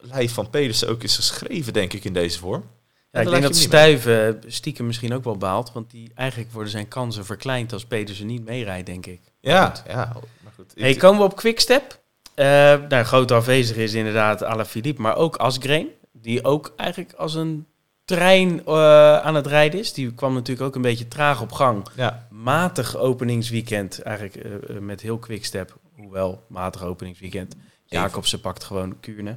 lijf 0.00 0.32
van 0.32 0.50
Pedersen 0.50 0.88
ook 0.88 1.02
is 1.02 1.16
geschreven, 1.16 1.72
denk 1.72 1.92
ik, 1.92 2.04
in 2.04 2.12
deze 2.12 2.38
vorm. 2.38 2.64
Ja, 3.12 3.20
ik 3.20 3.28
denk 3.28 3.42
dat 3.42 3.56
Stuiven 3.56 4.42
stiekem 4.46 4.86
misschien 4.86 5.14
ook 5.14 5.24
wel 5.24 5.36
baalt. 5.36 5.72
Want 5.72 5.90
die, 5.90 6.10
eigenlijk 6.14 6.52
worden 6.52 6.70
zijn 6.70 6.88
kansen 6.88 7.24
verkleind 7.24 7.72
als 7.72 7.84
Pedersen 7.84 8.26
niet 8.26 8.44
meerijdt, 8.44 8.86
denk 8.86 9.06
ik. 9.06 9.20
Ja, 9.40 9.66
Goed. 9.66 9.82
ja. 9.86 10.12
Maar 10.42 10.52
goed. 10.54 10.72
Hey, 10.74 10.94
komen 10.94 11.18
we 11.18 11.24
op 11.24 11.36
Quickstep? 11.36 12.00
Eh 12.34 12.44
nou, 12.88 13.04
groot 13.04 13.30
afwezig 13.30 13.76
is 13.76 13.94
inderdaad 13.94 14.44
Alaphilippe, 14.44 15.02
maar 15.02 15.16
ook 15.16 15.36
Asgreen. 15.36 15.88
Die 16.12 16.44
ook 16.44 16.72
eigenlijk 16.76 17.12
als 17.12 17.34
een 17.34 17.66
trein 18.04 18.64
eh, 18.66 19.18
aan 19.18 19.34
het 19.34 19.46
rijden 19.46 19.80
is. 19.80 19.92
Die 19.92 20.14
kwam 20.14 20.34
natuurlijk 20.34 20.66
ook 20.66 20.74
een 20.74 20.82
beetje 20.82 21.08
traag 21.08 21.40
op 21.40 21.52
gang. 21.52 21.86
ja. 21.96 22.26
Matig 22.30 22.96
openingsweekend, 22.96 24.02
eigenlijk 24.02 24.36
eh, 24.36 24.76
eh, 24.76 24.82
met 24.82 25.00
heel 25.00 25.18
Quickstep. 25.18 25.76
Hoewel, 25.98 26.44
matig 26.48 26.82
openingsweekend. 26.82 27.56
Jacobsen 27.84 28.40
pakt 28.40 28.64
gewoon 28.64 29.00
Kuurne. 29.00 29.36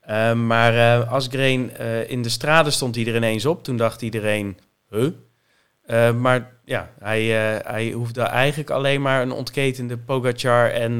Eh, 0.00 0.32
maar 0.32 0.74
eh 0.74 1.12
Asgreen, 1.12 1.76
eh, 1.76 2.10
in 2.10 2.22
de 2.22 2.28
straten 2.28 2.72
stond 2.72 2.94
hij 2.94 3.06
er 3.06 3.16
ineens 3.16 3.46
op. 3.46 3.64
Toen 3.64 3.76
dacht 3.76 4.02
iedereen, 4.02 4.58
huh? 4.90 5.10
Eh, 5.82 6.12
maar 6.14 6.52
ja, 6.64 6.90
hij, 6.98 7.24
hij 7.64 7.90
hoefde 7.90 8.22
eigenlijk 8.22 8.70
alleen 8.70 9.02
maar 9.02 9.22
een 9.22 9.32
ontketende 9.32 9.98
Pogacar 9.98 10.70
en 10.70 10.92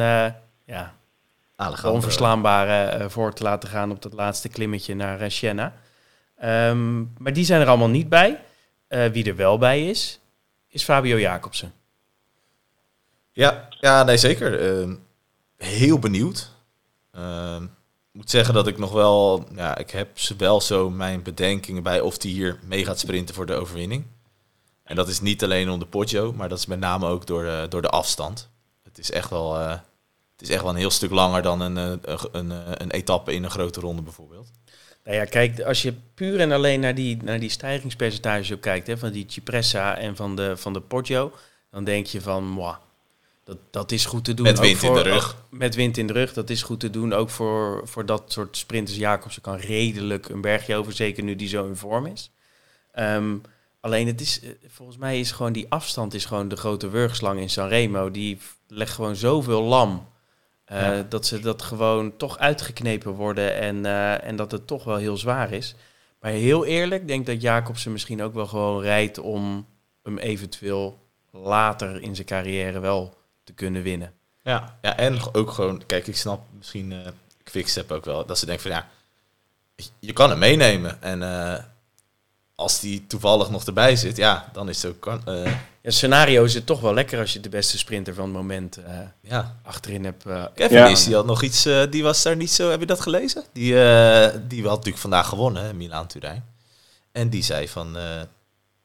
ja, 0.64 0.94
Alejandro. 1.56 1.92
onverslaanbare 1.92 3.10
voor 3.10 3.32
te 3.32 3.42
laten 3.42 3.68
gaan 3.68 3.90
op 3.90 4.02
dat 4.02 4.12
laatste 4.12 4.48
klimmetje 4.48 4.94
naar 4.94 5.30
Siena. 5.30 5.72
Ehm, 6.36 6.98
maar 6.98 7.32
die 7.32 7.44
zijn 7.44 7.60
er 7.60 7.68
allemaal 7.68 7.88
niet 7.88 8.08
bij. 8.08 8.40
Wie 8.88 9.24
er 9.24 9.36
wel 9.36 9.58
bij 9.58 9.88
is, 9.88 10.20
is 10.68 10.84
Fabio 10.84 11.18
Jacobsen. 11.18 11.72
Ja, 13.38 13.68
ja 13.80 14.02
nee, 14.02 14.16
zeker. 14.16 14.60
Ehm, 14.60 14.94
heel 15.56 15.98
benieuwd. 15.98 16.50
Ik 17.12 18.12
moet 18.12 18.30
zeggen 18.30 18.54
dat 18.54 18.66
ik 18.66 18.78
nog 18.78 18.92
wel, 18.92 19.44
ja, 19.54 19.76
ik 19.76 19.90
heb 19.90 20.18
wel 20.38 20.60
zo 20.60 20.90
mijn 20.90 21.22
bedenkingen 21.22 21.82
bij 21.82 22.00
of 22.00 22.18
die 22.18 22.32
hier 22.32 22.58
mee 22.62 22.84
gaat 22.84 22.98
sprinten 22.98 23.34
voor 23.34 23.46
de 23.46 23.54
overwinning. 23.54 24.04
En 24.82 24.96
dat 24.96 25.08
is 25.08 25.20
niet 25.20 25.44
alleen 25.44 25.70
om 25.70 25.78
de 25.78 25.86
Poggio, 25.86 26.32
maar 26.32 26.48
dat 26.48 26.58
is 26.58 26.66
met 26.66 26.80
name 26.80 27.06
ook 27.06 27.26
door 27.26 27.42
de, 27.42 27.66
door 27.68 27.82
de 27.82 27.88
afstand. 27.88 28.48
Het 28.82 28.98
is 28.98 29.10
echt 29.10 29.30
wel, 29.30 29.58
eh, 29.58 29.70
het 30.32 30.42
is 30.42 30.50
echt 30.50 30.62
wel 30.62 30.70
een 30.70 30.76
heel 30.76 30.90
stuk 30.90 31.10
langer 31.10 31.42
dan 31.42 31.60
een, 31.60 31.76
eh, 31.76 32.22
een, 32.32 32.50
een, 32.50 32.90
eh, 32.90 32.98
etappe 32.98 33.32
in 33.32 33.44
een 33.44 33.50
grote 33.50 33.80
ronde 33.80 34.02
bijvoorbeeld. 34.02 34.50
Nou 35.04 35.16
ja, 35.16 35.24
kijk, 35.24 35.60
als 35.60 35.82
je 35.82 35.94
puur 36.14 36.40
en 36.40 36.52
alleen 36.52 36.80
naar 36.80 36.94
die, 36.94 37.22
naar 37.22 37.40
die 37.40 37.50
stijgingspercentages 37.50 38.60
kijkt, 38.60 38.86
hè, 38.86 38.98
van 38.98 39.12
die 39.12 39.24
Cipressa 39.28 39.96
en 39.96 40.16
van 40.16 40.36
de, 40.36 40.56
van 40.56 40.72
de 40.72 40.80
Poggio, 40.80 41.32
dan 41.70 41.84
denk 41.84 42.06
je 42.06 42.20
van, 42.20 42.44
mwah, 42.44 42.76
dat, 43.48 43.58
dat 43.70 43.92
is 43.92 44.04
goed 44.04 44.24
te 44.24 44.34
doen. 44.34 44.46
Met 44.46 44.58
wind 44.58 44.82
in 44.82 44.92
de 44.92 45.02
rug. 45.02 45.36
Met 45.50 45.74
wind 45.74 45.96
in 45.96 46.06
de 46.06 46.12
rug, 46.12 46.32
dat 46.32 46.50
is 46.50 46.62
goed 46.62 46.80
te 46.80 46.90
doen. 46.90 47.12
Ook 47.12 47.30
voor, 47.30 47.82
voor 47.84 48.06
dat 48.06 48.32
soort 48.32 48.56
sprinters. 48.56 48.96
Jacobsen 48.98 49.42
kan 49.42 49.56
redelijk 49.56 50.28
een 50.28 50.40
bergje 50.40 50.76
over, 50.76 50.92
zeker 50.92 51.22
nu 51.22 51.36
die 51.36 51.48
zo 51.48 51.66
in 51.66 51.76
vorm 51.76 52.06
is. 52.06 52.30
Ehm, 52.92 53.36
alleen 53.80 54.06
het 54.06 54.20
is, 54.20 54.40
eh, 54.40 54.50
volgens 54.68 54.98
mij 54.98 55.20
is 55.20 55.32
gewoon 55.32 55.52
die 55.52 55.66
afstand 55.68 56.14
is 56.14 56.24
gewoon 56.24 56.48
de 56.48 56.56
grote 56.56 56.88
wurgslang 56.88 57.40
in 57.40 57.50
Sanremo. 57.50 58.10
Die 58.10 58.38
legt 58.66 58.92
gewoon 58.94 59.16
zoveel 59.16 59.62
lam 59.62 60.06
Eh, 60.64 60.80
Ja. 60.80 61.02
Dat 61.08 61.26
ze 61.26 61.40
dat 61.40 61.62
gewoon 61.62 62.16
toch 62.16 62.38
uitgeknepen 62.38 63.12
worden 63.12 63.54
en, 63.54 63.86
eh, 63.86 64.24
en 64.24 64.36
dat 64.36 64.50
het 64.52 64.66
toch 64.66 64.84
wel 64.84 64.96
heel 64.96 65.16
zwaar 65.16 65.52
is. 65.52 65.74
Maar 66.20 66.30
heel 66.30 66.64
eerlijk, 66.64 67.08
denk 67.08 67.26
dat 67.26 67.40
Jacobsen 67.42 67.92
misschien 67.92 68.22
ook 68.22 68.34
wel 68.34 68.46
gewoon 68.46 68.82
rijdt 68.82 69.18
om 69.18 69.66
hem 70.02 70.18
eventueel 70.18 70.98
later 71.30 72.02
in 72.02 72.14
zijn 72.14 72.26
carrière 72.26 72.80
wel 72.80 73.14
te 73.48 73.54
kunnen 73.54 73.82
winnen. 73.82 74.12
Ja, 74.42 74.78
ja, 74.82 74.96
en 74.96 75.18
ook 75.32 75.50
gewoon, 75.50 75.86
kijk, 75.86 76.06
ik 76.06 76.16
snap 76.16 76.40
misschien 76.56 76.92
eh 76.92 76.98
Quickstep 77.44 77.90
ook 77.92 78.04
wel, 78.04 78.26
dat 78.26 78.38
ze 78.38 78.46
denken 78.46 78.62
van 78.62 78.72
ja, 78.72 78.88
je 79.98 80.12
kan 80.12 80.30
hem 80.30 80.38
meenemen. 80.38 81.02
En 81.02 81.22
eh, 81.22 81.62
als 82.54 82.80
die 82.80 83.06
toevallig 83.06 83.50
nog 83.50 83.64
erbij 83.64 83.96
zit, 83.96 84.16
ja, 84.16 84.48
dan 84.52 84.68
is 84.68 84.82
het 84.82 84.92
ook, 84.92 85.00
kan, 85.00 85.26
eh, 85.26 85.44
Ja, 85.82 85.90
scenario 85.90 86.44
is 86.44 86.54
het 86.54 86.66
toch 86.66 86.80
wel 86.80 86.94
lekker 86.94 87.18
als 87.20 87.32
je 87.32 87.40
de 87.40 87.48
beste 87.48 87.78
sprinter 87.78 88.14
van 88.14 88.24
het 88.24 88.32
moment 88.32 88.76
eh, 88.76 88.98
ja. 89.20 89.56
achterin 89.62 90.04
hebt. 90.04 90.24
Kevin 90.54 90.76
Ja. 90.76 90.86
is, 90.86 91.04
die 91.04 91.14
had 91.14 91.26
nog 91.26 91.42
iets, 91.42 91.66
eh, 91.66 91.82
die 91.90 92.02
was 92.02 92.22
daar 92.22 92.36
niet 92.36 92.50
zo, 92.50 92.70
heb 92.70 92.80
je 92.80 92.86
dat 92.86 93.00
gelezen? 93.00 93.44
Die, 93.52 93.82
eh, 93.82 94.34
die 94.48 94.62
had 94.62 94.70
natuurlijk 94.76 94.98
vandaag 94.98 95.28
gewonnen, 95.28 95.76
Milaan-Turijn. 95.76 96.44
En 97.12 97.28
die 97.28 97.42
zei 97.42 97.68
van, 97.68 97.96
eh 97.96 98.20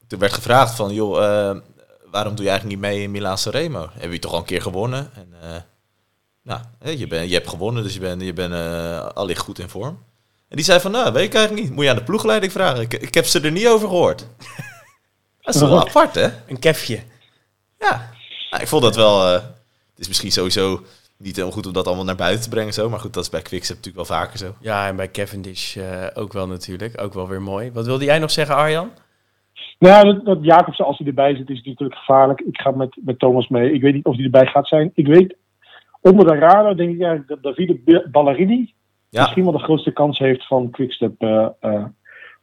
toen 0.07 0.19
werd 0.21 0.33
gevraagd 0.33 0.75
van, 0.75 0.93
joh, 0.93 1.23
eh, 1.23 1.57
waarom 2.13 2.35
doe 2.35 2.45
je 2.45 2.51
eigenlijk 2.51 2.81
niet 2.81 2.91
mee 2.91 3.01
in 3.01 3.11
Milaan-Sanremo? 3.11 3.89
Heb 3.93 4.11
je 4.11 4.19
toch 4.19 4.31
al 4.31 4.37
een 4.37 4.45
keer 4.45 4.61
gewonnen? 4.61 5.09
En, 5.15 5.33
eh, 5.41 5.61
nou, 6.41 6.61
je, 6.97 7.07
ben, 7.07 7.27
je 7.27 7.33
hebt 7.33 7.49
gewonnen, 7.49 7.83
dus 7.83 7.93
je 7.93 7.99
bent 7.99 8.21
je 8.21 8.33
bent, 8.33 8.53
eh, 8.53 9.05
allicht 9.05 9.41
goed 9.41 9.59
in 9.59 9.69
vorm. 9.69 10.03
En 10.47 10.55
die 10.55 10.65
zei 10.65 10.79
van, 10.79 10.91
nou, 10.91 11.13
weet 11.13 11.25
ik 11.25 11.33
eigenlijk 11.33 11.65
niet. 11.65 11.75
Moet 11.75 11.83
je 11.83 11.89
aan 11.89 11.95
de 11.95 12.03
ploegleiding 12.03 12.51
vragen. 12.51 12.81
Ik, 12.81 12.93
ik 12.93 13.13
heb 13.13 13.25
ze 13.25 13.39
er 13.39 13.51
niet 13.51 13.67
over 13.67 13.87
gehoord. 13.87 14.19
dat 15.41 15.55
is 15.55 15.61
wel 15.61 15.87
apart, 15.87 16.15
hè? 16.15 16.29
een 16.47 16.59
kefje. 16.59 17.03
Ja, 17.79 18.09
nou, 18.49 18.61
ik 18.61 18.67
vond 18.69 18.83
dat 18.83 18.95
wel. 18.95 19.27
eh, 19.27 19.41
het 19.89 19.99
is 19.99 20.07
misschien 20.07 20.31
sowieso 20.31 20.83
niet 21.17 21.35
helemaal 21.35 21.55
goed 21.55 21.65
om 21.65 21.73
dat 21.73 21.87
allemaal 21.87 22.05
naar 22.05 22.15
buiten 22.15 22.43
te 22.43 22.49
brengen, 22.49 22.73
zo. 22.73 22.89
Maar 22.89 22.99
goed, 22.99 23.13
dat 23.13 23.23
is 23.23 23.29
bij 23.29 23.41
Quickstep 23.41 23.75
natuurlijk 23.75 24.07
wel 24.07 24.17
vaker 24.17 24.37
zo. 24.37 24.55
Ja, 24.59 24.87
en 24.87 24.95
bij 24.95 25.11
Cavendish 25.11 25.77
ook 26.13 26.33
wel 26.33 26.47
natuurlijk. 26.47 27.01
Ook 27.01 27.13
wel 27.13 27.27
weer 27.27 27.41
mooi. 27.41 27.71
Wat 27.71 27.85
wilde 27.85 28.05
jij 28.05 28.19
nog 28.19 28.31
zeggen, 28.31 28.55
Arjan? 28.55 28.91
Nou, 29.83 30.05
dat, 30.05 30.25
dat 30.25 30.37
Jacobsen, 30.41 30.85
als 30.85 30.97
hij 30.97 31.07
erbij 31.07 31.35
zit, 31.35 31.49
is 31.49 31.63
natuurlijk 31.63 31.99
gevaarlijk. 31.99 32.41
Ik 32.41 32.61
ga 32.61 32.71
met, 32.71 32.97
met 33.01 33.19
Thomas 33.19 33.47
mee. 33.47 33.73
Ik 33.73 33.81
weet 33.81 33.93
niet 33.93 34.05
of 34.05 34.15
hij 34.15 34.23
erbij 34.23 34.45
gaat 34.45 34.67
zijn. 34.67 34.91
Ik 34.93 35.07
weet, 35.07 35.35
onder 36.01 36.27
de 36.27 36.35
radar 36.35 36.75
denk 36.75 36.93
ik 36.93 37.01
eigenlijk 37.01 37.27
dat 37.27 37.43
Davide 37.43 38.07
Ballerini 38.11 38.73
Ja, 39.09 39.21
misschien 39.21 39.43
wel 39.43 39.51
de 39.51 39.59
grootste 39.59 39.91
kans 39.91 40.19
heeft 40.19 40.47
van 40.47 40.69
Quickstep 40.69 41.23
uh, 41.23 41.47
uh, 41.61 41.85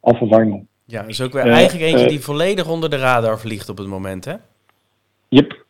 Alfa. 0.00 0.46
Ja, 0.85 1.00
dat 1.00 1.09
is 1.09 1.22
ook 1.22 1.33
weer 1.33 1.42
Eh, 1.42 1.53
eigenlijk 1.53 1.87
eentje 1.87 2.05
eh. 2.05 2.11
die 2.11 2.20
volledig 2.20 2.68
onder 2.68 2.90
de 2.90 2.96
radar 2.96 3.38
vliegt 3.38 3.68
op 3.68 3.79
het 3.79 3.87
moment, 3.87 4.24
hè? 4.24 4.35
Yep. 5.29 5.64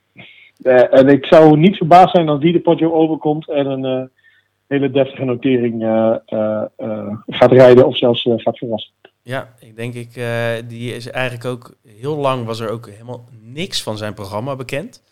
Eh, 0.62 0.98
en 0.98 1.08
ik 1.08 1.26
zou 1.26 1.58
niet 1.58 1.76
verbaasd 1.76 2.14
zijn 2.14 2.28
als 2.28 2.40
die 2.40 2.52
de 2.52 2.60
Poggio 2.60 2.92
overkomt 2.92 3.48
en 3.48 3.66
een 3.66 4.10
hele 4.66 4.90
deftige 4.90 5.24
notering 5.24 5.82
gaat 7.26 7.52
rijden 7.52 7.86
of 7.86 7.96
zelfs 7.96 8.22
gaat 8.36 8.58
verrassen. 8.58 8.92
Ja, 9.22 9.54
ik 9.58 9.76
denk 9.76 9.94
ik, 9.94 10.16
eh, 10.16 10.52
die 10.64 10.94
is 10.94 11.06
eigenlijk 11.06 11.44
ook 11.44 11.74
heel 11.86 12.16
lang 12.16 12.44
was 12.46 12.60
er 12.60 12.70
ook 12.70 12.86
helemaal 12.86 13.28
niks 13.40 13.82
van 13.82 13.98
zijn 13.98 14.14
programma 14.14 14.56
bekend. 14.56 15.02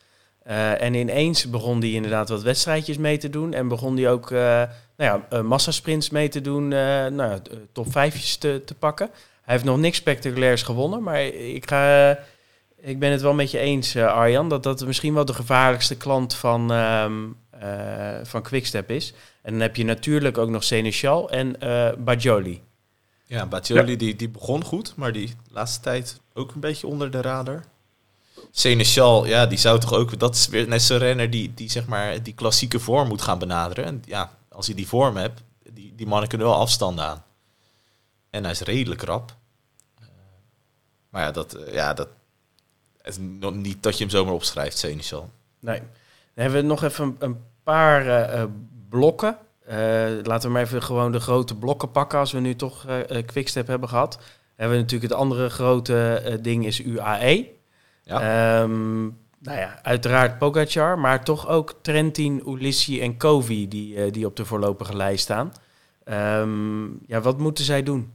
Eh, 0.43 0.83
en 0.83 0.95
ineens 0.95 1.51
begon 1.51 1.81
hij 1.81 1.91
inderdaad 1.91 2.29
wat 2.29 2.43
wedstrijdjes 2.43 2.97
mee 2.97 3.19
te 3.19 3.31
doen. 3.31 3.53
En 3.53 3.69
begon 3.69 3.97
hij 3.97 4.11
ook 4.11 4.31
eh, 4.31 4.63
nou 4.97 5.23
ja, 5.31 5.43
massasprints 5.43 6.11
mee 6.11 6.29
te 6.29 6.41
doen, 6.41 6.69
nou 6.69 7.41
top 7.73 7.93
vijfjes 7.93 8.37
te, 8.37 8.63
te 8.65 8.75
pakken. 8.75 9.11
Hij 9.43 9.55
heeft 9.55 9.65
nog 9.65 9.79
niks 9.79 9.97
spectaculairs 9.97 10.63
gewonnen, 10.63 11.03
maar 11.03 11.23
ik, 11.27 11.69
ga, 11.69 12.11
ik 12.81 12.99
ben 12.99 13.11
het 13.11 13.21
wel 13.21 13.35
met 13.35 13.51
je 13.51 13.59
eens, 13.59 13.97
Arjan, 13.97 14.49
dat 14.49 14.63
dat 14.63 14.87
misschien 14.87 15.15
wel 15.15 15.25
de 15.25 15.35
gevaarlijkste 15.35 15.97
klant 15.97 16.35
van, 16.35 16.73
ehm 16.73 17.23
eh, 17.51 18.19
van 18.23 18.43
Quickstep 18.43 18.91
is. 18.91 19.15
En 19.43 19.53
dan 19.53 19.61
heb 19.61 19.77
je 19.77 19.85
natuurlijk 19.85 20.39
ook 20.39 20.49
nog 20.49 20.65
Seneschal 20.65 21.31
en 21.31 21.57
Bajoli. 22.05 22.63
Ja 23.29 23.47
Battioli 23.47 23.97
die, 23.97 24.17
die 24.17 24.29
begon 24.29 24.65
goed, 24.65 24.97
maar 24.97 25.13
die 25.13 25.35
laatste 25.51 25.81
tijd 25.81 26.21
ook 26.35 26.55
een 26.55 26.61
beetje 26.61 26.87
onder 26.87 27.11
de 27.11 27.21
radar. 27.21 27.65
Seneschal, 28.51 29.27
ja, 29.27 29.47
die 29.47 29.59
zou 29.59 29.81
toch 29.81 29.93
ook... 29.93 30.19
Dat 30.19 30.35
is 30.35 30.49
weer 30.49 30.69
net 30.69 30.83
zo'n 30.83 30.99
renner 30.99 31.31
die, 31.31 31.55
die, 31.55 31.71
zeg 31.71 31.87
maar, 31.87 32.23
die 32.23 32.35
klassieke 32.35 32.79
vorm 32.79 33.09
moet 33.09 33.23
gaan 33.23 33.39
benaderen. 33.39 33.85
En 33.85 34.03
ja, 34.07 34.39
als 34.49 34.67
hij 34.67 34.75
die 34.75 34.89
vorm 34.89 35.17
hebt, 35.17 35.43
die, 35.73 35.95
die 35.95 36.07
mannen 36.07 36.29
kunnen 36.29 36.47
wel 36.47 36.57
afstanden 36.57 37.05
aan. 37.05 37.25
En 38.31 38.43
hij 38.43 38.53
is 38.53 38.61
redelijk 38.61 39.03
rap. 39.03 39.37
Eh, 39.99 40.07
maar 41.09 41.23
ja, 41.23 41.31
dat, 41.31 41.55
eh, 41.55 41.75
ja, 41.75 41.95
dat, 41.95 42.09
het 43.03 43.13
is 43.13 43.19
nog 43.21 43.55
niet 43.55 43.83
dat 43.83 43.99
je 43.99 44.05
hem 44.05 44.13
zomaar 44.13 44.35
opschrijft, 44.35 44.79
Seneschal. 44.79 45.31
Nee. 45.61 45.79
Dan 45.79 45.89
hebben 46.35 46.61
we 46.61 46.67
nog 46.67 46.83
even 46.83 47.05
een, 47.05 47.17
een 47.19 47.45
paar 47.63 48.07
eh, 48.07 48.45
blokken. 48.89 49.39
Eh, 49.69 49.77
laten 50.23 50.49
we 50.49 50.55
maar 50.55 50.63
even 50.63 50.83
gewoon 50.83 51.13
de 51.13 51.21
grote 51.21 51.55
blokken 51.55 51.91
pakken 51.91 52.19
als 52.19 52.33
we 52.33 52.41
nu 52.41 52.57
toch 52.57 52.85
eh 52.87 53.11
eh, 53.11 53.27
Quickstep 53.27 53.67
hebben 53.67 53.89
gehad. 53.89 54.19
Hebben 54.57 54.77
we 54.77 54.83
natuurlijk 54.83 55.13
het 55.13 55.21
andere 55.21 55.49
grote 55.49 56.39
ding 56.43 56.67
is 56.67 56.81
UAE. 56.81 57.49
Ja. 58.03 58.21
Ehm, 58.21 59.01
nou 59.39 59.59
ja, 59.59 59.83
uiteraard 59.83 60.39
Pogacar, 60.39 60.99
maar 60.99 61.25
toch 61.25 61.49
ook 61.49 61.75
Trentin, 61.83 62.43
Ulissi 62.47 63.01
en 63.01 63.17
Kovi 63.17 63.69
die, 63.69 64.11
die 64.11 64.27
op 64.27 64.37
de 64.37 64.45
voorlopige 64.45 64.97
lijst 64.97 65.23
staan. 65.23 65.53
Ehm, 66.05 66.87
ja, 67.07 67.21
wat 67.21 67.39
moeten 67.39 67.65
zij 67.65 67.83
doen? 67.83 68.13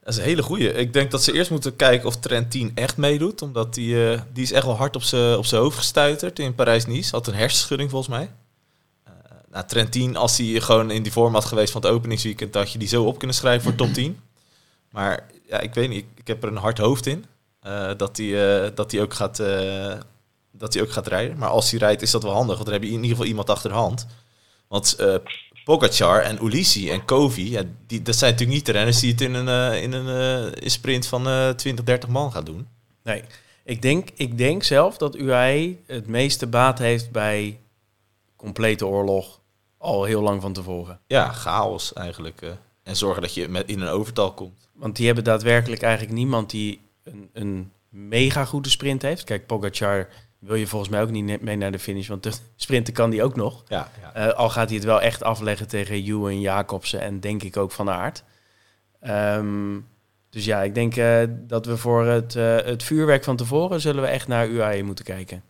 Dat 0.00 0.14
is 0.14 0.16
een 0.16 0.26
hele 0.26 0.42
goeie. 0.42 0.72
Ik 0.72 0.92
denk 0.92 1.10
dat 1.10 1.22
ze 1.22 1.32
eerst 1.32 1.50
moeten 1.50 1.76
kijken 1.76 2.06
of 2.06 2.16
Trentin 2.16 2.72
echt 2.74 2.96
meedoet. 2.96 3.42
Omdat 3.42 3.74
die, 3.74 4.18
die 4.32 4.42
is 4.42 4.52
echt 4.52 4.66
wel 4.66 4.76
hard 4.76 4.96
op 4.96 5.02
zijn 5.02 5.36
op 5.36 5.44
zijn 5.46 5.60
hoofd 5.60 5.78
gestuiterd 5.78 6.38
in 6.38 6.54
Parijs-Nice. 6.54 7.14
Had 7.14 7.26
een 7.26 7.34
hersenschudding 7.34 7.90
volgens 7.90 8.16
mij. 8.16 8.30
Nou, 9.56 9.68
Trentin, 9.68 10.16
als 10.16 10.38
hij 10.38 10.60
gewoon 10.60 10.90
in 10.90 11.02
die 11.02 11.12
vorm 11.12 11.34
had 11.34 11.44
geweest 11.44 11.72
van 11.72 11.82
het 11.82 11.90
openingsweekend... 11.90 12.54
had 12.54 12.72
je 12.72 12.78
die 12.78 12.88
zo 12.88 13.04
op 13.04 13.18
kunnen 13.18 13.36
schrijven 13.36 13.62
voor 13.62 13.74
top 13.74 13.92
10. 14.02 14.20
Maar 14.90 15.26
ja, 15.48 15.60
ik 15.60 15.74
weet 15.74 15.88
niet. 15.88 15.98
Ik, 15.98 16.06
ik 16.14 16.26
heb 16.26 16.42
er 16.42 16.48
een 16.48 16.56
hard 16.56 16.78
hoofd 16.78 17.06
in. 17.06 17.24
eh, 17.60 17.90
dat 17.96 18.16
hij 18.16 18.64
eh, 18.64 18.70
dat 18.74 18.92
hij 18.92 19.02
ook, 19.02 19.14
gaat, 19.14 19.38
eh, 19.38 19.94
dat 20.50 20.74
hij 20.74 20.82
ook 20.82 20.90
gaat 20.90 21.06
rijden. 21.06 21.38
Maar 21.38 21.48
als 21.48 21.70
hij 21.70 21.78
rijdt 21.78 22.02
is 22.02 22.10
dat 22.10 22.22
wel 22.22 22.32
handig. 22.32 22.54
Want 22.54 22.64
dan 22.64 22.74
heb 22.74 22.82
je 22.82 22.88
in 22.88 22.94
ieder 22.94 23.10
geval 23.10 23.26
iemand 23.26 23.50
achter 23.50 23.70
de 23.70 23.76
hand. 23.76 24.06
Want 24.68 24.96
Pogacar 25.64 26.20
en 26.22 26.44
Ulissi 26.44 26.90
en 26.90 27.04
Kovi, 27.04 27.50
ja, 27.50 27.62
die, 27.86 28.02
dat 28.02 28.16
zijn 28.16 28.30
natuurlijk 28.30 28.58
niet 28.58 28.66
de 28.66 28.72
renners 28.72 29.00
die 29.00 29.10
het 29.10 29.20
in 29.20 29.34
een, 29.34 29.82
in 29.82 29.92
een 29.92 30.52
in 30.54 30.70
sprint 30.70 31.06
van 31.06 31.28
eh 31.28 31.48
20, 31.48 31.84
30 31.84 32.08
man 32.08 32.32
gaan 32.32 32.44
doen. 32.44 32.68
Nee, 33.02 33.22
ik 33.64 33.82
denk, 33.82 34.08
ik 34.14 34.38
denk 34.38 34.62
zelf 34.62 34.96
dat 34.96 35.16
UAE 35.16 35.76
het 35.86 36.06
meeste 36.06 36.46
baat 36.46 36.78
heeft 36.78 37.10
bij 37.10 37.58
complete 38.36 38.86
oorlog 38.86 39.40
al 39.86 40.04
heel 40.04 40.22
lang 40.22 40.40
van 40.42 40.52
tevoren. 40.52 41.00
Ja, 41.06 41.32
chaos 41.32 41.92
eigenlijk. 41.92 42.42
eh. 42.42 42.50
en 42.82 42.96
zorgen 42.96 43.22
dat 43.22 43.34
je 43.34 43.48
met, 43.48 43.68
in 43.68 43.80
een 43.80 43.88
overtal 43.88 44.32
komt. 44.32 44.68
Want 44.74 44.96
die 44.96 45.06
hebben 45.06 45.24
daadwerkelijk 45.24 45.82
eigenlijk 45.82 46.14
niemand 46.14 46.50
die 46.50 46.80
een, 47.04 47.30
een 47.32 47.72
mega 47.88 48.44
goede 48.44 48.68
sprint 48.68 49.02
heeft. 49.02 49.24
Kijk, 49.24 49.46
Pogacar 49.46 50.08
wil 50.38 50.54
je 50.54 50.66
volgens 50.66 50.90
mij 50.90 51.02
ook 51.02 51.10
niet 51.10 51.24
net 51.24 51.40
mee 51.40 51.56
naar 51.56 51.72
de 51.72 51.78
finish, 51.78 52.08
want 52.08 52.22
de 52.22 52.32
sprinten 52.56 52.94
kan 52.94 53.10
die 53.10 53.22
ook 53.22 53.36
nog. 53.36 53.64
Ja, 53.68 53.88
ja. 54.00 54.14
Eh, 54.14 54.34
al 54.34 54.50
gaat 54.50 54.66
hij 54.68 54.76
het 54.76 54.86
wel 54.86 55.00
echt 55.00 55.22
afleggen 55.22 55.68
tegen 55.68 55.94
Ewan 55.94 56.40
Jacobsen 56.40 57.00
en 57.00 57.20
denk 57.20 57.42
ik 57.42 57.56
ook 57.56 57.72
van 57.72 57.90
Aert. 57.90 58.24
Ehm, 59.00 59.78
dus 60.30 60.44
ja, 60.44 60.62
ik 60.62 60.74
denk 60.74 60.96
eh, 60.96 61.22
dat 61.30 61.66
we 61.66 61.76
voor 61.76 62.04
het, 62.04 62.34
het 62.34 62.82
vuurwerk 62.82 63.24
van 63.24 63.36
tevoren 63.36 63.80
zullen 63.80 64.02
we 64.02 64.08
echt 64.08 64.28
naar 64.28 64.48
UAE 64.48 64.82
moeten 64.82 65.04
kijken. 65.04 65.42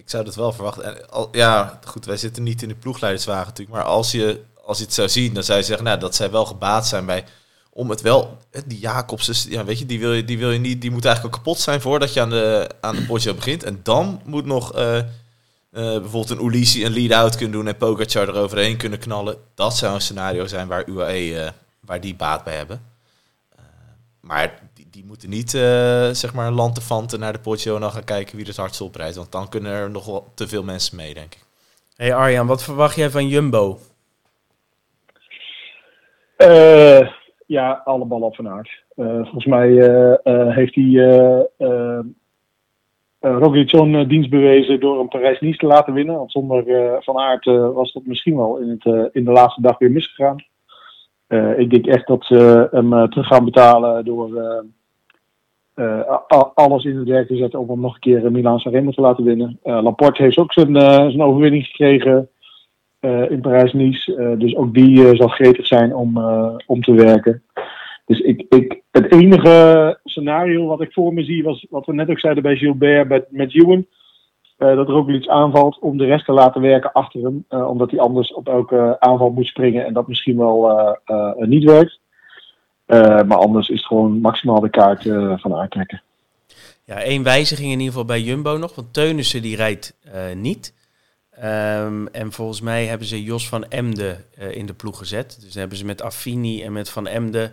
Ik 0.00 0.10
zou 0.10 0.24
dat 0.24 0.34
wel 0.34 0.52
verwachten. 0.52 0.84
En, 0.84 1.10
al, 1.10 1.28
ja, 1.32 1.78
goed, 1.84 2.04
wij 2.04 2.16
zitten 2.16 2.42
niet 2.42 2.62
in 2.62 2.68
de 2.68 2.74
ploegleiderswagen 2.74 3.46
natuurlijk. 3.46 3.76
Maar 3.76 3.86
als 3.86 4.10
je, 4.10 4.40
als 4.64 4.78
je 4.78 4.84
het 4.84 4.94
zou 4.94 5.08
zien, 5.08 5.34
dan 5.34 5.42
zou 5.42 5.58
je 5.58 5.64
zeggen 5.64 5.84
nou, 5.84 5.98
dat 5.98 6.14
zij 6.14 6.30
wel 6.30 6.46
gebaat 6.46 6.86
zijn 6.86 7.06
bij... 7.06 7.24
Om 7.72 7.90
het 7.90 8.00
wel, 8.00 8.38
die 8.66 8.78
Jacobs, 8.78 9.46
ja, 9.48 9.64
weet 9.64 9.78
je, 9.78 9.86
die 9.86 10.00
wil 10.00 10.12
je, 10.12 10.24
die 10.24 10.38
wil 10.38 10.50
je 10.50 10.58
niet, 10.58 10.80
die 10.80 10.90
moet 10.90 11.04
eigenlijk 11.04 11.34
al 11.34 11.40
kapot 11.40 11.60
zijn 11.60 11.80
voordat 11.80 12.12
je 12.12 12.20
aan 12.20 12.30
de, 12.30 12.70
aan 12.80 12.96
de 12.96 13.02
Poggio 13.02 13.34
begint. 13.34 13.62
En 13.62 13.80
dan 13.82 14.20
moet 14.24 14.44
nog 14.44 14.74
eh, 14.74 14.98
eh, 14.98 15.04
bijvoorbeeld 15.72 16.30
een 16.30 16.44
Ulissi 16.44 16.84
een 16.84 16.92
lead-out 16.92 17.36
kunnen 17.36 17.52
doen 17.52 17.66
en 17.66 17.76
Pogacar 17.76 18.28
eroverheen 18.28 18.76
kunnen 18.76 18.98
knallen. 18.98 19.36
Dat 19.54 19.76
zou 19.76 19.94
een 19.94 20.00
scenario 20.00 20.46
zijn 20.46 20.68
waar 20.68 20.88
UAE, 20.88 21.40
eh, 21.40 21.50
waar 21.80 22.00
die 22.00 22.14
baat 22.14 22.44
bij 22.44 22.56
hebben. 22.56 22.82
Maar 24.20 24.58
die, 24.90 25.04
moeten 25.06 25.30
niet, 25.30 25.54
eh, 25.54 26.08
zeg 26.10 26.34
maar, 26.34 26.50
lantefanten 26.50 27.20
naar 27.20 27.32
de 27.32 27.38
Poggio 27.38 27.74
en 27.74 27.80
dan 27.80 27.90
gaan 27.90 28.04
kijken 28.04 28.36
wie 28.36 28.44
er 28.44 28.50
het 28.50 28.60
hardst 28.60 28.80
oprijdt. 28.80 29.16
Want 29.16 29.32
dan 29.32 29.48
kunnen 29.48 29.72
er 29.72 29.90
nog 29.90 30.06
wel 30.06 30.26
te 30.34 30.48
veel 30.48 30.62
mensen 30.62 30.96
mee, 30.96 31.14
denk 31.14 31.34
ik. 31.34 31.44
Hey 31.96 32.14
Arjan, 32.14 32.46
wat 32.46 32.64
verwacht 32.64 32.96
jij 32.96 33.10
van 33.10 33.28
Jumbo? 33.28 33.78
Uh, 36.38 37.08
ja, 37.46 37.82
alle 37.84 38.04
ballen 38.04 38.26
op 38.26 38.34
van 38.34 38.48
aard. 38.48 38.82
Uh, 38.96 39.06
volgens 39.06 39.44
mij 39.44 39.68
uh, 39.68 40.14
heeft 40.54 40.74
hij 40.74 40.84
uh, 40.84 41.40
zo'n 43.66 44.08
dienst 44.08 44.30
bewezen 44.30 44.80
door 44.80 45.00
een 45.00 45.08
Parijs-Nice 45.08 45.58
te 45.58 45.66
laten 45.66 45.92
winnen. 45.92 46.16
Want 46.16 46.32
zonder 46.32 46.64
Van 47.02 47.18
Aert 47.18 47.44
was 47.44 47.92
dat 47.92 48.06
misschien 48.06 48.36
wel 48.36 48.58
in, 48.58 48.68
het, 48.68 49.14
in 49.14 49.24
de 49.24 49.30
laatste 49.30 49.60
dag 49.60 49.78
weer 49.78 49.90
misgegaan. 49.90 50.44
ik 51.56 51.70
denk 51.70 51.86
echt 51.86 52.06
dat 52.06 52.24
ze 52.24 52.68
hem 52.70 53.10
terug 53.10 53.26
gaan 53.26 53.44
betalen 53.44 54.04
door 54.04 54.64
alles 56.54 56.84
in 56.84 56.96
het 56.96 57.08
werk 57.08 57.26
te 57.26 57.36
zetten 57.36 57.58
om 57.58 57.68
hem 57.68 57.80
nog 57.80 57.94
een 57.94 58.00
keer 58.00 58.32
Milaan 58.32 58.58
Sanremo 58.58 58.90
te 58.90 59.00
laten 59.00 59.24
winnen. 59.24 59.58
Laporte 59.62 60.22
heeft 60.22 60.38
ook 60.38 60.52
zijn, 60.52 60.80
zijn 60.80 61.22
overwinning 61.22 61.66
gekregen 61.66 62.28
in 63.28 63.40
Parijs-Nice. 63.40 64.34
dus 64.38 64.56
ook 64.56 64.74
die 64.74 65.16
zal 65.16 65.28
gretig 65.28 65.66
zijn 65.66 65.94
om, 65.94 66.18
om 66.66 66.82
te 66.82 66.92
werken. 66.92 67.42
Dus 68.10 68.20
ik, 68.20 68.46
ik, 68.48 68.82
het 68.90 69.12
enige 69.12 69.98
scenario 70.04 70.66
wat 70.66 70.80
ik 70.80 70.92
voor 70.92 71.14
me 71.14 71.24
zie 71.24 71.42
was 71.42 71.66
wat 71.70 71.86
we 71.86 71.92
net 71.92 72.10
ook 72.10 72.18
zeiden 72.18 72.42
bij 72.42 72.56
Gilbert 72.56 73.08
met, 73.08 73.26
met 73.30 73.54
Ewan. 73.54 73.86
Dat 74.56 74.88
er 74.88 74.94
ook 74.94 75.10
iets 75.10 75.28
aanvalt 75.28 75.78
om 75.78 75.98
de 75.98 76.04
rest 76.04 76.24
te 76.24 76.32
laten 76.32 76.60
werken 76.60 76.92
achter 76.92 77.22
hem. 77.22 77.44
Uh, 77.50 77.68
omdat 77.68 77.90
hij 77.90 78.00
anders 78.00 78.32
op 78.32 78.48
elke 78.48 78.96
aanval 78.98 79.30
moet 79.30 79.46
springen 79.46 79.84
en 79.84 79.92
dat 79.92 80.08
misschien 80.08 80.36
wel 80.36 80.98
niet 81.38 81.64
werkt. 81.64 81.99
Maar 83.26 83.36
anders 83.36 83.68
is 83.68 83.76
het 83.76 83.86
gewoon 83.86 84.20
maximaal 84.20 84.60
de 84.60 84.70
kaart 84.70 85.02
van 85.40 85.54
aantrekken. 85.54 86.02
Ja, 86.84 87.02
één 87.02 87.22
wijziging 87.22 87.66
in 87.66 87.78
ieder 87.78 87.92
geval 87.92 88.04
bij 88.04 88.20
Jumbo 88.20 88.56
nog. 88.56 88.74
Want 88.74 88.92
Teunissen 88.94 89.42
die 89.42 89.56
rijdt 89.56 89.94
niet. 90.34 90.74
Um, 91.44 92.08
en 92.08 92.32
volgens 92.32 92.60
mij 92.60 92.86
hebben 92.86 93.06
ze 93.06 93.22
Jos 93.22 93.48
van 93.48 93.68
Emden 93.68 94.24
in 94.50 94.66
de 94.66 94.74
ploeg 94.74 94.98
gezet. 94.98 95.38
Dus 95.40 95.54
hebben 95.54 95.78
ze 95.78 95.84
met 95.84 96.02
Affini 96.02 96.62
en 96.62 96.72
met 96.72 96.90
Van 96.90 97.06
Emden 97.06 97.52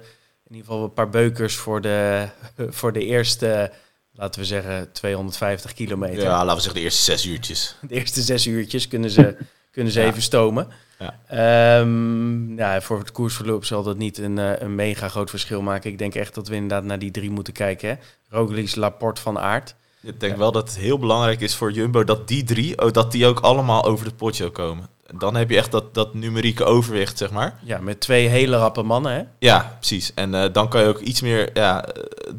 in 0.49 0.55
ieder 0.55 0.71
geval 0.71 0.83
een 0.83 0.93
paar 0.93 1.09
beukers 1.09 1.55
voor 1.55 1.81
de, 1.81 2.27
voor 2.79 2.93
de 2.93 3.05
eerste, 3.05 3.71
laten 4.13 4.39
we 4.39 4.45
zeggen, 4.45 4.91
250 4.91 5.73
kilometer. 5.73 6.23
Ja, 6.23 6.29
laten 6.29 6.55
we 6.55 6.61
zeggen 6.61 6.73
de 6.73 6.81
eerste 6.81 7.03
zes 7.03 7.25
uurtjes. 7.25 7.75
De 7.81 7.95
eerste 7.95 8.21
zes 8.21 8.47
uurtjes 8.47 8.87
kunnen 8.87 9.09
ze, 9.09 9.37
kunnen 9.71 9.93
ze 9.93 10.03
even 10.03 10.21
stomen. 10.21 10.67
Ja. 10.99 11.79
Um, 11.79 12.57
ja, 12.57 12.81
voor 12.81 12.99
het 12.99 13.11
koersverloop 13.11 13.65
zal 13.65 13.83
dat 13.83 13.97
niet 13.97 14.17
een, 14.17 14.37
eh, 14.37 14.51
een 14.59 14.75
mega 14.75 15.07
groot 15.07 15.29
verschil 15.29 15.61
maken. 15.61 15.91
Ik 15.91 15.97
denk 15.97 16.15
echt 16.15 16.35
dat 16.35 16.47
we 16.47 16.55
inderdaad 16.55 16.83
naar 16.83 16.99
die 16.99 17.11
drie 17.11 17.29
moeten 17.29 17.53
kijken. 17.53 17.89
Hè? 17.89 17.95
Roglic, 18.29 18.75
Laporte, 18.75 19.21
Van 19.21 19.39
Aert. 19.39 19.75
Ik 20.01 20.19
denk 20.19 20.37
wel 20.37 20.51
dat 20.51 20.67
het 20.67 20.77
heel 20.77 20.99
belangrijk 20.99 21.41
is 21.41 21.55
voor 21.55 21.71
Jumbo 21.71 22.03
dat 22.03 22.27
die 22.27 22.43
drie, 22.43 22.81
oh, 22.85 22.91
dat 22.91 23.11
die 23.11 23.25
ook 23.25 23.39
allemaal 23.39 23.85
over 23.85 24.05
de 24.05 24.13
potje 24.13 24.49
komen 24.49 24.89
dan 25.15 25.35
heb 25.35 25.49
je 25.49 25.57
echt 25.57 25.71
dat, 25.71 25.93
dat 25.93 26.13
numerieke 26.13 26.63
overwicht, 26.63 27.17
zeg 27.17 27.31
maar. 27.31 27.59
Ja, 27.63 27.79
met 27.79 27.99
twee 27.99 28.27
hele 28.27 28.57
rappe 28.57 28.81
mannen, 28.81 29.11
hè? 29.11 29.23
Ja, 29.39 29.75
precies. 29.79 30.13
En 30.13 30.33
uh, 30.33 30.43
dan 30.51 30.69
kan 30.69 30.81
je 30.81 30.87
ook 30.87 30.99
iets 30.99 31.21
meer 31.21 31.49
ja, 31.53 31.85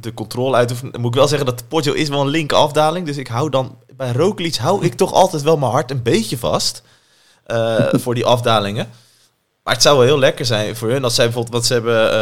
de 0.01 0.15
controle 0.15 0.57
uit. 0.57 0.83
Moet 0.83 1.07
ik 1.07 1.15
wel 1.15 1.29
zeggen 1.29 1.47
dat 1.47 1.59
de 1.59 1.65
Poggio 1.65 1.93
is 1.93 2.09
wel 2.09 2.21
een 2.21 2.29
linker 2.29 2.57
afdaling. 2.57 3.07
Dus 3.07 3.17
ik 3.17 3.29
hou 3.29 3.51
dan 3.51 3.77
bij 3.97 4.13
Roglic 4.13 4.55
hou 4.55 4.85
ik 4.85 4.95
toch 4.95 5.13
altijd 5.13 5.43
wel 5.43 5.57
mijn 5.57 5.73
hart 5.73 5.91
een 5.91 6.03
beetje 6.03 6.39
vast 6.39 6.83
uh, 7.53 7.89
voor 7.93 8.15
die 8.15 8.27
afdalingen. 8.27 8.91
Maar 9.63 9.75
het 9.75 9.83
zou 9.83 9.97
wel 9.99 10.07
heel 10.07 10.19
lekker 10.19 10.47
zijn 10.47 10.77
voor 10.77 10.89
hun 10.89 11.05
als 11.05 11.15
zij 11.15 11.25
bijvoorbeeld, 11.25 11.55
wat 11.55 11.67
ze 11.67 11.73
hebben 11.73 12.13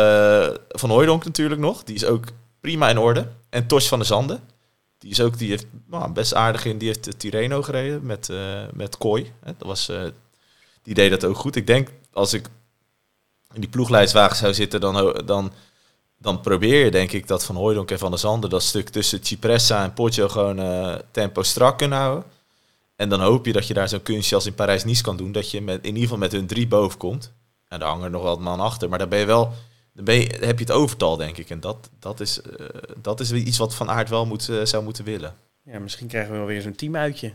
uh, 0.51 0.57
van 0.68 0.91
Hooydonk 0.91 1.24
natuurlijk 1.24 1.61
nog, 1.61 1.85
die 1.85 1.95
is 1.95 2.05
ook 2.05 2.24
prima 2.61 2.89
in 2.89 2.99
orde. 2.99 3.29
En 3.51 3.66
Tosh 3.66 3.89
van 3.89 3.99
der 3.99 4.07
Zanden, 4.07 4.41
die 4.99 5.11
is 5.11 5.20
ook 5.20 5.39
die 5.39 5.49
heeft 5.49 5.66
nou, 5.87 6.12
best 6.12 6.35
aardig 6.35 6.64
in, 6.64 6.79
die 6.79 6.89
heeft 6.89 7.18
Tireno 7.18 7.62
gereden 7.62 8.07
met 8.07 8.31
met 8.72 8.99
Kooi. 8.99 9.33
Dat 9.45 9.55
was 9.68 9.91
die 10.83 10.95
deed 10.95 11.11
dat 11.11 11.24
ook 11.24 11.37
goed. 11.37 11.57
Ik 11.57 11.66
denk, 11.66 11.89
als 12.12 12.33
ik 12.33 12.47
in 13.53 13.61
die 13.61 13.70
ploegleidswagen 13.70 14.37
zou 14.37 14.55
zitten, 14.55 14.81
dan, 14.81 15.22
dan, 15.24 15.53
dan 16.18 16.41
probeer 16.41 16.85
je 16.85 16.91
denk 16.91 17.12
ik 17.12 17.27
dat 17.27 17.45
Van 17.45 17.57
Hooydonk 17.57 17.91
en 17.91 17.99
Van 17.99 18.11
der 18.11 18.18
Zanden 18.18 18.51
dat 18.51 18.62
stuk 18.62 18.89
tussen 18.89 19.24
Cipressa 19.24 19.83
en 19.83 19.93
Poggio 19.93 20.29
gewoon 20.29 21.01
tempo 21.11 21.43
strak 21.43 21.79
kunnen 21.79 21.99
houden. 21.99 22.24
En 22.97 23.09
dan 23.09 23.20
hoop 23.20 23.47
je 23.47 23.53
dat 23.53 23.66
je 23.66 23.74
daar 23.74 23.88
zo'n 23.88 24.03
kunstje 24.03 24.34
als 24.34 24.47
in 24.47 24.55
Parijs-Nice 24.55 25.03
kan 25.03 25.16
doen, 25.16 25.32
dat 25.32 25.51
je 25.51 25.61
met, 25.61 25.78
in 25.78 25.86
ieder 25.86 26.03
geval 26.03 26.18
met 26.18 26.32
hun 26.32 26.47
drie 26.47 26.66
boven 26.66 26.99
komt. 26.99 27.32
En 27.68 27.78
daar 27.78 27.88
hangen 27.88 28.11
nog 28.11 28.22
wel 28.22 28.38
man 28.38 28.61
achter, 28.61 28.88
maar 28.88 28.99
dan 28.99 29.09
ben 29.09 29.18
je 29.18 29.24
wel, 29.24 29.53
dan, 29.92 30.05
ben 30.05 30.14
je, 30.14 30.26
heb 30.40 30.59
je 30.59 30.64
het 30.64 30.74
overtal 30.74 31.16
denk 31.16 31.36
ik. 31.36 31.51
En 31.51 31.61
dat, 31.61 31.90
dat, 31.99 32.20
is, 32.20 32.40
uh, 32.61 32.66
dat 33.03 33.20
is 33.20 33.32
iets 33.32 33.59
wat 33.59 33.74
Van 33.74 33.90
Aert 33.90 34.09
wel 34.09 34.26
moet, 34.26 34.49
uh, 34.49 34.64
zou 34.64 34.84
moeten 34.84 35.05
willen. 35.05 35.34
Ja, 35.64 35.78
misschien 35.78 36.07
krijgen 36.07 36.32
we 36.32 36.38
wel 36.38 36.47
weer 36.47 36.62
zo'n 36.62 36.74
teamuitje. 36.74 37.32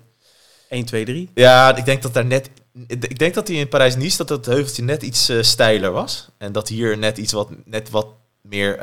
1, 0.69 0.85
2, 0.85 1.05
3. 1.05 1.29
Ja, 1.33 1.75
ik 1.75 1.85
denk 1.85 2.01
dat 2.01 2.13
daar 2.13 2.25
net 2.25 2.49
ik 2.87 3.19
denk 3.19 3.33
dat 3.33 3.47
hij 3.47 3.57
in 3.57 3.67
Parijs-Nice 3.67 4.17
dat 4.17 4.29
het 4.29 4.45
heuveltje 4.45 4.83
net 4.83 5.03
iets 5.03 5.29
uh, 5.29 5.41
steiler 5.41 5.91
was. 5.91 6.29
En 6.37 6.51
dat 6.51 6.67
hier 6.67 6.97
net 6.97 7.17
iets 7.17 7.31
wat, 7.31 7.49
net 7.65 7.89
wat 7.89 8.07
meer 8.41 8.79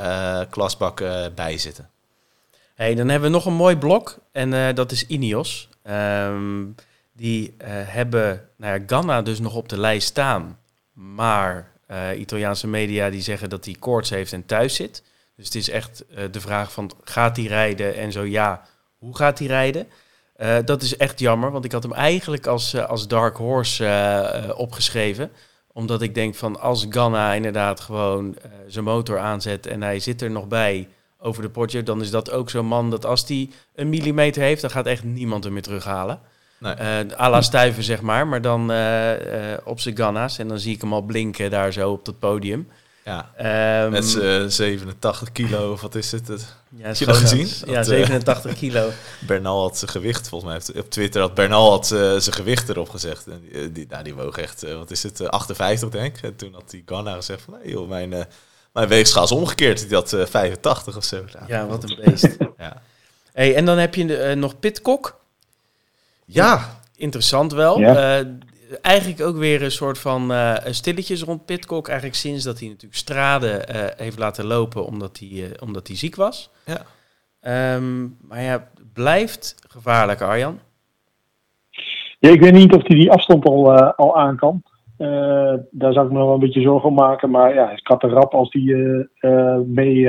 klasbakken 0.50 1.34
bij 1.34 1.58
zitten. 1.58 1.90
Hey, 2.74 2.94
dan 2.94 3.08
hebben 3.08 3.30
we 3.30 3.36
nog 3.36 3.46
een 3.46 3.54
mooi 3.54 3.76
blok. 3.76 4.18
En 4.32 4.74
dat 4.74 4.92
is 4.92 5.06
Ineos. 5.06 5.68
Um, 5.90 6.74
die 7.12 7.54
hebben 7.68 8.48
nou 8.56 8.78
ja, 8.78 8.84
Ganna 8.86 9.22
dus 9.22 9.40
nog 9.40 9.54
op 9.54 9.68
de 9.68 9.78
lijst 9.78 10.08
staan. 10.08 10.58
Maar 10.92 11.70
Italiaanse 12.16 12.66
media 12.66 13.10
die 13.10 13.22
zeggen 13.22 13.48
dat 13.48 13.64
hij 13.64 13.76
koorts 13.78 14.10
heeft 14.10 14.32
en 14.32 14.46
thuis 14.46 14.74
zit. 14.74 15.02
Dus 15.36 15.44
het 15.44 15.54
is 15.54 15.70
echt 15.70 16.04
de 16.30 16.40
vraag 16.40 16.72
van 16.72 16.90
gaat 17.04 17.36
hij 17.36 17.46
rijden? 17.46 17.94
En 17.94 18.12
zo 18.12 18.24
ja, 18.24 18.62
hoe 18.98 19.16
gaat 19.16 19.38
hij 19.38 19.48
rijden? 19.48 19.86
Dat 20.64 20.82
is 20.82 20.96
echt 20.96 21.18
jammer, 21.18 21.50
want 21.50 21.64
ik 21.64 21.72
had 21.72 21.82
hem 21.82 21.92
eigenlijk 21.92 22.46
als, 22.46 22.76
als 22.76 23.08
Dark 23.08 23.36
Horse 23.36 24.54
opgeschreven. 24.56 25.30
Omdat 25.72 26.02
ik 26.02 26.14
denk 26.14 26.34
van 26.34 26.60
als 26.60 26.86
Ganna 26.90 27.32
inderdaad 27.32 27.80
gewoon 27.80 28.36
zijn 28.66 28.84
motor 28.84 29.18
aanzet 29.18 29.66
en 29.66 29.82
hij 29.82 30.00
zit 30.00 30.22
er 30.22 30.30
nog 30.30 30.48
bij 30.48 30.88
over 31.18 31.42
de 31.42 31.48
potje, 31.48 31.82
dan 31.82 32.00
is 32.00 32.10
dat 32.10 32.30
ook 32.30 32.50
zo'n 32.50 32.66
man 32.66 32.90
dat 32.90 33.06
als 33.06 33.24
hij 33.26 33.50
een 33.74 33.88
millimeter 33.88 34.42
heeft, 34.42 34.60
dan 34.60 34.70
gaat 34.70 34.86
echt 34.86 35.04
niemand 35.04 35.44
hem 35.44 35.52
meer 35.52 35.62
terughalen. 35.62 36.20
Nee. 36.60 36.74
à 37.20 37.30
la 37.30 37.42
stuiven, 37.42 37.82
zeg 37.82 38.00
maar, 38.00 38.26
maar 38.26 38.42
dan 38.42 38.60
op 39.64 39.80
zijn 39.80 39.96
Ganna's. 39.96 40.38
En 40.38 40.48
dan 40.48 40.58
zie 40.58 40.74
ik 40.74 40.80
hem 40.80 40.92
al 40.92 41.02
blinken 41.02 41.50
daar 41.50 41.72
zo 41.72 41.90
op 41.90 42.04
dat 42.04 42.18
podium. 42.18 42.68
Ja, 43.08 43.84
um, 43.84 43.90
met 43.90 44.04
87 44.52 45.32
kilo, 45.32 45.72
of 45.72 45.80
wat 45.80 45.94
is 45.94 46.12
het? 46.12 46.28
het 46.28 46.54
ja, 46.68 46.86
heb 46.86 46.96
je 46.96 47.06
dat 47.06 47.16
gezien? 47.16 47.48
Ja, 47.66 47.82
87 47.82 48.54
kilo. 48.58 48.90
Bernal 49.26 49.60
had 49.60 49.78
zijn 49.78 49.90
gewicht, 49.90 50.28
volgens 50.28 50.72
mij 50.72 50.82
op 50.82 50.90
Twitter 50.90 51.20
had 51.20 51.34
Bernal 51.34 51.70
had, 51.70 51.90
uh, 51.90 51.98
zijn 51.98 52.34
gewicht 52.34 52.68
erop 52.68 52.88
gezegd. 52.88 53.26
En 53.26 53.42
die, 53.50 53.72
die, 53.72 53.86
nou, 53.88 54.04
die 54.04 54.14
woog 54.14 54.38
echt, 54.38 54.64
uh, 54.64 54.76
wat 54.76 54.90
is 54.90 55.02
het, 55.02 55.20
uh, 55.20 55.28
58 55.28 55.88
denk 55.88 56.16
ik. 56.16 56.22
En 56.22 56.36
toen 56.36 56.54
had 56.54 56.70
die 56.70 56.82
Ghana 56.86 57.14
gezegd 57.14 57.42
van, 57.42 57.54
nee 57.58 57.70
joh, 57.70 57.88
mijn, 57.88 58.26
mijn 58.78 58.90
weegschaal 58.90 59.24
is 59.24 59.32
omgekeerd. 59.32 59.88
Die 59.88 59.96
had 59.96 60.16
85 60.18 60.96
of 60.96 61.04
zo. 61.04 61.16
Nou, 61.16 61.44
ja, 61.46 61.66
wat 61.66 61.82
een 61.82 61.98
beest. 62.04 62.36
ja. 62.58 62.82
Hey, 63.32 63.54
en 63.54 63.64
dan 63.64 63.78
heb 63.78 63.94
je 63.94 64.34
nog 64.34 64.58
Pitcock. 64.58 65.20
Ja. 66.24 66.80
Interessant 66.96 67.52
wel. 67.52 67.78
Ja 67.78 68.24
eigenlijk 68.80 69.22
ook 69.22 69.36
weer 69.36 69.62
een 69.62 69.70
soort 69.70 69.98
van 69.98 70.32
uh, 70.32 70.54
stilletjes 70.64 71.22
rond 71.22 71.44
Pitcock. 71.44 71.86
Eigenlijk 71.88 72.18
sinds 72.18 72.44
dat 72.44 72.58
hij 72.58 72.68
natuurlijk 72.68 72.96
Strade 72.96 73.68
uh, 73.74 74.04
heeft 74.04 74.18
laten 74.18 74.44
lopen 74.44 74.86
omdat 74.86 75.18
hij, 75.18 75.28
uh, 75.28 75.46
omdat 75.58 75.86
hij 75.86 75.96
ziek 75.96 76.16
was. 76.16 76.50
Ja. 76.64 77.74
Um, 77.74 78.16
maar 78.20 78.42
ja, 78.42 78.68
blijft 78.92 79.54
gevaarlijk, 79.68 80.20
Arjan. 80.20 80.60
Ja, 82.18 82.30
ik 82.30 82.40
weet 82.40 82.52
niet 82.52 82.72
of 82.72 82.86
hij 82.86 82.96
die 82.96 83.10
afstand 83.10 83.44
al, 83.44 83.72
al 83.80 84.16
aan 84.16 84.36
kan. 84.36 84.62
Daar 85.70 85.92
zou 85.92 86.06
ik 86.06 86.12
me 86.12 86.18
wel 86.18 86.34
een 86.34 86.40
beetje 86.40 86.60
zorgen 86.60 86.88
om 86.88 86.94
maken. 86.94 87.30
Maar 87.30 87.54
ja, 87.54 87.70
is 87.70 87.82
kat 87.82 88.02
rap 88.02 88.34
als 88.34 88.48
hij 88.52 89.06
mee 89.66 90.04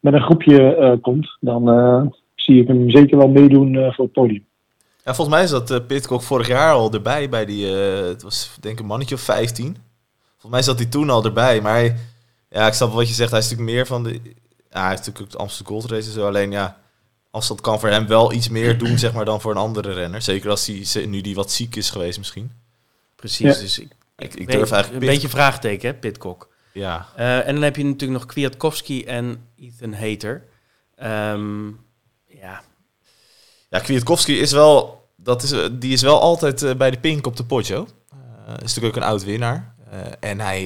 met 0.00 0.14
een 0.14 0.22
groepje 0.22 0.98
komt. 1.02 1.36
Dan 1.40 2.14
zie 2.34 2.62
ik 2.62 2.68
hem 2.68 2.90
zeker 2.90 3.18
wel 3.18 3.28
meedoen 3.28 3.92
voor 3.94 4.04
het 4.04 4.12
podium. 4.12 4.44
Ja, 5.04 5.14
volgens 5.14 5.36
mij 5.36 5.44
is 5.44 5.50
dat 5.50 5.86
Pitcock 5.86 6.22
vorig 6.22 6.48
jaar 6.48 6.72
al 6.72 6.92
erbij 6.92 7.28
bij 7.28 7.44
die, 7.44 7.66
het 7.66 8.22
was 8.22 8.56
denk 8.60 8.74
ik 8.74 8.80
een 8.80 8.86
mannetje 8.86 9.14
of 9.14 9.20
15. 9.20 9.76
Volgens 10.30 10.52
mij 10.52 10.62
zat 10.62 10.78
hij 10.78 10.88
toen 10.88 11.10
al 11.10 11.24
erbij, 11.24 11.60
maar 11.60 11.72
hij, 11.72 11.96
ja, 12.50 12.66
ik 12.66 12.72
snap 12.72 12.92
wat 12.92 13.08
je 13.08 13.14
zegt, 13.14 13.30
hij 13.30 13.38
is 13.38 13.50
natuurlijk 13.50 13.76
meer 13.76 13.86
van 13.86 14.02
de, 14.02 14.20
hij 14.68 14.88
heeft 14.88 15.06
natuurlijk 15.06 15.32
de 15.32 15.38
Amsterdam 15.38 15.72
Gold 15.72 15.90
Race 15.90 16.08
en 16.08 16.14
zo, 16.14 16.26
alleen 16.26 16.50
ja, 16.50 16.76
afstand 17.30 17.60
kan 17.60 17.80
voor 17.80 17.88
hem 17.88 18.06
wel 18.06 18.32
iets 18.32 18.48
meer 18.48 18.78
doen, 18.78 18.98
zeg 18.98 19.12
maar, 19.12 19.24
dan 19.24 19.40
voor 19.40 19.50
een 19.50 19.56
andere 19.56 19.92
renner. 19.92 20.22
Zeker 20.22 20.50
als 20.50 20.66
hij 20.66 21.06
nu 21.06 21.20
die 21.20 21.34
wat 21.34 21.50
ziek 21.50 21.76
is 21.76 21.90
geweest 21.90 22.18
misschien. 22.18 22.50
Precies, 23.16 23.58
dus 23.58 23.78
ik, 23.78 23.92
ik, 24.16 24.34
ik 24.34 24.50
durf 24.50 24.70
eigenlijk... 24.70 25.04
Een 25.04 25.10
beetje 25.10 25.28
vraagteken, 25.28 25.88
hè, 25.88 25.94
Pitcock. 25.94 26.48
Ja. 26.72 27.06
Uh, 27.18 27.46
en 27.46 27.54
dan 27.54 27.62
heb 27.62 27.76
je 27.76 27.84
natuurlijk 27.84 28.20
nog 28.20 28.26
Kwiatkowski 28.26 29.04
en 29.04 29.48
Ethan 29.56 29.92
Hater. 29.92 30.44
Um, 31.02 31.80
ja, 32.26 32.62
ja, 33.70 33.78
Kwiatkowski 33.78 34.38
is 34.38 34.52
wel, 34.52 35.04
dat 35.16 35.42
is, 35.42 35.54
die 35.72 35.92
is 35.92 36.02
wel 36.02 36.20
altijd 36.20 36.62
uh, 36.62 36.74
bij 36.74 36.90
de 36.90 36.98
pink 36.98 37.26
op 37.26 37.36
de 37.36 37.44
potjo. 37.44 37.86
Uh, 38.14 38.54
is 38.54 38.74
natuurlijk 38.74 38.96
ook 38.96 39.02
een 39.02 39.08
oud 39.08 39.24
winnaar. 39.24 39.74
Uh, 39.92 40.00
en 40.20 40.40
hij, 40.40 40.64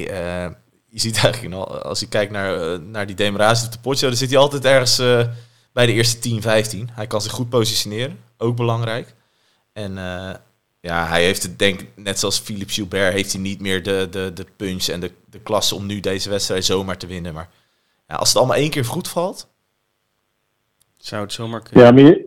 je 0.88 1.00
ziet 1.00 1.18
eigenlijk 1.24 1.54
al, 1.54 1.82
als 1.82 2.00
je 2.00 2.08
kijkt 2.08 2.32
naar, 2.32 2.80
naar 2.80 3.06
die 3.06 3.16
demaratie 3.16 3.66
op 3.66 3.72
de 3.72 3.78
potjo, 3.78 4.08
dan 4.08 4.16
zit 4.16 4.30
hij 4.30 4.38
altijd 4.38 4.64
ergens 4.64 4.96
bij 5.72 5.86
de 5.86 5.92
eerste 5.92 6.18
10, 6.18 6.42
15. 6.42 6.90
Hij 6.92 7.06
kan 7.06 7.22
zich 7.22 7.32
goed 7.32 7.48
positioneren, 7.48 8.18
ook 8.36 8.56
belangrijk. 8.56 9.14
En 9.72 9.98
ja, 10.80 11.06
hij 11.06 11.24
heeft 11.24 11.42
het 11.42 11.58
denk 11.58 11.80
net 11.96 12.18
zoals 12.18 12.38
Philippe 12.38 12.72
Gilbert, 12.72 13.12
heeft 13.12 13.32
hij 13.32 13.40
niet 13.42 13.60
meer 13.60 13.82
de, 13.82 14.06
de, 14.10 14.32
de 14.34 14.46
punch 14.56 14.86
en 14.86 15.00
de, 15.00 15.10
de 15.30 15.40
klasse 15.40 15.74
om 15.74 15.86
nu 15.86 16.00
deze 16.00 16.30
wedstrijd 16.30 16.64
zomaar 16.64 16.98
te 16.98 17.06
winnen. 17.06 17.34
Maar 17.34 17.48
ja, 18.08 18.14
als 18.14 18.28
het 18.28 18.38
allemaal 18.38 18.56
één 18.56 18.70
keer 18.70 18.84
goed 18.84 19.08
valt... 19.08 19.48
Zou 20.96 21.22
het 21.22 21.32
zomaar 21.32 21.62
kunnen. 21.62 21.84
Ja, 21.84 21.92
maar 21.92 22.18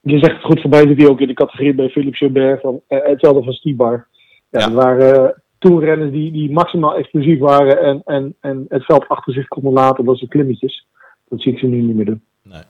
je 0.00 0.18
zegt 0.18 0.32
het 0.32 0.44
goed 0.44 0.60
voorbij, 0.60 0.86
zit 0.86 0.96
hij 0.96 1.08
ook 1.08 1.20
in 1.20 1.26
de 1.26 1.34
categorie 1.34 1.74
bij 1.74 1.88
Philippe 1.88 2.16
Gilbert. 2.16 2.60
Van, 2.60 2.80
uh, 2.88 2.98
hetzelfde 3.02 3.42
van 3.42 3.52
Stibar. 3.52 4.06
Ja, 4.50 4.60
ja. 4.60 4.66
Er 4.66 4.72
waren 4.72 5.22
uh, 5.22 5.30
toerrenners 5.58 6.12
die, 6.12 6.32
die 6.32 6.52
maximaal 6.52 6.94
explosief 6.94 7.38
waren 7.38 7.80
en, 7.82 8.02
en, 8.04 8.34
en 8.40 8.64
het 8.68 8.84
veld 8.84 9.08
achter 9.08 9.32
zich 9.32 9.48
konden 9.48 9.72
laten. 9.72 10.04
Dat 10.04 10.18
zijn 10.18 10.30
klimmetjes. 10.30 10.86
Dat 11.28 11.40
zie 11.40 11.52
ik 11.52 11.58
ze 11.58 11.66
nu 11.66 11.80
niet 11.80 11.96
meer 11.96 12.04
doen. 12.04 12.22
Nee. 12.42 12.62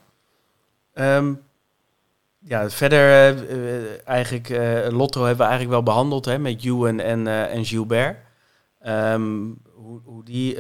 Ehm, 0.95 1.35
ja, 2.47 2.69
verder 2.69 2.99
eh, 2.99 3.29
eh, 3.29 3.85
eigenlijk, 4.05 4.49
eh, 4.49 4.97
Lotto 4.97 5.21
hebben 5.21 5.47
we 5.47 5.51
eigenlijk 5.51 5.73
wel 5.73 5.83
behandeld 5.83 6.25
hè, 6.25 6.39
met 6.39 6.65
Ewan 6.65 7.01
en, 7.01 7.27
en 7.27 7.65
Gilbert. 7.65 8.17
Ehm, 8.81 9.43
hoe, 9.75 10.01
hoe 10.05 10.25
die 10.25 10.57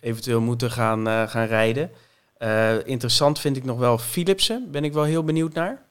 eventueel 0.00 0.40
moeten 0.40 0.70
gaan, 0.70 1.28
gaan 1.28 1.46
rijden. 1.46 1.90
Interessant 2.84 3.40
vind 3.40 3.56
ik 3.56 3.64
nog 3.64 3.78
wel 3.78 3.98
Philipsen. 3.98 4.68
Ben 4.70 4.84
ik 4.84 4.92
wel 4.92 5.04
heel 5.04 5.24
benieuwd 5.24 5.54
naar. 5.54 5.82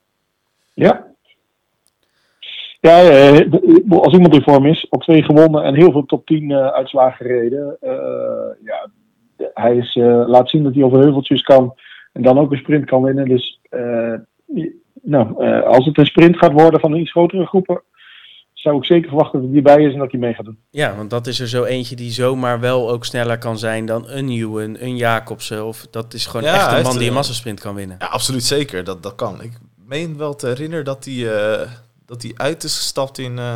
Ja. 0.73 1.11
Ja, 2.79 2.99
als 3.89 4.13
iemand 4.13 4.33
in 4.33 4.43
vorm 4.43 4.65
is, 4.65 4.87
op 4.89 5.03
twee 5.03 5.23
gewonnen 5.23 5.63
en 5.63 5.75
heel 5.75 5.91
veel 5.91 6.05
top 6.05 6.25
10 6.25 6.51
eh, 6.51 6.67
uitslagen 6.67 7.25
gereden. 7.25 7.77
ja, 8.63 8.89
hij 9.53 9.75
is, 9.77 9.95
laat 10.25 10.49
zien 10.49 10.63
dat 10.63 10.73
hij 10.73 10.83
over 10.83 10.99
heuveltjes 10.99 11.41
kan 11.41 11.75
en 12.11 12.21
dan 12.21 12.39
ook 12.39 12.51
een 12.51 12.57
sprint 12.57 12.85
kan 12.85 13.03
winnen. 13.03 13.27
Dus 13.27 13.59
nou, 15.03 15.43
eh, 15.45 15.63
als 15.63 15.85
het 15.85 15.97
een 15.97 16.05
sprint 16.05 16.37
gaat 16.37 16.51
worden 16.51 16.79
van 16.79 16.95
iets 16.95 17.11
grotere 17.11 17.45
groepen, 17.45 17.81
zou 18.53 18.77
ik 18.77 18.85
zeker 18.85 19.07
verwachten 19.07 19.39
dat 19.41 19.47
hij 19.49 19.57
erbij 19.57 19.83
is 19.83 19.93
en 19.93 19.99
dat 19.99 20.11
hij 20.11 20.19
mee 20.19 20.33
gaat 20.33 20.45
doen. 20.45 20.57
Ja, 20.69 20.95
want 20.95 21.09
dat 21.09 21.27
is 21.27 21.39
er 21.39 21.47
zo 21.47 21.63
eentje 21.63 21.95
die 21.95 22.11
zomaar 22.11 22.59
wel 22.59 22.89
ook 22.91 23.05
sneller 23.05 23.37
kan 23.37 23.57
zijn 23.57 23.85
dan 23.85 24.09
een 24.09 24.29
Ewan, 24.29 24.75
een 24.79 24.97
Jacobsen. 24.97 25.65
Of 25.65 25.87
dat 25.91 26.13
is 26.13 26.25
gewoon 26.25 26.45
Ja, 26.45 26.53
echt 26.53 26.77
een 26.77 26.83
man 26.83 26.91
die 26.91 27.01
een 27.01 27.07
eh, 27.07 27.13
massasprint 27.13 27.59
kan 27.59 27.75
winnen. 27.75 27.95
Ja, 27.99 28.05
absoluut 28.07 28.43
zeker. 28.43 28.83
Dat, 28.83 29.03
dat 29.03 29.15
kan. 29.15 29.41
Ik 29.41 29.51
meen 29.85 30.17
wel 30.17 30.35
te 30.35 30.47
herinneren 30.47 30.85
dat 30.85 31.05
hij, 31.05 31.31
eh, 31.31 31.69
dat 32.05 32.21
hij 32.21 32.31
uit 32.35 32.63
is 32.63 32.77
gestapt 32.77 33.17
in 33.17 33.39
eh 33.39 33.53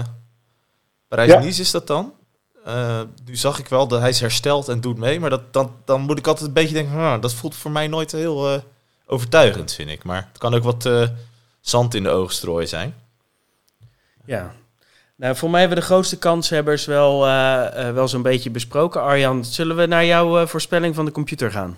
Parijs-Nice, 1.07 1.61
is 1.61 1.71
dat 1.71 1.87
dan? 1.87 2.13
Eh, 2.65 3.01
nu 3.25 3.35
zag 3.35 3.59
ik 3.59 3.67
wel 3.67 3.87
dat 3.87 3.99
hij 3.99 4.09
is 4.09 4.19
hersteld 4.19 4.67
en 4.67 4.81
doet 4.81 4.97
mee. 4.97 5.19
Maar 5.19 5.29
dat, 5.29 5.53
dan, 5.53 5.71
dan 5.85 6.01
moet 6.01 6.17
ik 6.19 6.27
altijd 6.27 6.47
een 6.47 6.53
beetje 6.53 6.73
denken, 6.73 6.97
"Ah, 6.97 7.21
dat 7.21 7.33
voelt 7.33 7.55
voor 7.55 7.71
mij 7.71 7.87
nooit 7.87 8.11
heel 8.11 8.53
eh, 8.53 8.59
overtuigend, 9.05 9.73
vind 9.73 9.89
ik. 9.89 10.03
Maar 10.03 10.27
het 10.31 10.37
kan 10.37 10.53
ook 10.53 10.63
wat 10.63 10.85
eh, 10.85 11.03
zand 11.69 11.93
in 11.93 12.03
de 12.03 12.09
ogen 12.09 12.33
strooien 12.33 12.67
zijn. 12.67 12.93
Ja. 14.25 14.51
Nou, 15.15 15.35
voor 15.35 15.49
mij 15.49 15.59
hebben 15.59 15.77
we 15.77 15.83
de 15.83 15.89
grootste 15.89 16.19
kanshebbers 16.19 16.85
wel, 16.85 17.25
eh, 17.25 17.87
eh, 17.87 17.93
wel 17.93 18.07
zo'n 18.07 18.21
beetje 18.21 18.51
besproken. 18.51 19.01
Arjan, 19.01 19.45
zullen 19.45 19.75
we 19.75 19.85
naar 19.85 20.05
jouw 20.05 20.37
eh, 20.37 20.45
voorspelling 20.45 20.95
van 20.95 21.05
de 21.05 21.11
computer 21.11 21.51
gaan? 21.51 21.77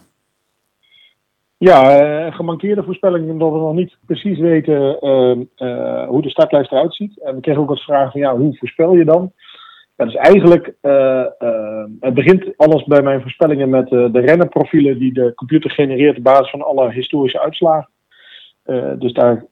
Ja, 1.60 2.00
eh, 2.00 2.26
een 2.26 2.34
gemankeerde 2.34 2.84
voorspelling 2.84 3.30
omdat 3.30 3.52
we 3.52 3.58
nog 3.58 3.74
niet 3.74 3.98
precies 4.06 4.40
weten 4.40 5.00
eh, 5.00 5.32
eh, 5.56 6.08
hoe 6.08 6.22
de 6.22 6.30
startlijst 6.30 6.72
eruit 6.72 6.96
ziet. 6.96 7.22
En 7.22 7.36
we 7.36 7.42
kregen 7.42 7.62
ook 7.62 7.70
wat 7.70 7.82
vragen 7.82 8.12
van 8.12 8.22
ja, 8.22 8.36
hoe 8.36 8.58
voorspel 8.58 8.96
je 8.96 9.06
dan? 9.06 9.32
Ja, 9.98 10.06
dus 10.06 10.16
eigenlijk, 10.16 10.74
het 12.00 12.14
begint 12.14 12.58
alles 12.58 12.84
bij 12.84 13.02
mijn 13.02 13.22
voorspellingen 13.22 13.70
met 13.70 13.92
eh, 13.92 14.12
de 14.12 14.20
rennerprofielen 14.20 15.00
die 15.00 15.14
de 15.14 15.34
computer 15.36 15.72
genereert 15.72 16.18
op 16.18 16.24
basis 16.24 16.50
van 16.50 16.62
alle 16.62 16.92
historische 16.92 17.42
uitslagen. 17.42 17.90
Eh, 18.64 18.92
dus 18.98 19.14
daar 19.14 19.46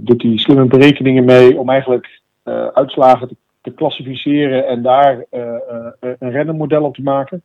doet 0.00 0.22
hij 0.22 0.36
slimme 0.36 0.64
berekeningen 0.64 1.24
mee 1.24 1.58
om 1.58 1.68
eigenlijk 1.70 2.20
eh, 2.42 2.66
uitslagen 2.66 3.28
te, 3.28 3.36
te 3.60 3.70
klassificeren 3.70 4.66
en 4.66 4.82
daar 4.82 5.24
eh, 5.30 5.54
eh, 5.54 5.86
een 6.00 6.30
rennermodel 6.30 6.82
op 6.82 6.94
te 6.94 7.02
maken. 7.02 7.42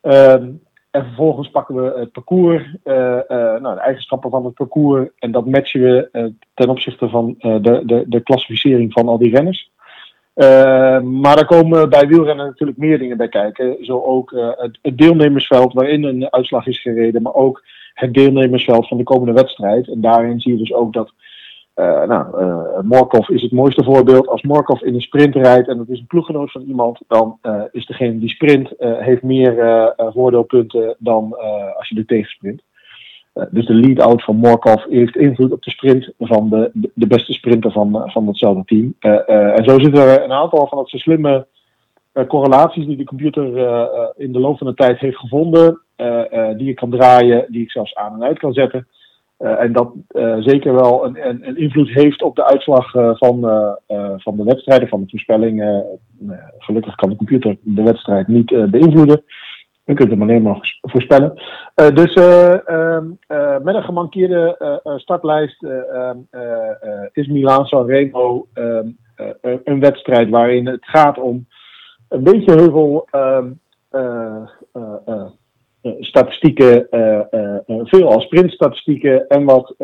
Ehm, 0.00 0.48
en 0.90 1.04
vervolgens 1.04 1.50
pakken 1.50 1.74
we 1.74 1.98
het 1.98 2.12
parcours, 2.12 2.76
eh, 2.82 3.30
eh, 3.30 3.60
nou, 3.60 3.74
de 3.74 3.80
eigenschappen 3.80 4.30
van 4.30 4.44
het 4.44 4.54
parcours. 4.54 5.08
En 5.18 5.30
dat 5.30 5.46
matchen 5.46 5.80
we 5.80 6.08
eh, 6.12 6.24
ten 6.54 6.68
opzichte 6.68 7.08
van 7.08 7.34
eh, 7.38 7.56
de, 7.60 7.82
de, 7.84 8.04
de 8.06 8.20
klassificering 8.20 8.92
van 8.92 9.08
al 9.08 9.18
die 9.18 9.34
renners. 9.34 9.70
Eh, 10.36 11.00
maar 11.00 11.36
daar 11.36 11.46
komen 11.46 11.88
bij 11.88 12.06
wielrennen 12.06 12.46
natuurlijk 12.46 12.78
meer 12.78 12.98
dingen 12.98 13.16
bij 13.16 13.28
kijken. 13.28 13.84
Zo 13.84 14.02
ook 14.02 14.32
eh, 14.32 14.50
het, 14.56 14.98
deelnemersveld 14.98 15.72
waarin 15.72 16.04
een 16.04 16.32
uitslag 16.32 16.66
is 16.66 16.80
gereden. 16.80 17.22
Maar 17.22 17.34
ook 17.34 17.64
het 17.94 18.14
deelnemersveld 18.14 18.88
van 18.88 18.96
de 18.96 19.02
komende 19.02 19.32
wedstrijd. 19.32 19.88
En 19.88 20.00
daarin 20.00 20.40
zie 20.40 20.52
je 20.52 20.58
dus 20.58 20.72
ook 20.72 20.92
dat 20.92 21.12
eh 21.74 22.06
nou, 22.06 22.26
Morkov 22.82 23.28
is 23.28 23.42
het 23.42 23.52
mooiste 23.52 23.84
voorbeeld. 23.84 24.28
Als 24.28 24.42
Morkov 24.42 24.82
in 24.82 24.94
een 24.94 25.00
sprint 25.00 25.34
rijdt 25.34 25.68
en 25.68 25.76
dat 25.76 25.88
is 25.88 25.98
een 25.98 26.06
ploeggenoot 26.06 26.52
van 26.52 26.62
iemand, 26.62 27.00
dan 27.08 27.38
is 27.72 27.86
degene 27.86 28.18
die 28.18 28.28
sprint 28.28 28.72
heeft 28.78 29.22
meer 29.22 29.94
voordeelpunten 29.96 30.96
dan 30.98 31.36
als 31.76 31.88
je 31.88 31.98
er 31.98 32.06
tegen 32.06 32.30
sprint. 32.30 32.62
Eh, 33.36 33.44
dus 33.50 33.66
de 33.66 33.74
lead-out 33.74 34.24
van 34.24 34.36
Morkov 34.36 34.84
heeft 34.84 35.16
invloed 35.16 35.52
op 35.52 35.62
de 35.62 35.70
sprint 35.70 36.12
van 36.18 36.48
de, 36.48 36.70
de, 36.94 37.06
beste 37.06 37.32
sprinter 37.32 37.72
van, 37.72 38.02
eh, 38.02 38.12
van 38.12 38.26
hetzelfde 38.26 38.64
team. 38.64 38.94
Eh, 38.98 39.58
en 39.58 39.64
zo 39.64 39.78
zitten 39.78 40.02
er 40.02 40.22
een 40.22 40.32
aantal 40.32 40.66
van 40.66 40.78
dat 40.78 40.88
soort 40.88 41.02
slimme 41.02 41.46
correlaties 42.28 42.86
die 42.86 42.96
de 42.96 43.04
computer 43.04 43.44
in 44.16 44.32
de 44.32 44.40
loop 44.40 44.58
van 44.58 44.66
de 44.66 44.74
tijd 44.74 44.98
heeft 44.98 45.16
gevonden, 45.16 45.80
die 46.56 46.66
je 46.66 46.74
kan 46.74 46.90
draaien, 46.90 47.44
die 47.48 47.62
ik 47.62 47.70
zelfs 47.70 47.94
aan 47.94 48.14
en 48.14 48.22
uit 48.22 48.38
kan 48.38 48.52
zetten. 48.52 48.86
En 49.38 49.72
dat 49.72 49.92
zeker 50.38 50.74
wel 50.74 51.04
een, 51.04 51.28
een, 51.28 51.56
invloed 51.56 51.88
heeft 51.88 52.22
op 52.22 52.36
de 52.36 52.44
uitslag 52.44 52.90
van, 53.18 53.40
van 54.16 54.36
de 54.36 54.44
wedstrijden, 54.44 54.88
van 54.88 55.00
de 55.00 55.08
voorspelling. 55.08 55.84
Gelukkig 56.58 56.94
kan 56.94 57.10
de 57.10 57.16
computer 57.16 57.56
de 57.60 57.82
wedstrijd 57.82 58.28
niet 58.28 58.70
beïnvloeden. 58.70 59.22
Je 59.86 59.94
kunt 59.94 60.10
hem 60.10 60.22
alleen 60.22 60.42
maar 60.42 60.78
voorspellen. 60.80 61.42
Eh, 61.74 61.94
dus 61.94 62.14
eh, 62.14 62.68
ehm, 62.68 63.06
eh, 63.26 63.58
met 63.58 63.74
een 63.74 63.82
gemankeerde 63.82 64.80
startlijst 64.96 65.62
eh, 65.62 65.94
ehm, 65.94 66.18
eh, 66.30 66.70
eh, 66.70 67.08
is 67.12 67.26
Milaan 67.26 67.66
Sanremo 67.66 68.46
ehm, 68.52 68.88
eh, 69.16 69.28
eh, 69.40 69.58
een 69.64 69.80
wedstrijd 69.80 70.28
waarin 70.28 70.66
het 70.66 70.84
gaat 70.84 71.18
om 71.18 71.46
een 72.08 72.22
beetje 72.22 72.52
heuvel 72.52 73.08
statistieken, 76.00 76.90
eh, 76.90 77.20
veelal 77.66 78.20
sprintstatistieken 78.20 79.28
en 79.28 79.44
wat 79.44 79.74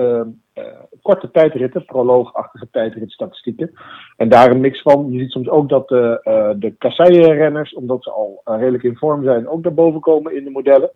korte 1.03 1.31
tijdritten, 1.31 1.85
proloogachtige 1.85 2.69
tijdritstatistieken. 2.71 3.71
En 4.17 4.29
daar 4.29 4.51
een 4.51 4.61
mix 4.61 4.83
van. 4.83 5.13
Je 5.13 5.19
ziet 5.19 5.31
soms 5.31 5.49
ook 5.49 5.69
dat 5.69 5.89
de, 5.89 6.21
eh 6.23 6.51
de 6.57 6.75
kasseien-renners, 6.79 7.75
omdat 7.75 8.03
ze 8.03 8.11
al 8.11 8.41
eh, 8.45 8.59
redelijk 8.59 8.83
in 8.83 8.97
vorm 8.97 9.25
zijn, 9.25 9.49
ook 9.49 9.63
daarboven 9.63 10.01
komen 10.01 10.37
in 10.37 10.45
de 10.45 10.51
modellen. 10.51 10.91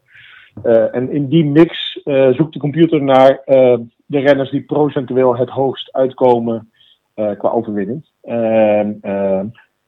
Eh, 0.63 0.95
en 0.95 1.11
in 1.11 1.29
die 1.29 1.45
mix 1.45 2.01
eh, 2.05 2.29
zoekt 2.29 2.53
de 2.53 2.59
computer 2.59 3.03
naar 3.03 3.41
eh, 3.45 3.79
de 4.07 4.19
renners 4.19 4.51
die 4.51 4.63
procentueel 4.63 5.37
het 5.37 5.51
hoogst 5.51 5.93
uitkomen 5.93 6.71
eh, 7.15 7.31
qua 7.39 7.49
overwinning. 7.49 8.07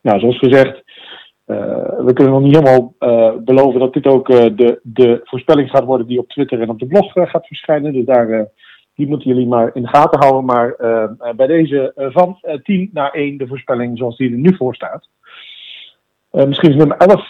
Nou, 0.01 0.21
zoals 0.21 0.39
gezegd, 0.39 0.83
eh, 1.49 1.99
we 1.99 2.13
kunnen 2.13 2.33
nog 2.33 2.43
niet 2.43 2.57
helemaal 2.57 2.95
eh, 2.99 3.33
beloven 3.41 3.81
dat 3.81 3.93
dit 3.93 4.07
ook 4.07 4.29
eh, 4.29 4.57
de, 4.57 4.81
de 4.83 5.21
voorspelling 5.25 5.71
gaat 5.71 5.85
worden 5.85 6.07
die 6.07 6.19
op 6.19 6.29
Twitter 6.29 6.61
en 6.61 6.71
op 6.71 6.79
de 6.79 6.87
blog 6.87 7.17
eh, 7.17 7.27
gaat 7.27 7.47
verschijnen. 7.47 7.93
Dus 7.93 8.05
daar, 8.05 8.31
eh, 8.31 8.43
die 8.99 9.07
moeten 9.09 9.29
jullie 9.29 9.47
maar 9.47 9.71
in 9.75 9.83
de 9.83 9.89
gaten 9.89 10.21
houden. 10.21 10.45
Maar 10.45 10.73
eh, 10.73 11.03
eh, 11.03 11.35
bij 11.37 11.47
deze 11.47 11.93
eh, 11.95 12.07
van 12.11 12.39
eh, 12.41 12.59
10 12.63 12.91
naar 12.93 13.11
1 13.11 13.37
de 13.39 13.47
voorspelling 13.47 13.99
zoals 13.99 14.17
die 14.17 14.31
er 14.33 14.37
nu 14.39 14.57
voor 14.57 14.75
staat. 14.75 15.09
Misschien 16.31 16.71
is 16.71 16.77
nummer 16.77 16.97
11, 16.97 17.25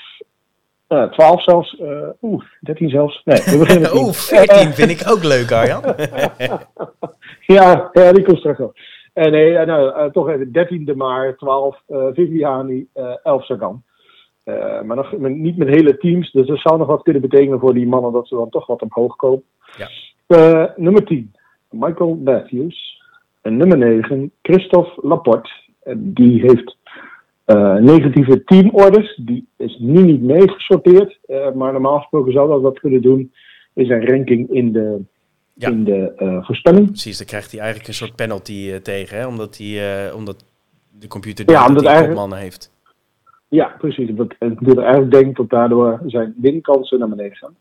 eh 0.86 1.02
12 1.04 1.42
zelfs. 1.42 1.76
eh, 1.78 2.08
Oeh, 2.22 2.44
13 2.60 2.88
zelfs. 2.90 3.20
Nee, 3.24 3.38
we 3.44 3.58
beginnen 3.58 3.82
met 3.82 3.92
10. 3.98 4.02
Oeh, 4.04 4.12
14 4.12 4.72
vind 4.72 4.90
ik 5.00 5.10
ook 5.10 5.24
leuk, 5.24 5.52
Arjan. 5.52 5.82
Ja, 7.46 7.88
ja, 7.92 8.12
die 8.12 8.24
komt 8.24 8.38
straks 8.38 8.58
wel. 8.58 8.72
Eh, 9.12 9.30
nee, 9.30 9.52
nou, 9.66 10.12
toch 10.12 10.28
even 10.28 10.48
13e 10.92 10.96
maar, 10.96 11.36
12 11.36 11.82
eh 11.88 12.06
Viviani, 12.12 12.86
eh 12.94 13.14
11 13.22 13.44
Sagan. 13.44 13.82
Maar 14.84 14.96
nog 14.96 15.18
niet 15.18 15.56
met 15.56 15.68
hele 15.68 15.96
teams, 15.98 16.30
dus 16.30 16.46
dat 16.46 16.58
zou 16.58 16.78
nog 16.78 16.86
wat 16.86 17.02
kunnen 17.02 17.22
betekenen 17.22 17.58
voor 17.60 17.74
die 17.74 17.86
mannen 17.86 18.12
dat 18.12 18.28
ze 18.28 18.34
dan 18.34 18.48
toch 18.50 18.66
wat 18.66 18.82
omhoog 18.82 19.16
komen. 19.16 19.42
Ja. 20.26 20.72
Nummer 20.76 21.04
10, 21.04 21.34
Michael 21.70 22.14
Matthews. 22.24 23.02
En 23.42 23.56
nummer 23.56 23.78
9, 23.78 24.32
Christophe 24.42 25.06
Laporte. 25.08 25.50
En 25.82 26.12
die 26.14 26.40
heeft 26.40 26.76
eh, 27.44 27.74
negatieve 27.74 28.44
teamorders. 28.44 29.16
Die 29.16 29.46
is 29.56 29.78
nu 29.78 30.02
niet 30.02 30.22
meegesorteerd, 30.22 31.18
eh, 31.26 31.52
maar 31.52 31.72
normaal 31.72 31.98
gesproken 31.98 32.32
zou 32.32 32.48
dat 32.48 32.60
wat 32.60 32.78
kunnen 32.80 33.02
doen. 33.02 33.32
Is 33.74 33.88
een 33.88 34.06
ranking 34.06 34.50
in 34.50 34.72
de, 34.72 35.00
Ja. 35.54 35.68
in 35.68 35.84
de 35.84 36.12
voorspelling. 36.44 36.86
Precies, 36.86 37.18
dan 37.18 37.26
krijgt 37.26 37.50
hij 37.50 37.60
eigenlijk 37.60 37.88
een 37.88 37.94
soort 37.94 38.16
penalty 38.16 38.78
tegen, 38.78 39.18
hè? 39.18 39.26
Omdat, 39.26 39.56
hij, 39.58 40.12
omdat 40.12 40.44
de 40.98 41.08
computer 41.08 41.44
Ja, 41.44 41.50
denkt 41.52 41.68
omdat 41.68 41.82
dat 41.84 41.92
hij 41.92 42.00
eigenlijk- 42.02 42.20
kopmannen 42.20 42.38
heeft. 42.38 42.76
Ja, 43.48 43.74
precies. 43.78 44.08
Het 44.08 44.36
computer 44.38 44.82
eigenlijk 44.82 45.12
denkt 45.12 45.36
dat 45.36 45.50
daardoor 45.50 46.00
zijn 46.06 46.34
winkansen 46.36 46.98
naar 46.98 47.08
beneden 47.08 47.36
gaan. 47.36 47.56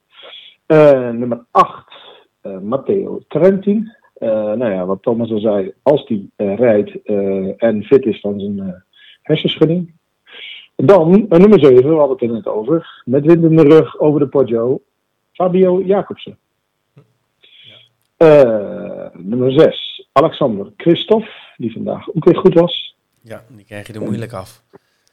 Nummer 1.18 1.45
8, 1.51 1.93
eh, 2.41 2.60
Matteo 2.60 3.20
Trentin. 3.28 3.95
Eh, 4.20 4.30
nou 4.30 4.72
ja, 4.72 4.86
wat 4.86 5.01
Thomas 5.01 5.32
al 5.32 5.39
zei, 5.39 5.74
als 5.82 6.05
die 6.05 6.32
eh, 6.36 6.55
rijdt 6.55 7.01
eh, 7.03 7.63
en 7.63 7.84
fit 7.84 8.05
is 8.05 8.20
van 8.20 8.39
zijn 8.39 8.59
eh, 8.59 8.74
hersenschudding. 9.22 9.95
Dan 10.76 11.26
nummer 11.30 11.59
7, 11.59 11.89
we 11.89 11.95
hadden 11.95 12.09
het 12.18 12.22
er 12.22 12.34
net 12.34 12.47
over, 12.47 13.01
met 13.05 13.26
wind 13.26 13.43
in 13.43 13.55
de 13.55 13.63
rug 13.63 13.99
over 13.99 14.20
de 14.20 14.28
Poggio, 14.28 14.82
Fabio 15.34 15.82
Jacobsen. 15.82 16.38
Eh, 18.18 19.05
nummer 19.13 19.51
6, 19.51 20.07
Alexander 20.11 20.72
Christophe, 20.78 21.30
die 21.57 21.72
vandaag 21.72 22.09
ook 22.13 22.26
weer 22.26 22.38
goed 22.38 22.53
was. 22.53 22.95
Ja, 23.22 23.43
die 23.49 23.65
krijg 23.65 23.88
je 23.88 23.93
er 23.93 24.01
moeilijk 24.01 24.34
af. 24.34 24.63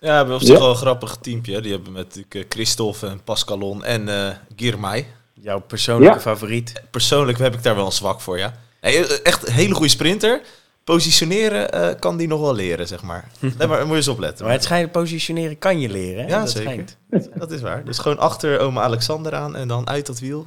Ja, 0.01 0.11
we 0.11 0.17
hebben 0.17 0.35
op 0.35 0.41
zich 0.41 0.59
wel 0.59 0.69
een 0.69 0.75
grappig 0.77 1.17
teampje. 1.17 1.61
Die 1.61 1.73
hebben 1.73 1.93
met 1.93 2.15
natuurlijk 2.17 2.53
Christophe 2.53 3.07
en 3.07 3.23
Pascalon 3.25 3.85
en 3.85 4.09
eh 4.09 4.31
Girmay. 4.57 5.07
Jouw 5.33 5.61
persoonlijke 5.61 6.15
Ja. 6.15 6.21
favoriet. 6.21 6.83
Persoonlijk 6.91 7.39
heb 7.39 7.55
ik 7.55 7.63
daar 7.63 7.75
wel 7.75 7.87
een 7.87 7.93
zwak 7.93 8.21
voor, 8.21 8.39
ja. 8.39 8.53
Nee, 8.85 8.97
eh, 9.07 9.17
echt 9.23 9.47
een 9.49 9.53
hele 9.53 9.75
goede 9.75 9.89
sprinter. 9.91 10.41
Positioneren 10.85 11.71
eh, 11.73 11.89
kan 11.99 12.17
die 12.17 12.29
nog 12.29 12.41
wel 12.41 12.55
leren, 12.55 12.87
zeg 12.87 13.03
maar. 13.03 13.25
Nee, 13.59 13.69
maar 13.69 13.79
moet 13.81 13.89
je 13.89 13.95
eens 13.95 14.09
opletten. 14.09 14.45
Maar 14.45 14.55
het 14.55 14.63
schijnt 14.65 14.93
positioneren 14.93 15.59
kan 15.59 15.81
je 15.81 15.89
leren. 15.91 16.25
Hè? 16.25 16.29
Ja, 16.31 16.39
dat 16.41 16.51
zeker. 16.51 16.71
schijnt. 16.71 16.99
Dat 17.41 17.51
is 17.51 17.61
waar. 17.63 17.85
Dus 17.85 17.99
gewoon 17.99 18.19
achter 18.19 18.61
oma 18.61 18.81
Alexander 18.83 19.35
aan 19.35 19.57
en 19.57 19.69
dan 19.69 19.89
uit 19.89 20.07
dat 20.07 20.21
wiel. 20.21 20.47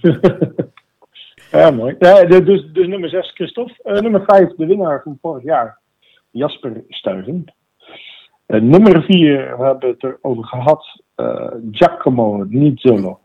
Ja, 1.50 1.70
mooi. 1.70 1.96
Ja, 1.98 2.24
dus, 2.24 2.68
dus 2.72 2.86
nummer 2.86 3.08
6, 3.08 3.30
Christophe. 3.34 3.74
Eh, 3.82 4.00
nummer 4.00 4.22
5, 4.26 4.54
de 4.56 4.66
winnaar 4.66 5.00
van 5.04 5.18
vorig 5.22 5.44
jaar, 5.44 5.78
Jasper 6.30 6.82
Stuyven. 6.88 7.44
Nummer 8.46 9.02
4, 9.02 9.56
we 9.58 9.64
hebben 9.64 9.88
het 9.90 10.02
erover 10.02 10.44
gehad, 10.44 11.02
eh, 11.14 11.46
Giacomo 11.72 12.44
Nizzolo. 12.48 13.20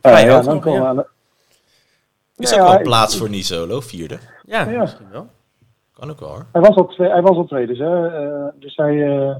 Vrij 0.00 0.24
ja, 0.24 0.40
dan 0.42 0.60
komen 0.60 0.80
we 0.80 0.86
aan 0.86 0.96
de- 0.96 1.06
Is 2.36 2.50
Ja, 2.50 2.60
ook 2.60 2.66
wel 2.68 2.76
ik- 2.76 2.82
plaats 2.82 3.16
voor 3.18 3.28
Nisolo, 3.30 3.80
vierde. 3.80 4.18
Ja, 4.44 4.68
Ja. 4.70 4.80
misschien 4.80 5.10
wel. 5.10 5.28
Kan 5.92 6.10
ook 6.10 6.20
wel 6.20 6.28
hoor. 6.28 6.46
Hij 6.52 6.60
was 6.60 6.74
al, 6.76 6.86
twee, 6.86 7.08
hij 7.10 7.22
was 7.22 7.36
al 7.36 7.44
tweede, 7.46 7.66
dus, 7.72 7.78
hè? 7.78 8.06
Eh, 8.08 8.48
dus 8.54 8.76
hij, 8.76 9.18
eh, 9.18 9.36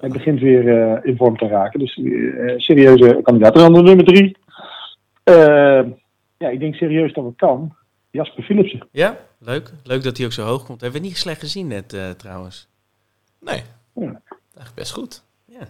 hij 0.00 0.08
begint 0.08 0.40
weer 0.40 0.68
eh, 0.92 0.98
in 1.10 1.16
vorm 1.16 1.36
te 1.36 1.46
raken. 1.46 1.78
Dus 1.78 1.96
eh, 1.96 2.54
serieuze 2.56 3.20
kandidaat. 3.22 3.54
En 3.54 3.60
dan 3.60 3.72
de 3.72 3.82
nummer 3.82 4.04
3. 4.04 4.36
ja, 6.38 6.48
ik 6.48 6.60
denk 6.60 6.74
serieus 6.74 7.12
dat 7.12 7.24
het 7.24 7.36
kan. 7.36 7.76
Jasper 8.10 8.42
Philipsen. 8.44 8.88
Ja, 8.90 9.16
leuk. 9.38 9.72
Leuk 9.84 10.02
dat 10.02 10.16
hij 10.16 10.26
ook 10.26 10.32
zo 10.32 10.44
hoog 10.44 10.64
komt. 10.64 10.80
Hebben 10.80 11.00
we 11.00 11.06
niet 11.06 11.16
slecht 11.16 11.40
gezien 11.40 11.66
net 11.66 11.92
eh, 11.92 12.10
trouwens. 12.10 12.68
Nee, 13.40 13.62
Ja. 13.94 14.02
eigenlijk 14.02 14.74
best 14.74 14.92
goed. 14.92 15.22
Ja. 15.44 15.60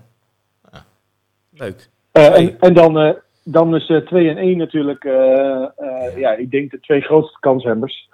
Leuk. 1.53 1.89
Eh, 2.13 2.25
Twee. 2.27 2.51
en, 2.51 2.61
en 2.61 2.75
dan, 2.75 2.99
eh, 2.99 3.15
dan 3.49 3.75
is 3.75 3.93
2 4.05 4.29
en 4.29 4.37
1 4.37 4.57
natuurlijk, 4.57 5.05
eh, 5.05 5.63
eh, 5.63 6.17
ja, 6.17 6.33
ik 6.33 6.51
denk 6.51 6.71
de 6.71 6.81
twee 6.81 7.01
grootste 7.01 7.39
kanshebbers. 7.41 8.09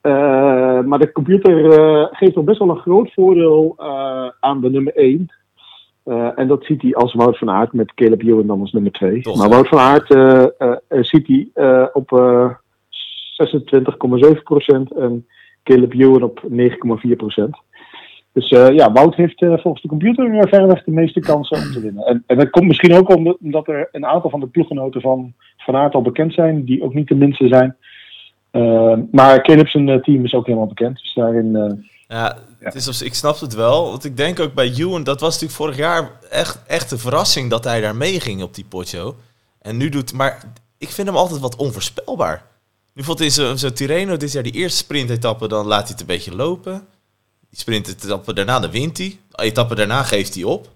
Eh, 0.00 0.80
maar 0.80 0.98
de 0.98 1.12
computer 1.12 1.70
eh, 1.70 2.06
geeft 2.10 2.34
toch 2.34 2.44
best 2.44 2.58
wel 2.58 2.70
een 2.70 2.76
groot 2.76 3.12
voordeel 3.12 3.74
eh, 3.78 4.28
aan 4.40 4.60
de 4.60 4.70
nummer 4.70 4.96
1. 4.96 5.32
Eh, 6.04 6.38
en 6.38 6.48
dat 6.48 6.64
ziet 6.64 6.82
hij 6.82 6.94
als 6.94 7.14
Wout 7.14 7.38
van 7.38 7.50
Aert 7.50 7.72
met 7.72 7.94
Caleb 7.94 8.22
Ewan 8.22 8.46
dan 8.46 8.60
als 8.60 8.72
nummer 8.72 8.92
2. 8.92 9.20
Toch, 9.20 9.38
Maar? 9.38 9.48
Wout 9.48 9.68
van 9.68 9.78
Aert 9.78 10.14
eh, 10.14 10.42
eh, 10.42 10.76
eh, 10.88 11.02
ziet 11.02 11.26
hij 11.26 11.48
eh, 11.54 11.86
op 11.92 12.12
eh 12.12 12.50
26,7% 13.32 14.96
en 14.96 15.26
Caleb 15.62 15.92
Ewan 15.92 16.22
op 16.22 16.42
9,4%. 16.50 16.54
Dus 18.32 18.50
eh, 18.50 18.68
ja, 18.68 18.92
Wout 18.92 19.14
heeft 19.14 19.42
eh, 19.42 19.58
volgens 19.58 19.82
de 19.82 19.88
computer 19.88 20.26
uh, 20.34 20.40
verreweg 20.42 20.84
de 20.84 20.90
meeste 20.90 21.20
kansen 21.20 21.56
om 21.56 21.72
te 21.72 21.80
winnen. 21.80 22.04
En, 22.04 22.24
en 22.26 22.36
dat 22.38 22.50
komt 22.50 22.66
misschien 22.66 22.94
ook 22.94 23.08
omdat, 23.40 23.68
er 23.68 23.88
een 23.92 24.06
aantal 24.06 24.30
van 24.30 24.40
de 24.40 24.46
ploeggenoten 24.46 25.00
van 25.00 25.32
Van 25.56 25.76
Aert 25.76 25.94
al 25.94 26.02
bekend 26.02 26.34
zijn, 26.34 26.64
die 26.64 26.82
ook 26.82 26.94
niet 26.94 27.08
de 27.08 27.14
minste 27.14 27.48
zijn. 27.48 27.76
Eh, 28.50 28.94
maar 29.10 29.42
Caleb 29.42 29.68
zijn 29.68 29.88
eh, 29.88 30.02
team 30.02 30.24
is 30.24 30.34
ook 30.34 30.46
helemaal 30.46 30.66
bekend. 30.66 30.98
Dus 30.98 31.14
daarin. 31.14 31.56
eh, 31.56 31.72
Ja, 32.08 32.38
het 32.58 32.74
is 32.74 32.86
als, 32.86 33.02
ik 33.02 33.14
snap 33.14 33.40
het 33.40 33.54
wel. 33.54 33.90
Want 33.90 34.04
ik 34.04 34.16
denk 34.16 34.40
ook 34.40 34.54
bij 34.54 34.72
Ewan, 34.76 35.04
dat 35.04 35.20
was 35.20 35.32
natuurlijk 35.32 35.60
vorig 35.60 35.76
jaar 35.76 36.10
echt, 36.30 36.62
echt 36.66 36.90
een 36.90 36.98
verrassing 36.98 37.50
dat 37.50 37.64
hij 37.64 37.80
daar 37.80 37.96
meeging 37.96 38.42
op 38.42 38.54
die 38.54 38.64
potjo. 38.68 39.16
En 39.60 39.76
nu 39.76 39.88
doet, 39.88 40.12
maar 40.12 40.52
ik 40.78 40.88
vind 40.88 41.06
hem 41.06 41.16
altijd 41.16 41.40
wat 41.40 41.56
onvoorspelbaar. 41.56 42.42
Nu 42.94 43.02
vond 43.02 43.18
hij 43.18 43.30
zo, 43.30 43.56
zo 43.56 43.72
Tirreno 43.72 44.16
dit 44.16 44.32
jaar 44.32 44.42
die 44.42 44.52
eerste 44.52 44.76
sprintetappe, 44.76 45.48
dan 45.48 45.66
laat 45.66 45.82
hij 45.82 45.90
het 45.90 46.00
een 46.00 46.06
beetje 46.06 46.36
lopen. 46.36 46.86
Die 47.52 47.60
sprintetappe 47.60 48.34
daarna, 48.34 48.60
dan 48.60 48.70
wint 48.70 48.98
hij. 48.98 49.18
De 49.30 49.42
etappe 49.42 49.74
daarna 49.74 50.02
geeft 50.02 50.34
hij 50.34 50.44
op. 50.44 50.68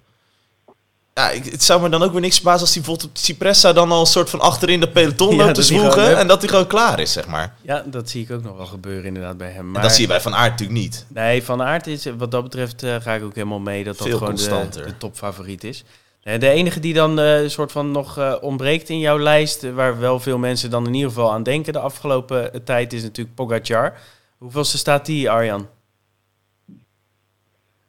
Ja, 1.14 1.30
ik, 1.30 1.44
het 1.44 1.62
zou 1.62 1.82
me 1.82 1.88
dan 1.88 2.02
ook 2.02 2.12
weer 2.12 2.20
niks 2.20 2.34
verbazen 2.34 2.60
als 2.60 2.74
hij 2.74 2.82
bijvoorbeeld 2.82 3.10
op 3.10 3.16
Cipressa 3.16 3.72
dan 3.72 3.92
al 3.92 4.00
een 4.00 4.06
soort 4.06 4.30
van 4.30 4.40
achterin 4.40 4.80
de 4.80 4.88
peloton 4.88 5.36
Ja, 5.36 5.44
loopt 5.44 5.54
te 5.54 5.62
zwoegen. 5.62 6.18
En 6.18 6.26
dat 6.26 6.40
hij 6.40 6.48
gewoon 6.48 6.66
klaar 6.66 7.00
is, 7.00 7.12
zeg 7.12 7.26
maar. 7.26 7.54
Ja, 7.62 7.84
dat 7.86 8.10
zie 8.10 8.22
ik 8.22 8.30
ook 8.30 8.42
nog 8.42 8.56
wel 8.56 8.66
gebeuren 8.66 9.04
inderdaad 9.04 9.36
bij 9.36 9.50
hem. 9.50 9.66
Maar 9.66 9.76
En 9.76 9.82
dat 9.82 9.92
zie 9.92 10.02
je 10.02 10.08
bij 10.08 10.20
Van 10.20 10.34
Aert 10.34 10.50
natuurlijk 10.50 10.78
niet. 10.78 11.06
Nee, 11.08 11.42
Van 11.42 11.62
Aert 11.62 11.86
is, 11.86 12.04
wat 12.18 12.30
dat 12.30 12.42
betreft 12.42 12.82
eh, 12.82 12.94
ga 13.00 13.14
ik 13.14 13.22
ook 13.22 13.34
helemaal 13.34 13.58
mee 13.58 13.84
dat 13.84 13.98
dat 13.98 14.08
gewoon 14.08 14.34
de, 14.34 14.68
de 14.70 14.96
topfavoriet 14.98 15.64
is. 15.64 15.84
De 16.22 16.48
enige 16.48 16.80
die 16.80 16.94
dan 16.94 17.18
eh, 17.18 17.42
een 17.42 17.50
soort 17.50 17.72
van 17.72 17.90
nog 17.90 18.18
eh, 18.18 18.34
ontbreekt 18.40 18.88
in 18.88 18.98
jouw 18.98 19.18
lijst, 19.18 19.72
waar 19.72 19.98
wel 19.98 20.20
veel 20.20 20.38
mensen 20.38 20.70
dan 20.70 20.86
in 20.86 20.94
ieder 20.94 21.08
geval 21.08 21.32
aan 21.32 21.42
denken 21.42 21.72
de 21.72 21.78
afgelopen 21.78 22.64
tijd, 22.64 22.92
is 22.92 23.02
natuurlijk 23.02 23.36
Pogacar. 23.36 23.92
Hoeveelste 24.38 24.78
staat 24.78 25.06
die, 25.06 25.30
Arjan? 25.30 25.68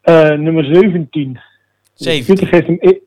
Eh, 0.08 0.30
nummer 0.38 0.64
17. 0.66 1.34
De 1.34 1.40
17. 1.94 2.26
computer 2.26 2.48
geeft 2.48 2.68
hem, 2.68 2.78
e- 2.80 3.00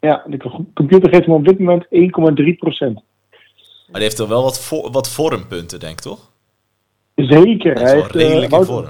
ja, 0.00 0.22
de 0.26 0.36
computer 0.74 1.08
geeft 1.10 1.24
hem 1.26 1.34
op 1.34 1.44
dit 1.44 1.58
moment 1.58 1.84
1,3%. 1.90 2.94
Maar 2.94 3.92
die 3.92 4.02
heeft 4.02 4.16
toch 4.16 4.28
wel 4.28 4.42
wat, 4.42 4.60
vo- 4.60 4.90
wat 4.90 5.10
vormpunten, 5.10 5.80
denk 5.80 5.92
ik, 5.92 6.00
toch? 6.00 6.30
Zeker. 7.14 7.74
Hij 7.74 7.82
Hij 7.82 7.84
is 7.84 7.92
wel 7.92 8.02
heeft, 8.02 8.14
eh, 8.14 8.20
redelijk 8.22 8.42
in 8.44 8.50
Wout, 8.50 8.66
vorm. 8.66 8.86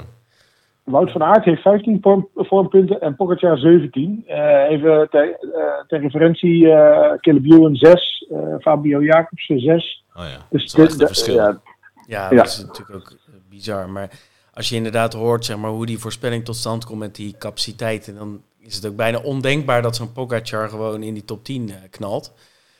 Wout 0.84 1.10
van 1.10 1.22
Aert 1.22 1.44
heeft 1.44 1.62
15 1.62 1.98
vorm, 2.00 2.28
vormpunten 2.34 3.00
en 3.00 3.16
Pogacar 3.16 3.58
17. 3.58 4.24
Eh, 4.26 4.70
even 4.70 5.08
ter, 5.10 5.22
eh, 5.54 5.62
ter 5.86 6.00
referentie, 6.00 6.70
eh 6.72 7.12
Caleb 7.20 7.44
Ewan 7.44 7.76
6, 7.76 8.26
eh, 8.30 8.38
Fabio 8.60 9.02
Jacobsen 9.02 9.60
6. 9.60 10.04
Oh 10.16 10.22
ja, 10.24 10.46
Dus 10.50 10.72
dat 10.72 10.86
is 10.86 10.92
dit- 10.92 11.00
een 11.00 11.06
verschil. 11.06 11.34
ja, 11.34 11.60
Ja, 12.06 12.30
Ja. 12.30 12.36
dat 12.36 12.46
is 12.46 12.64
natuurlijk 12.66 12.96
ook 12.98 13.12
bizar. 13.50 13.88
Maar 13.88 14.10
als 14.58 14.68
je 14.68 14.74
inderdaad 14.76 15.12
hoort 15.12 15.44
zeg 15.44 15.56
maar, 15.56 15.70
hoe 15.70 15.86
die 15.86 15.98
voorspelling 15.98 16.44
tot 16.44 16.56
stand 16.56 16.84
komt 16.84 16.98
met 16.98 17.14
die 17.14 17.34
capaciteiten, 17.38 18.14
dan 18.14 18.40
is 18.60 18.74
het 18.74 18.86
ook 18.86 18.96
bijna 18.96 19.18
ondenkbaar 19.18 19.82
dat 19.82 19.96
zo'n 19.96 20.12
Pogacar 20.12 20.68
gewoon 20.68 21.02
in 21.02 21.14
die 21.14 21.24
top 21.24 21.44
10 21.44 21.70
eh, 21.70 21.76
knalt. 21.90 22.32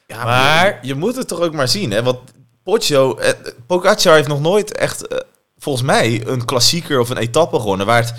Ja, 0.06 0.24
Maar- 0.24 0.78
je, 0.82 0.86
je 0.88 0.94
moet 0.94 1.16
het 1.16 1.28
toch 1.28 1.40
ook 1.40 1.52
maar 1.52 1.68
zien, 1.68 1.90
hè? 1.90 2.02
Want 2.02 2.18
Poggio, 2.62 3.16
eh, 3.16 3.32
Pogacar 3.66 4.14
heeft 4.14 4.28
nog 4.28 4.40
nooit 4.40 4.72
echt, 4.76 5.06
eh, 5.06 5.18
volgens 5.58 5.84
mij, 5.84 6.26
een 6.26 6.44
klassieker 6.44 7.00
of 7.00 7.10
een 7.10 7.16
etappe 7.16 7.58
gewonnen 7.60 7.86
waar 7.86 8.00
het, 8.04 8.14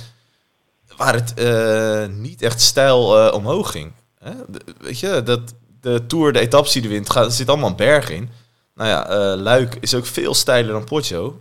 waar 0.98 1.14
het 1.14 1.34
eh, 1.34 2.06
niet 2.18 2.42
echt 2.42 2.62
stijl 2.62 3.20
eh, 3.28 3.34
omhoog 3.34 3.72
ging. 3.72 3.92
Hè? 4.20 4.32
De- 4.48 4.62
weet 4.80 5.00
je, 5.00 5.24
dat, 5.24 5.42
de 5.82 6.04
Tour, 6.08 6.34
de 6.34 6.40
etappes 6.40 6.72
die 6.72 6.82
hij 6.82 6.92
wint, 6.92 7.10
gaat, 7.10 7.34
zit 7.34 7.50
allemaal 7.50 7.70
een 7.70 7.76
berg 7.76 8.10
in. 8.10 8.30
Nou 8.76 8.90
ja, 8.90 9.36
Luik 9.36 9.78
is 9.80 9.94
ook 9.96 10.06
veel 10.06 10.34
steiler 10.34 10.74
dan 10.74 10.84
Poggio. 10.84 11.40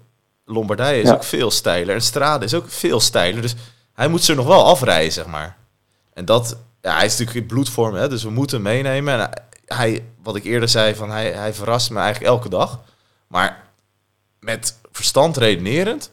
Lombardije 0.50 1.00
is 1.02 1.08
Ja. 1.08 1.14
ook 1.14 1.24
veel 1.24 1.50
steiler. 1.50 1.94
En 1.94 2.00
Strade 2.02 2.44
is 2.44 2.54
ook 2.54 2.70
veel 2.70 3.00
steiler. 3.00 3.42
Dus 3.42 3.54
hij 3.94 4.08
moet 4.08 4.24
ze 4.24 4.34
nog 4.34 4.46
wel 4.46 4.64
afrijden, 4.66 5.12
zeg 5.12 5.26
maar. 5.26 5.56
En 6.14 6.24
dat, 6.24 6.56
ja, 6.82 6.96
hij 6.96 7.04
is 7.06 7.10
natuurlijk 7.10 7.38
in 7.38 7.46
bloedvorm, 7.46 7.94
hè, 7.94 8.08
dus 8.08 8.22
we 8.22 8.30
moeten 8.30 8.56
hem 8.56 8.64
meenemen. 8.74 9.20
En 9.20 9.30
hij, 9.66 10.04
wat 10.22 10.36
ik 10.36 10.44
eerder 10.44 10.68
zei, 10.68 10.94
van 10.94 11.10
hij, 11.10 11.30
hij 11.32 11.54
verrast 11.54 11.90
me 11.90 11.98
eigenlijk 12.00 12.32
elke 12.32 12.48
dag. 12.48 12.80
Maar 13.26 13.64
met 14.40 14.78
verstand 14.92 15.36
redenerend, 15.36 16.10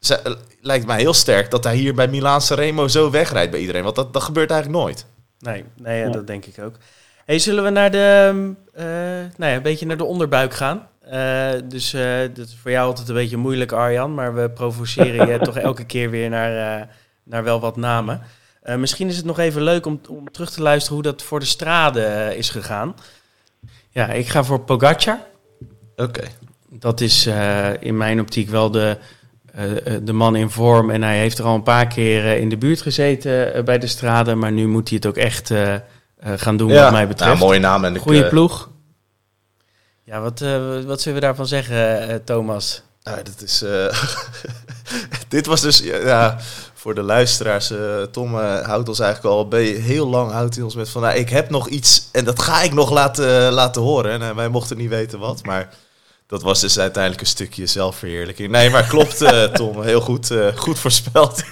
ze- 0.00 0.14
eh, 0.22 0.32
lijkt 0.60 0.86
mij 0.86 0.98
heel 1.00 1.14
sterk 1.14 1.50
dat 1.50 1.64
hij 1.64 1.76
hier 1.76 1.94
bij 1.94 2.08
Milaan 2.08 2.40
Remo 2.48 2.88
zo 2.88 3.10
wegrijdt 3.10 3.50
bij 3.50 3.60
iedereen. 3.60 3.82
Want 3.82 3.96
dat, 3.96 4.12
dat 4.12 4.22
gebeurt 4.22 4.50
eigenlijk 4.50 4.82
nooit. 4.82 5.06
Nee, 5.38 5.64
nee 5.76 6.00
ja, 6.00 6.10
dat 6.10 6.26
denk 6.26 6.44
ik 6.44 6.58
ook. 6.64 6.74
Hey, 7.24 7.38
zullen 7.38 7.64
we 7.64 7.70
naar 7.70 7.90
de, 7.90 8.32
eh, 8.72 8.84
nou 9.36 9.50
ja, 9.50 9.54
een 9.54 9.62
beetje 9.62 9.86
naar 9.86 9.96
de 9.96 10.04
onderbuik 10.04 10.54
gaan? 10.54 10.88
Eh, 11.10 11.50
dus 11.64 11.92
eh 11.92 12.20
dat 12.34 12.46
is 12.46 12.56
voor 12.62 12.70
jou 12.70 12.86
altijd 12.86 13.08
een 13.08 13.14
beetje 13.14 13.36
moeilijk, 13.36 13.72
Arjan, 13.72 14.14
maar 14.14 14.34
we 14.34 14.50
provoceren 14.50 15.28
je 15.28 15.38
toch 15.48 15.56
elke 15.56 15.84
keer 15.84 16.10
weer 16.10 16.30
naar, 16.30 16.80
eh, 16.80 16.86
naar 17.22 17.44
wel 17.44 17.60
wat 17.60 17.76
namen. 17.76 18.20
Eh, 18.62 18.76
misschien 18.76 19.08
is 19.08 19.16
het 19.16 19.24
nog 19.24 19.38
even 19.38 19.62
leuk 19.62 19.86
om, 19.86 20.00
om 20.08 20.30
terug 20.30 20.50
te 20.50 20.62
luisteren 20.62 20.94
hoe 20.94 21.12
dat 21.12 21.22
voor 21.22 21.40
de 21.40 21.46
strade 21.46 22.34
is 22.36 22.50
gegaan. 22.50 22.94
Ja, 23.90 24.08
ik 24.08 24.28
ga 24.28 24.44
voor 24.44 24.60
Pogacar. 24.60 25.18
Oké. 25.96 26.24
Dat 26.70 27.00
is 27.00 27.26
eh, 27.26 27.68
in 27.78 27.96
mijn 27.96 28.20
optiek 28.20 28.48
wel 28.48 28.70
de, 28.70 28.96
de 30.02 30.12
man 30.12 30.36
in 30.36 30.50
vorm. 30.50 30.90
En 30.90 31.02
hij 31.02 31.18
heeft 31.18 31.38
er 31.38 31.44
al 31.44 31.54
een 31.54 31.62
paar 31.62 31.86
keer 31.86 32.36
in 32.36 32.48
de 32.48 32.56
buurt 32.56 32.82
gezeten 32.82 33.64
bij 33.64 33.78
de 33.78 33.86
strade. 33.86 34.34
Maar 34.34 34.52
nu 34.52 34.66
moet 34.66 34.88
hij 34.88 34.96
het 34.96 35.06
ook 35.06 35.16
echt 35.16 35.52
gaan 36.22 36.56
doen, 36.56 36.72
wat 36.72 36.92
mij 36.92 37.08
betreft. 37.08 37.34
Nou, 37.34 37.46
mooie 37.46 37.60
naam. 37.60 37.84
En 37.84 37.96
eh, 37.96 38.28
ploeg. 38.28 38.70
Ja, 40.08 40.20
wat, 40.20 40.40
eh, 40.40 40.80
wat 40.84 41.00
zullen 41.00 41.20
we 41.20 41.26
daarvan 41.26 41.46
zeggen, 41.46 42.08
eh, 42.08 42.14
Thomas? 42.24 42.82
Nou, 43.02 43.22
dat 43.22 43.42
is, 43.42 43.62
eh, 43.62 44.02
dit 45.28 45.46
was 45.46 45.60
dus, 45.60 45.78
ja, 45.78 46.36
voor 46.74 46.94
de 46.94 47.02
luisteraars, 47.02 47.72
Tom 48.10 48.34
houdt 48.34 48.88
ons 48.88 49.00
eigenlijk 49.00 49.34
al 49.34 49.58
heel 49.58 50.08
lang, 50.08 50.30
houdt 50.30 50.54
hij 50.54 50.64
ons 50.64 50.74
met 50.74 50.88
van, 50.88 51.02
nou, 51.02 51.16
ik 51.16 51.28
heb 51.28 51.50
nog 51.50 51.68
iets 51.68 52.08
en 52.12 52.24
dat 52.24 52.42
ga 52.42 52.62
ik 52.62 52.72
nog 52.72 52.90
laten, 52.90 53.52
laten 53.52 53.82
horen. 53.82 54.22
En 54.22 54.34
wij 54.34 54.48
mochten 54.48 54.76
niet 54.76 54.88
weten 54.88 55.18
wat, 55.18 55.44
maar 55.44 55.74
dat 56.26 56.42
was 56.42 56.60
dus 56.60 56.78
uiteindelijk 56.78 57.22
een 57.22 57.28
stukje 57.28 57.66
zelfverheerlijking. 57.66 58.50
Nee, 58.50 58.70
maar 58.70 58.86
klopt 58.86 59.18
Tom, 59.52 59.82
heel 59.82 60.00
goed, 60.00 60.32
goed 60.54 60.78
voorspeld. 60.78 61.42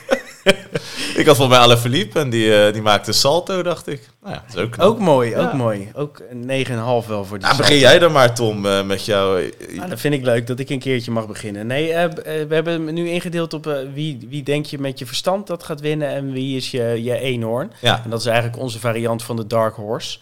ik 1.21 1.27
had 1.27 1.37
volgens 1.37 1.49
mij 1.49 1.59
Alain 1.59 1.79
Philippe 1.79 2.19
en 2.19 2.31
die, 2.31 2.65
eh, 2.65 2.73
die 2.73 2.83
maakte 2.83 3.13
salto, 3.13 3.63
dacht 3.63 3.87
ik. 3.87 4.09
Nou 4.23 4.35
ja, 4.35 4.43
dat 4.47 4.57
is 4.57 4.63
ook. 4.63 4.75
Ook 4.79 4.99
mooi, 4.99 5.37
ook 5.37 5.53
mooi. 5.53 5.91
Ook 5.95 6.23
een 6.31 6.67
9,5 6.67 7.09
wel 7.09 7.25
voor 7.25 7.39
die 7.39 7.47
Nou, 7.47 7.57
begin 7.57 7.79
jij 7.79 7.99
dan 7.99 8.13
maar, 8.13 8.35
Tom, 8.35 8.67
eh, 8.67 8.83
met 8.83 9.05
jou. 9.05 9.53
Nou, 9.75 9.89
dat 9.89 10.01
vind 10.01 10.15
ik 10.15 10.23
leuk 10.23 10.47
dat 10.47 10.59
ik 10.59 10.71
een 10.71 10.79
keertje 10.79 11.11
mag 11.11 11.27
beginnen. 11.27 11.67
Nee, 11.67 11.93
eh, 11.93 12.05
eh, 12.05 12.49
we 12.49 12.55
hebben 12.55 12.73
hem 12.73 12.95
nu 12.95 13.09
ingedeeld 13.09 13.55
op 13.55 13.67
eh, 13.67 13.79
wie, 13.95 14.27
wie 14.29 14.43
denk 14.43 14.67
je 14.67 14.79
met 14.79 14.99
je 14.99 15.07
verstand 15.07 15.47
dat 15.47 15.63
gaat 15.63 15.81
winnen 15.81 16.09
en 16.09 16.33
wie 16.33 16.57
is 16.57 16.71
je, 16.71 17.03
je 17.03 17.19
eenhoorn. 17.19 17.73
Ja, 17.81 18.01
En 18.05 18.11
dat 18.11 18.21
is 18.21 18.27
eigenlijk 18.27 18.59
onze 18.59 18.79
variant 18.79 19.23
van 19.23 19.37
de 19.37 19.47
Dark 19.47 19.75
Horse. 19.75 20.19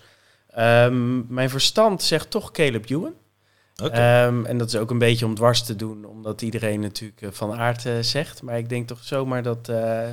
Ehm, 0.51 1.35
mijn 1.35 1.51
verstand 1.51 2.03
zegt 2.03 2.31
toch 2.31 2.51
Caleb 2.51 2.91
Ewan. 2.91 3.12
Ehm, 3.77 4.45
en 4.45 4.59
dat 4.59 4.68
is 4.68 4.77
ook 4.77 4.91
een 4.91 4.99
beetje 4.99 5.27
om 5.27 5.35
dwars 5.35 5.62
te 5.62 5.77
doen, 5.77 6.05
omdat 6.05 6.43
iedereen 6.43 6.81
natuurlijk 6.81 7.22
eh, 7.22 7.29
Van 7.33 7.53
Aert 7.55 7.87
eh, 7.87 7.99
zegt. 8.01 8.43
Maar 8.43 8.59
ik 8.59 8.68
denk 8.68 8.87
toch 8.87 9.05
zomaar 9.05 9.43
dat... 9.43 9.68
eh, 9.68 10.09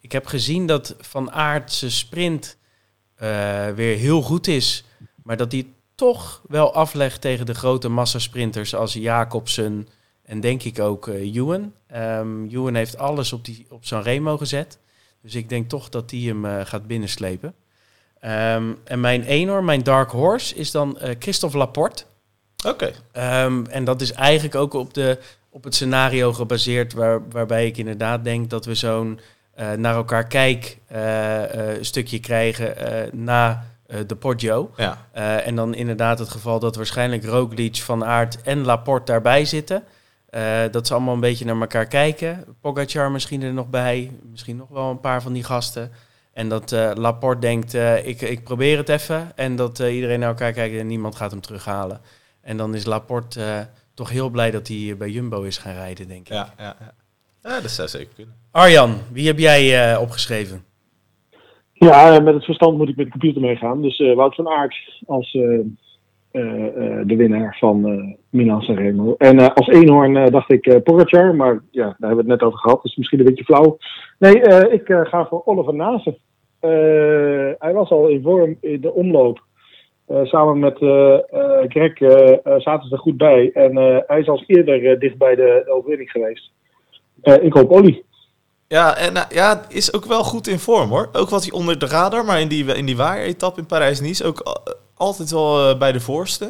ik 0.00 0.12
heb 0.12 0.26
gezien 0.26 0.66
dat 0.66 0.94
Van 0.98 1.32
Aert 1.32 1.72
zijn 1.72 1.90
sprint 1.90 2.56
weer 3.74 3.96
heel 3.96 4.22
goed 4.22 4.46
is. 4.46 4.84
Maar 5.22 5.36
dat 5.36 5.52
het 5.52 5.66
toch 5.94 6.42
wel 6.48 6.74
aflegt 6.74 7.20
tegen 7.20 7.46
de 7.46 7.54
grote 7.54 7.88
massasprinters 7.88 8.74
als 8.74 8.92
Jacobsen 8.92 9.88
en 10.22 10.40
denk 10.40 10.62
ik 10.62 10.78
ook 10.78 11.08
eh 11.08 11.34
Ewan. 11.34 12.74
Heeft 12.74 12.98
alles 12.98 13.32
op, 13.32 13.44
die, 13.44 13.66
op 13.68 13.84
Sanremo 13.84 14.36
gezet. 14.36 14.78
Dus 15.20 15.34
ik 15.34 15.48
denk 15.48 15.68
toch 15.68 15.88
dat 15.88 16.10
hij 16.10 16.20
hem 16.20 16.64
gaat 16.64 16.86
binnenslepen. 16.86 17.54
Ehm, 18.20 18.72
en 18.84 19.00
mijn 19.00 19.22
eenhoorn, 19.22 19.64
mijn 19.64 19.82
dark 19.82 20.10
horse, 20.10 20.54
is 20.54 20.70
dan 20.70 20.98
Christophe 21.18 21.58
Laporte. 21.58 22.04
Oké. 22.66 22.90
Ehm, 23.12 23.64
en 23.64 23.84
dat 23.84 24.00
is 24.00 24.12
eigenlijk 24.12 24.54
ook 24.54 24.74
op, 24.74 24.94
de, 24.94 25.18
op 25.50 25.64
het 25.64 25.74
scenario 25.74 26.32
gebaseerd 26.32 26.92
waar, 26.92 27.28
waarbij 27.30 27.66
ik 27.66 27.76
inderdaad 27.76 28.24
denk 28.24 28.50
dat 28.50 28.64
we 28.64 28.74
zo'n 28.74 29.20
eh, 29.54 29.72
naar 29.72 29.94
elkaar 29.94 30.26
kijk 30.26 30.78
eh, 30.86 31.74
eh, 31.74 31.82
stukje 31.82 32.20
krijgen 32.20 32.74
na 33.12 33.64
de 34.06 34.16
Poggio. 34.16 34.70
Ja. 34.76 35.06
En 35.44 35.56
dan 35.56 35.74
inderdaad 35.74 36.18
het 36.18 36.28
geval 36.28 36.58
dat 36.58 36.76
waarschijnlijk 36.76 37.24
Roglic, 37.24 37.76
Van 37.76 38.04
Aert 38.04 38.42
en 38.42 38.64
Laporte 38.64 39.12
daarbij 39.12 39.44
zitten. 39.44 39.84
Dat 40.70 40.86
ze 40.86 40.94
allemaal 40.94 41.14
een 41.14 41.20
beetje 41.20 41.44
naar 41.44 41.60
elkaar 41.60 41.86
kijken. 41.86 42.44
Pogacar 42.60 43.10
misschien 43.10 43.42
er 43.42 43.52
nog 43.52 43.68
bij. 43.68 44.10
Misschien 44.30 44.56
nog 44.56 44.68
wel 44.68 44.90
een 44.90 45.00
paar 45.00 45.22
van 45.22 45.32
die 45.32 45.44
gasten. 45.44 45.92
En 46.32 46.48
dat 46.48 46.72
eh, 46.72 46.90
Laporte 46.94 47.40
denkt, 47.40 47.74
ik, 48.04 48.20
ik 48.20 48.44
probeer 48.44 48.78
het 48.78 48.88
even. 48.88 49.32
En 49.36 49.56
dat 49.56 49.78
iedereen 49.78 50.20
naar 50.20 50.28
elkaar 50.28 50.52
kijkt 50.52 50.76
en 50.76 50.86
niemand 50.86 51.14
gaat 51.14 51.30
hem 51.30 51.40
terughalen. 51.40 52.00
En 52.42 52.56
dan 52.56 52.74
is 52.74 52.84
Laporte 52.84 53.42
eh, 53.42 53.60
toch 53.94 54.10
heel 54.10 54.30
blij 54.30 54.50
dat 54.50 54.68
hij 54.68 54.90
eh, 54.90 54.96
bij 54.96 55.08
Jumbo 55.08 55.42
is 55.42 55.58
gaan 55.58 55.74
rijden, 55.74 56.08
denk 56.08 56.20
ik. 56.20 56.32
Ja, 56.32 56.54
ja, 56.58 56.76
ja. 56.80 56.92
ja, 57.42 57.60
dat 57.60 57.70
zou 57.70 57.88
zeker 57.88 58.14
kunnen. 58.14 58.34
Arjan, 58.50 58.94
wie 59.12 59.26
heb 59.26 59.38
jij 59.38 59.92
eh, 59.92 60.00
opgeschreven? 60.00 60.64
Ja, 61.72 62.20
met 62.20 62.34
het 62.34 62.44
verstand 62.44 62.78
moet 62.78 62.88
ik 62.88 62.96
met 62.96 63.04
de 63.04 63.10
computer 63.10 63.40
meegaan. 63.40 63.82
Dus 63.82 63.98
eh, 63.98 64.14
Wout 64.14 64.34
van 64.34 64.48
Aert 64.48 65.02
als 65.06 65.34
eh, 65.34 65.60
eh, 66.30 66.66
eh, 66.66 67.06
de 67.06 67.16
winnaar 67.16 67.56
van 67.60 67.86
eh 67.86 68.14
Milan 68.30 68.60
Sanremo. 68.62 69.14
En 69.18 69.38
eh, 69.38 69.54
als 69.54 69.68
eenhoorn 69.68 70.16
eh, 70.16 70.30
dacht 70.30 70.52
ik 70.52 70.66
eh 70.66 70.82
Pogacar, 70.82 71.34
maar 71.34 71.62
ja, 71.70 71.84
daar 71.84 72.08
hebben 72.08 72.24
we 72.24 72.30
het 72.30 72.40
net 72.40 72.42
over 72.42 72.58
gehad. 72.58 72.82
Dus 72.82 72.96
misschien 72.96 73.18
een 73.18 73.24
beetje 73.24 73.44
flauw. 73.44 73.78
Nee, 74.18 74.40
eh, 74.40 74.72
ik 74.72 74.88
eh, 74.88 75.00
ga 75.04 75.26
voor 75.26 75.42
Oliver 75.44 75.74
Nase. 75.74 76.18
Eh, 76.60 76.70
hij 77.58 77.72
was 77.72 77.90
al 77.90 78.08
in 78.08 78.22
vorm 78.22 78.56
in 78.60 78.80
de 78.80 78.92
omloop. 78.92 79.42
Eh, 80.12 80.24
samen 80.24 80.58
met 80.58 80.78
eh 80.80 81.14
eh, 81.14 81.68
Greg 81.68 81.98
zaten 82.62 82.88
ze 82.88 82.94
er 82.94 82.98
goed 82.98 83.16
bij. 83.16 83.50
En 83.54 83.78
eh, 83.78 83.96
hij 84.06 84.20
is 84.20 84.28
als 84.28 84.44
eerder 84.46 84.98
dicht 84.98 85.16
bij 85.18 85.34
de, 85.34 85.62
de 85.64 85.72
overwinning 85.72 86.10
geweest. 86.10 86.50
Eh, 87.22 87.42
ik 87.44 87.52
hoop 87.52 87.70
Olly. 87.70 88.02
Ja, 88.68 88.96
en 88.96 89.12
nou, 89.12 89.26
ja, 89.30 89.62
is 89.68 89.94
ook 89.94 90.04
wel 90.04 90.24
goed 90.24 90.46
in 90.46 90.58
vorm 90.58 90.90
hoor. 90.90 91.08
Ook 91.12 91.28
wat 91.28 91.42
hij 91.42 91.52
onder 91.52 91.78
de 91.78 91.86
radar, 91.86 92.24
maar 92.24 92.40
in 92.40 92.48
die, 92.48 92.64
in 92.64 92.86
die 92.86 92.96
waaieretappe 92.96 93.60
in 93.60 93.66
Parijs-Nice 93.66 94.24
ook 94.24 94.40
al- 94.40 94.62
altijd 94.94 95.30
wel 95.30 95.76
bij 95.78 95.92
de 95.92 96.00
voorste. 96.00 96.44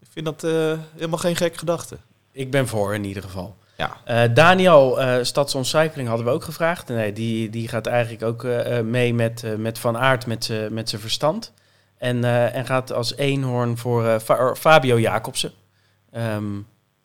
Ik 0.00 0.08
vind 0.10 0.24
dat 0.24 0.44
eh, 0.44 0.78
helemaal 0.94 1.18
geen 1.18 1.36
gekke 1.36 1.58
gedachte. 1.58 1.96
Ik 2.32 2.50
ben 2.50 2.66
voor 2.66 2.94
in 2.94 3.04
ieder 3.04 3.22
geval. 3.22 3.54
Ja. 3.76 3.96
Eh, 4.04 4.34
Daniel, 4.34 5.00
eh 5.00 5.22
Stadsoncycling 5.22 6.08
hadden 6.08 6.26
we 6.26 6.32
ook 6.32 6.44
gevraagd. 6.44 6.88
Nee, 6.88 7.12
die, 7.12 7.50
die 7.50 7.68
gaat 7.68 7.86
eigenlijk 7.86 8.24
ook 8.24 8.46
mee 8.84 9.14
met, 9.14 9.44
eh, 9.44 9.54
met 9.54 9.78
Van 9.78 9.96
Aert 9.98 10.26
met 10.26 10.52
met 10.70 10.88
zijn 10.88 11.00
verstand. 11.00 11.52
En, 12.00 12.24
eh, 12.24 12.54
en 12.54 12.66
gaat 12.66 12.92
als 12.92 13.14
eenhoorn 13.16 13.78
voor 13.78 14.06
eh, 14.06 14.18
Fa- 14.18 14.54
Fabio 14.54 14.98
Jacobsen. 15.00 15.52
Ehm, 16.10 16.52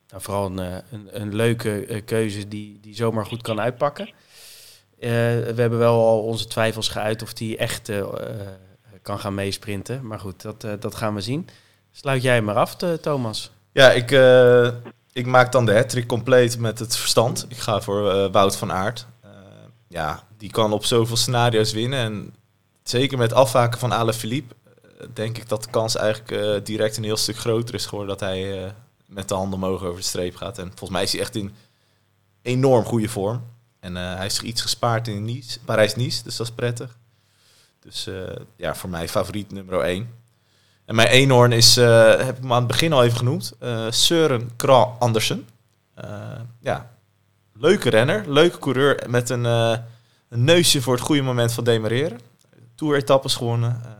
nou, 0.08 0.22
vooral 0.22 0.46
een, 0.46 0.58
eh, 0.58 0.76
een, 0.90 1.08
een 1.20 1.34
leuke 1.34 2.02
keuze 2.04 2.48
die, 2.48 2.78
die 2.80 2.94
zomaar 2.94 3.26
goed 3.26 3.42
kan 3.42 3.60
uitpakken. 3.60 4.10
We 4.98 5.52
hebben 5.56 5.78
wel 5.78 6.06
al 6.06 6.22
onze 6.22 6.46
twijfels 6.46 6.88
geuit 6.88 7.22
of 7.22 7.32
die 7.32 7.56
echt 7.56 7.90
kan 9.02 9.18
gaan 9.18 9.34
meesprinten. 9.34 10.06
Maar 10.06 10.20
goed, 10.20 10.42
dat, 10.42 10.66
dat 10.80 10.94
gaan 10.94 11.14
we 11.14 11.20
zien. 11.20 11.48
Sluit 11.92 12.22
jij 12.22 12.42
maar 12.42 12.54
af, 12.54 12.76
Thomas. 13.00 13.50
Ja, 13.72 13.90
ik, 13.92 14.10
ik 15.12 15.26
maak 15.26 15.52
dan 15.52 15.66
de 15.66 15.74
hat 15.74 16.06
compleet 16.06 16.58
met 16.58 16.78
het 16.78 16.96
verstand. 16.96 17.46
Ik 17.48 17.56
ga 17.56 17.80
voor 17.80 18.30
Wout 18.30 18.56
van 18.56 18.72
Aert. 18.72 19.06
Ja, 19.88 20.22
die 20.38 20.50
kan 20.50 20.72
op 20.72 20.84
zoveel 20.84 21.16
scenario's 21.16 21.72
winnen. 21.72 21.98
En 21.98 22.34
zeker 22.82 23.18
met 23.18 23.32
afhaken 23.32 23.78
van 23.78 23.92
Alaphilippe 23.92 24.54
eh, 24.64 24.65
denk 25.12 25.38
ik 25.38 25.48
dat 25.48 25.62
de 25.62 25.70
kans 25.70 25.96
eigenlijk 25.96 26.30
eh, 26.30 26.64
direct 26.64 26.96
een 26.96 27.04
heel 27.04 27.16
stuk 27.16 27.36
groter 27.36 27.74
is 27.74 27.86
geworden 27.86 28.18
dat 28.18 28.28
hij 28.28 28.64
eh, 28.64 28.70
met 29.06 29.28
de 29.28 29.34
handen 29.34 29.62
omhoog 29.62 29.82
over 29.82 30.00
de 30.00 30.06
streep 30.06 30.36
gaat. 30.36 30.58
En 30.58 30.66
volgens 30.68 30.90
mij 30.90 31.02
is 31.02 31.12
hij 31.12 31.20
echt 31.20 31.34
in 31.34 31.54
enorm 32.42 32.84
goede 32.84 33.08
vorm. 33.08 33.42
En 33.80 33.96
eh, 33.96 34.14
hij 34.14 34.26
is 34.26 34.40
iets 34.40 34.62
gespaard 34.62 35.08
in 35.08 35.24
nice, 35.24 35.60
Parijs-Nice, 35.64 36.22
dus 36.22 36.36
dat 36.36 36.46
is 36.46 36.52
prettig. 36.52 36.98
Dus 37.80 38.08
ja, 38.56 38.74
voor 38.74 38.90
mij 38.90 39.08
favoriet 39.08 39.52
nummer 39.52 39.80
1. 39.80 40.14
En 40.84 40.94
mijn 40.94 41.08
eenhoorn 41.08 41.52
is, 41.52 41.74
heb 41.76 42.36
ik 42.36 42.42
hem 42.42 42.52
aan 42.52 42.58
het 42.58 42.66
begin 42.66 42.92
al 42.92 43.04
even 43.04 43.16
genoemd, 43.16 43.52
Søren 43.90 44.56
Kragh 44.56 44.90
Andersen. 44.98 45.48
Ja, 46.60 46.90
leuke 47.52 47.90
renner, 47.90 48.32
leuke 48.32 48.58
coureur 48.58 49.04
met 49.08 49.30
een, 49.30 49.44
een 49.44 49.84
neusje 50.44 50.82
voor 50.82 50.94
het 50.94 51.02
goede 51.02 51.22
moment 51.22 51.52
van 51.52 51.64
demareren. 51.64 52.20
Tour-etappes 52.74 53.34
gewonnen. 53.34 53.95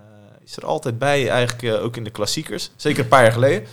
Is 0.47 0.57
er 0.57 0.66
altijd 0.66 0.99
bij, 0.99 1.28
eigenlijk 1.28 1.62
eh, 1.62 1.84
ook 1.84 1.97
in 1.97 2.05
de 2.05 2.11
klassiekers. 2.11 2.70
Zeker 2.76 3.03
een 3.03 3.09
paar 3.09 3.22
jaar 3.22 3.32
geleden. 3.32 3.68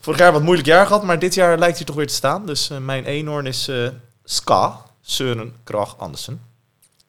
Vorig 0.00 0.18
jaar 0.18 0.32
wat 0.32 0.42
moeilijk 0.42 0.68
jaar 0.68 0.86
gehad, 0.86 1.02
maar 1.02 1.18
dit 1.18 1.34
jaar 1.34 1.58
lijkt 1.58 1.76
hij 1.76 1.86
toch 1.86 1.96
weer 1.96 2.06
te 2.06 2.14
staan. 2.14 2.46
Dus 2.46 2.70
eh, 2.70 2.78
mijn 2.78 3.04
eenhoorn 3.04 3.46
is 3.46 3.68
eh 3.68 3.88
Ska, 4.28 4.80
Søren 5.02 5.54
Kragh 5.64 5.94
Andersen. 5.98 6.40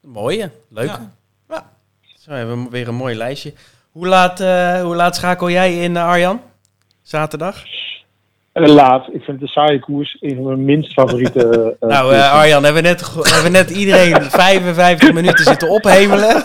Mooie, 0.02 0.52
leuke. 0.70 0.92
Ja. 0.92 1.12
Ja. 1.50 1.70
Zo 2.20 2.32
hebben 2.32 2.64
we 2.64 2.70
weer 2.70 2.88
een 2.88 2.96
mooi 2.96 3.16
lijstje. 3.16 3.54
Hoe 3.92 4.08
laat, 4.08 4.40
eh, 4.40 4.82
hoe 4.82 4.96
laat 4.96 5.16
schakel 5.16 5.50
jij 5.50 5.84
in, 5.84 5.98
Arjan? 5.98 6.42
Zaterdag? 7.04 7.64
Laat, 8.54 9.08
ik 9.14 9.24
vind 9.24 9.42
een 9.42 9.48
saaie 9.48 9.80
koers 9.80 10.18
een 10.20 10.36
van 10.36 10.46
mijn 10.46 10.66
minst 10.66 10.94
favoriete. 10.94 11.50
eh, 11.80 11.90
nou, 11.90 12.14
eh, 12.14 12.32
Arjan, 12.34 12.64
hebben 12.64 12.84
we, 12.84 12.88
net, 12.88 13.14
hebben 13.14 13.44
we 13.44 13.50
net 13.50 13.70
iedereen 13.70 14.22
55 14.32 15.14
minuten 15.14 15.46
zitten 15.46 15.70
ophemelen. 15.70 16.44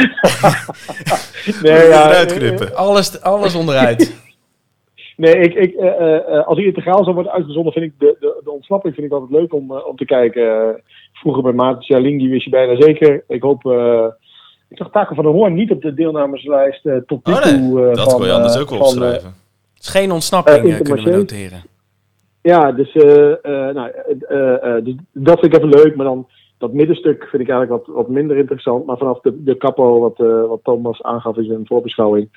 nee, 1.62 1.86
eruit 1.86 2.32
eh, 2.32 2.36
knippen. 2.38 2.74
Alles, 2.76 3.20
alles 3.22 3.54
onderuit. 3.54 4.14
Nee, 5.16 5.34
ik, 5.34 5.54
ik, 5.54 5.74
eh, 5.74 5.86
eh, 5.88 6.16
eh, 6.36 6.46
als 6.46 6.58
integraal 6.58 7.02
zou 7.02 7.14
worden 7.14 7.32
uitgezonden, 7.32 7.72
vind 7.72 7.84
ik 7.84 7.92
de, 7.98 8.16
de, 8.20 8.40
de 8.44 8.50
ontsnapping 8.50 8.94
vind 8.94 9.06
ik 9.06 9.12
altijd 9.12 9.30
leuk 9.40 9.52
om, 9.54 9.70
eh, 9.76 9.86
om 9.86 9.96
te 9.96 10.04
kijken. 10.04 10.42
Eh, 10.60 10.68
vroeger 11.12 11.42
bij 11.42 11.52
Maarten 11.52 11.84
Jaling, 11.86 12.18
die 12.20 12.30
wist 12.30 12.44
je 12.44 12.50
bijna 12.50 12.80
zeker. 12.80 13.24
Ik 13.28 13.42
hoop. 13.42 13.66
eh, 13.66 14.04
ik 14.68 14.76
zag 14.76 14.90
Taco 14.90 15.14
van 15.14 15.24
der 15.24 15.32
Hoorn 15.32 15.54
niet 15.54 15.70
op 15.70 15.82
de 15.82 15.94
deelnemerslijst 15.94 16.86
eh, 16.86 16.96
tot 17.06 17.26
nu 17.26 17.32
Oh 17.32 17.44
nee, 17.44 17.54
toe. 17.58 17.80
eh, 17.88 17.94
dat 17.94 18.10
van, 18.10 18.18
kon 18.18 18.26
je 18.26 18.32
anders 18.32 18.54
eh, 18.54 18.60
ook 18.60 18.70
wel 18.70 18.78
eh, 18.78 18.84
opschrijven. 18.86 19.34
Het 19.74 19.82
is 19.82 19.88
geen 19.88 20.12
ontsnapping, 20.12 20.64
Eh, 20.64 20.74
eh, 20.78 20.80
kunnen 20.84 21.04
we 21.04 21.10
noteren. 21.10 21.62
Ja, 22.42 22.72
dus, 22.72 22.92
eh, 22.92 23.30
eh, 23.30 23.74
nou, 23.74 23.90
eh, 23.90 24.38
eh, 24.38 24.76
eh, 24.76 24.84
dus 24.84 24.94
dat 25.12 25.40
vind 25.40 25.54
ik 25.54 25.58
even 25.62 25.68
leuk. 25.82 25.96
Maar 25.96 26.06
dan 26.06 26.26
dat 26.60 26.72
middenstuk 26.72 27.26
vind 27.30 27.42
ik 27.42 27.48
eigenlijk 27.48 27.86
wat, 27.86 27.94
wat 27.96 28.08
minder 28.08 28.36
interessant. 28.36 28.86
Maar 28.86 28.96
vanaf 28.98 29.20
de, 29.20 29.42
de 29.42 29.56
capo, 29.56 29.98
wat, 30.00 30.20
eh, 30.20 30.48
wat 30.48 30.60
Thomas 30.62 31.02
aangaf 31.02 31.36
in 31.36 31.44
zijn 31.44 31.66
voorbeschouwing. 31.66 32.28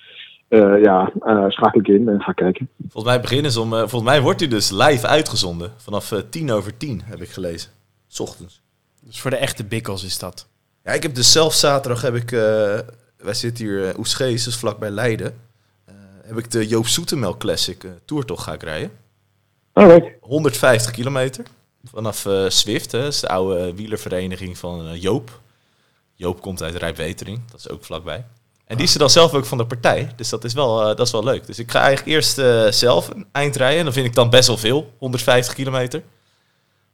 eh, 0.47 0.82
ja, 0.84 1.11
eh, 1.19 1.49
schakel 1.49 1.80
ik 1.80 1.88
in 1.88 2.09
en 2.09 2.21
ga 2.21 2.32
kijken. 2.32 2.69
Volgens 2.82 3.13
mij 3.13 3.21
beginnen 3.21 3.51
ze 3.51 3.61
om. 3.61 3.69
volgens 3.69 4.03
mij 4.03 4.21
wordt 4.21 4.39
hij 4.39 4.49
dus 4.49 4.71
live 4.71 5.07
uitgezonden. 5.07 5.71
Vanaf 5.78 6.24
tien 6.30 6.51
over 6.51 6.78
tien 6.78 7.01
heb 7.05 7.21
ik 7.21 7.30
gelezen. 7.30 7.71
's 8.07 8.19
ochtends. 8.19 8.61
Dus 9.01 9.21
voor 9.21 9.32
de 9.32 9.38
echte 9.38 9.63
bikkels 9.65 10.03
is 10.03 10.19
dat. 10.19 10.47
Ja, 10.84 10.91
ik 10.91 11.03
heb 11.03 11.15
dus 11.15 11.32
zelf 11.32 11.53
zaterdag 11.53 12.01
heb 12.01 12.15
ik. 12.15 12.32
eh, 12.32 12.39
wij 13.17 13.34
zitten 13.34 13.65
hier 13.65 13.88
uh, 13.88 13.97
Oesgees, 13.99 14.43
dus 14.43 14.57
vlakbij 14.57 14.89
Leiden. 14.89 15.34
eh, 15.86 15.93
heb 16.24 16.38
ik 16.38 16.51
de 16.51 16.67
Joop 16.67 16.88
Zoetemelk 16.88 17.38
Classic 17.39 17.84
uh, 17.84 17.91
Tourtocht 18.05 18.43
ga 18.43 18.53
ik 18.53 18.63
rijden. 18.63 18.91
Alright. 19.74 20.11
150 20.21 20.91
kilometer. 20.91 21.45
Vanaf 21.91 22.25
uh, 22.25 22.49
Swift, 22.49 22.91
hè, 22.91 23.09
de 23.09 23.27
oude 23.27 23.73
wielervereniging 23.73 24.57
van 24.57 24.88
uh, 24.88 25.01
Joop. 25.01 25.41
Joop 26.13 26.41
komt 26.41 26.63
uit 26.63 26.75
Rijpwetering, 26.75 27.41
dat 27.51 27.59
is 27.59 27.69
ook 27.69 27.86
vlakbij. 27.86 28.25
En 28.65 28.77
die 28.77 28.86
is 28.86 28.93
er 28.93 28.99
dan 28.99 29.09
zelf 29.09 29.34
ook 29.34 29.45
van 29.45 29.57
de 29.57 29.65
partij. 29.65 30.11
Dus 30.15 30.29
dat 30.29 30.43
is 30.43 30.53
wel, 30.53 30.81
uh, 30.81 30.88
dat 30.88 31.05
is 31.05 31.11
wel 31.11 31.23
leuk. 31.23 31.45
Dus 31.45 31.59
ik 31.59 31.71
ga 31.71 31.81
eigenlijk 31.81 32.07
eerst 32.07 32.34
zelf 32.75 33.09
een 33.09 33.27
eind 33.31 33.55
rijden. 33.55 33.77
En 33.77 33.84
dan 33.84 33.93
vind 33.93 34.05
ik 34.05 34.13
dan 34.13 34.29
best 34.29 34.47
wel 34.47 34.57
veel, 34.57 34.93
150 34.97 35.53
kilometer. 35.53 36.03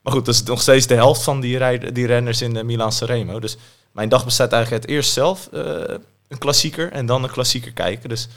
Maar 0.02 0.14
goed, 0.14 0.26
dat 0.26 0.36
is 0.36 0.44
nog 0.44 0.62
steeds 0.62 0.88
de 0.88 0.94
helft 0.94 1.24
van 1.24 1.40
die, 1.40 1.58
rij, 1.58 1.78
die 1.78 2.06
renners 2.06 2.42
in 2.42 2.54
de 2.54 2.64
Milan 2.64 2.92
Sanremo. 2.92 3.40
Dus 3.40 3.58
mijn 3.92 4.10
dag 4.10 4.26
bestaat 4.26 4.52
eigenlijk 4.52 4.84
uit 4.84 4.94
eerst 4.94 5.12
zelf 5.12 5.50
een 5.52 6.38
klassieker 6.38 6.92
en 6.92 7.06
dan 7.06 7.24
een 7.24 7.32
klassieker 7.32 7.72
kijken. 7.72 8.10
Dus 8.10 8.28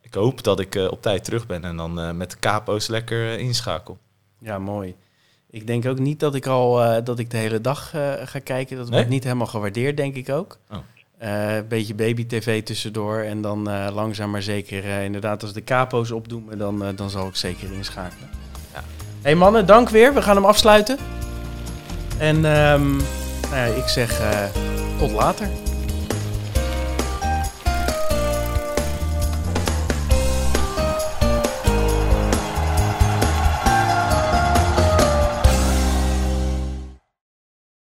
ik 0.00 0.14
hoop 0.14 0.42
dat 0.42 0.60
ik 0.60 0.74
op 0.74 1.02
tijd 1.02 1.24
terug 1.24 1.46
ben 1.46 1.64
en 1.64 1.76
dan 1.76 2.16
met 2.16 2.30
de 2.30 2.38
capo's 2.38 2.86
lekker 2.86 3.38
inschakel. 3.38 3.98
Ja, 4.38 4.58
mooi. 4.58 4.96
Ik 5.50 5.66
denk 5.66 5.86
ook 5.86 5.98
niet 5.98 6.20
dat 6.20 6.34
ik 6.34 6.46
al 6.46 6.82
uh, 6.82 6.96
dat 7.04 7.18
ik 7.18 7.30
de 7.30 7.36
hele 7.36 7.60
dag 7.60 7.92
uh, 7.96 8.12
ga 8.24 8.38
kijken. 8.38 8.76
Dat 8.76 8.84
Nee? 8.86 8.94
wordt 8.94 9.10
niet 9.10 9.24
helemaal 9.24 9.46
gewaardeerd, 9.46 9.96
denk 9.96 10.14
ik 10.14 10.28
ook. 10.28 10.58
Oh. 10.70 10.76
Eh, 11.18 11.56
Een 11.56 11.68
beetje 11.68 11.94
baby-tv 11.94 12.62
tussendoor. 12.62 13.18
En 13.18 13.42
dan 13.42 13.70
eh, 13.70 13.88
langzaam 13.94 14.30
maar 14.30 14.42
zeker, 14.42 14.84
eh, 14.84 15.04
inderdaad, 15.04 15.42
als 15.42 15.52
de 15.52 15.64
capo's 15.64 16.10
opdoemen, 16.10 16.58
dan, 16.58 16.84
eh, 16.84 16.88
dan 16.94 17.10
zal 17.10 17.26
ik 17.28 17.36
zeker 17.36 17.72
inschakelen. 17.72 18.28
Ja. 18.72 18.82
hey 19.22 19.34
mannen, 19.34 19.66
dank 19.66 19.88
weer. 19.88 20.14
We 20.14 20.22
gaan 20.22 20.36
hem 20.36 20.44
afsluiten. 20.44 20.98
En 22.18 22.36
ehm, 22.36 22.96
nou 22.96 23.54
ja, 23.56 23.64
ik 23.64 23.88
zeg 23.88 24.20
eh, 24.20 24.44
tot 24.98 25.10
later. 25.10 25.48